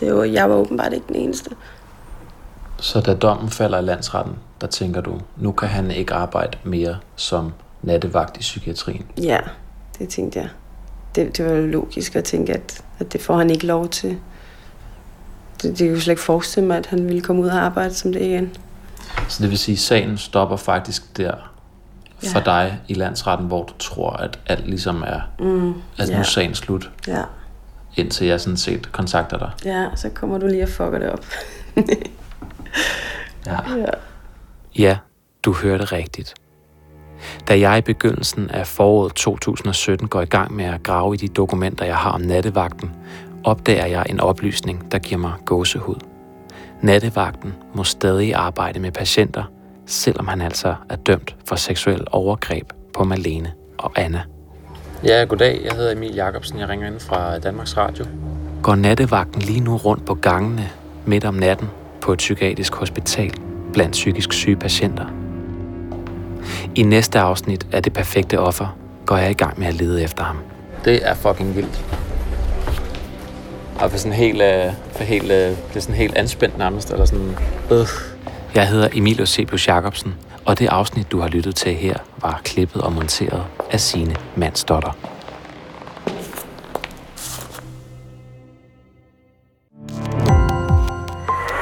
det 0.00 0.14
var, 0.14 0.24
jeg 0.24 0.50
var 0.50 0.56
åbenbart 0.56 0.92
ikke 0.92 1.06
den 1.08 1.16
eneste. 1.16 1.50
Så 2.76 3.00
da 3.00 3.14
dommen 3.14 3.50
falder 3.50 3.78
i 3.78 3.82
landsretten, 3.82 4.34
der 4.60 4.66
tænker 4.66 5.00
du, 5.00 5.20
nu 5.36 5.52
kan 5.52 5.68
han 5.68 5.90
ikke 5.90 6.14
arbejde 6.14 6.58
mere 6.64 6.96
som 7.16 7.52
nattevagt 7.82 8.36
i 8.36 8.40
psykiatrien. 8.40 9.06
Ja, 9.22 9.38
det 9.98 10.08
tænkte 10.08 10.38
jeg. 10.38 10.48
Det, 11.14 11.36
det 11.36 11.44
var 11.44 11.52
jo 11.52 11.66
logisk 11.66 12.16
at 12.16 12.24
tænke, 12.24 12.52
at, 12.52 12.84
at 12.98 13.12
det 13.12 13.20
får 13.20 13.36
han 13.36 13.50
ikke 13.50 13.66
lov 13.66 13.88
til. 13.88 14.18
Det, 15.62 15.78
det 15.78 15.90
jo 15.90 16.00
slet 16.00 16.12
ikke 16.12 16.22
forestille 16.22 16.66
mig, 16.66 16.76
at 16.76 16.86
han 16.86 17.04
ville 17.04 17.20
komme 17.20 17.42
ud 17.42 17.48
og 17.48 17.58
arbejde 17.58 17.94
som 17.94 18.12
det 18.12 18.22
igen. 18.22 18.56
Så 19.28 19.42
det 19.42 19.50
vil 19.50 19.58
sige, 19.58 19.72
at 19.72 19.78
sagen 19.78 20.18
stopper 20.18 20.56
faktisk 20.56 21.16
der 21.16 21.32
for 22.32 22.38
Ja. 22.38 22.44
dig 22.44 22.80
i 22.88 22.94
landsretten, 22.94 23.46
hvor 23.46 23.62
du 23.62 23.72
tror, 23.78 24.10
at 24.10 24.38
alt 24.46 24.66
ligesom 24.66 25.02
er, 25.06 25.20
Mm, 25.40 25.68
at 25.98 26.08
nu 26.08 26.12
ja. 26.14 26.18
er 26.18 26.22
sagen 26.22 26.54
slut, 26.54 26.90
Ja, 27.06 27.22
indtil 27.96 28.26
jeg 28.26 28.40
sådan 28.40 28.56
set 28.56 28.92
kontakter 28.92 29.38
dig. 29.38 29.50
ja, 29.64 29.86
så 29.96 30.08
kommer 30.08 30.38
du 30.38 30.46
lige 30.46 30.62
og 30.62 30.68
fucker 30.68 30.98
det 30.98 31.10
op. 31.10 31.24
Ja. 33.46 33.56
ja. 33.76 33.84
Ja, 34.78 34.98
du 35.44 35.52
hørte 35.52 35.84
rigtigt. 35.84 36.34
Da 37.48 37.58
jeg 37.60 37.78
i 37.78 37.80
begyndelsen 37.80 38.50
af 38.50 38.66
foråret 38.66 39.14
2017 39.14 40.08
går 40.08 40.20
i 40.20 40.24
gang 40.24 40.54
med 40.54 40.64
at 40.64 40.82
grave 40.82 41.14
i 41.14 41.16
de 41.16 41.28
dokumenter, 41.28 41.84
jeg 41.84 41.96
har 41.96 42.10
om 42.10 42.20
nattevagten, 42.20 42.90
opdager 43.44 43.86
jeg 43.86 44.06
en 44.08 44.20
oplysning, 44.20 44.92
der 44.92 44.98
giver 44.98 45.20
mig 45.20 45.32
gåsehud. 45.44 45.96
Nattevagten 46.84 47.54
må 47.74 47.84
stadig 47.84 48.34
arbejde 48.34 48.80
med 48.80 48.92
patienter, 48.92 49.44
selvom 49.86 50.28
han 50.28 50.40
altså 50.40 50.74
er 50.90 50.96
dømt 50.96 51.36
for 51.48 51.56
seksuel 51.56 52.04
overgreb 52.10 52.72
på 52.94 53.04
Malene 53.04 53.52
og 53.78 53.92
Anna. 53.96 54.22
Ja, 55.04 55.24
goddag. 55.28 55.60
Jeg 55.64 55.72
hedder 55.72 55.92
Emil 55.92 56.14
Jacobsen. 56.14 56.58
Jeg 56.58 56.68
ringer 56.68 56.86
ind 56.86 57.00
fra 57.00 57.38
Danmarks 57.38 57.76
Radio. 57.76 58.06
Går 58.62 58.74
nattevagten 58.74 59.42
lige 59.42 59.60
nu 59.60 59.76
rundt 59.76 60.04
på 60.04 60.14
gangene 60.14 60.70
midt 61.06 61.24
om 61.24 61.34
natten 61.34 61.68
på 62.00 62.12
et 62.12 62.18
psykiatrisk 62.18 62.74
hospital 62.74 63.34
blandt 63.72 63.92
psykisk 63.92 64.32
syge 64.32 64.56
patienter. 64.56 65.06
I 66.74 66.82
næste 66.82 67.18
afsnit 67.18 67.66
af 67.72 67.82
Det 67.82 67.92
Perfekte 67.92 68.38
Offer 68.38 68.76
går 69.06 69.16
jeg 69.16 69.30
i 69.30 69.34
gang 69.34 69.58
med 69.58 69.66
at 69.66 69.74
lede 69.74 70.02
efter 70.02 70.24
ham. 70.24 70.36
Det 70.84 71.08
er 71.08 71.14
fucking 71.14 71.56
vildt. 71.56 72.03
Og 73.80 73.90
for 73.90 73.98
sådan 73.98 74.12
helt, 74.12 74.42
øh, 74.42 74.72
for 74.92 75.04
helt, 75.04 75.30
øh, 75.30 75.50
det 75.50 75.76
er 75.76 75.80
sådan 75.80 75.94
helt 75.94 76.16
anspændt 76.16 76.58
nærmest, 76.58 76.90
eller 76.90 77.04
sådan, 77.04 77.36
øh. 77.70 77.86
Jeg 78.54 78.68
hedder 78.68 78.88
Emilio 78.92 79.26
Cebius 79.26 79.68
Jacobsen, 79.68 80.14
og 80.44 80.58
det 80.58 80.66
afsnit, 80.66 81.12
du 81.12 81.20
har 81.20 81.28
lyttet 81.28 81.56
til 81.56 81.74
her, 81.74 81.96
var 82.22 82.40
klippet 82.44 82.82
og 82.82 82.92
monteret 82.92 83.44
af 83.70 83.80
sine 83.80 84.16
mandsdotter. 84.36 84.90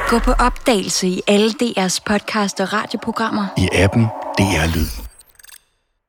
Gå 0.07 0.19
på 0.19 0.31
opdagelse 0.31 1.07
i 1.07 1.21
alle 1.27 1.49
DR's 1.49 1.99
podcast 2.05 2.59
og 2.59 2.73
radioprogrammer. 2.73 3.45
I 3.57 3.69
appen 3.73 4.03
DR 4.37 4.75
Lyd. 4.75 5.02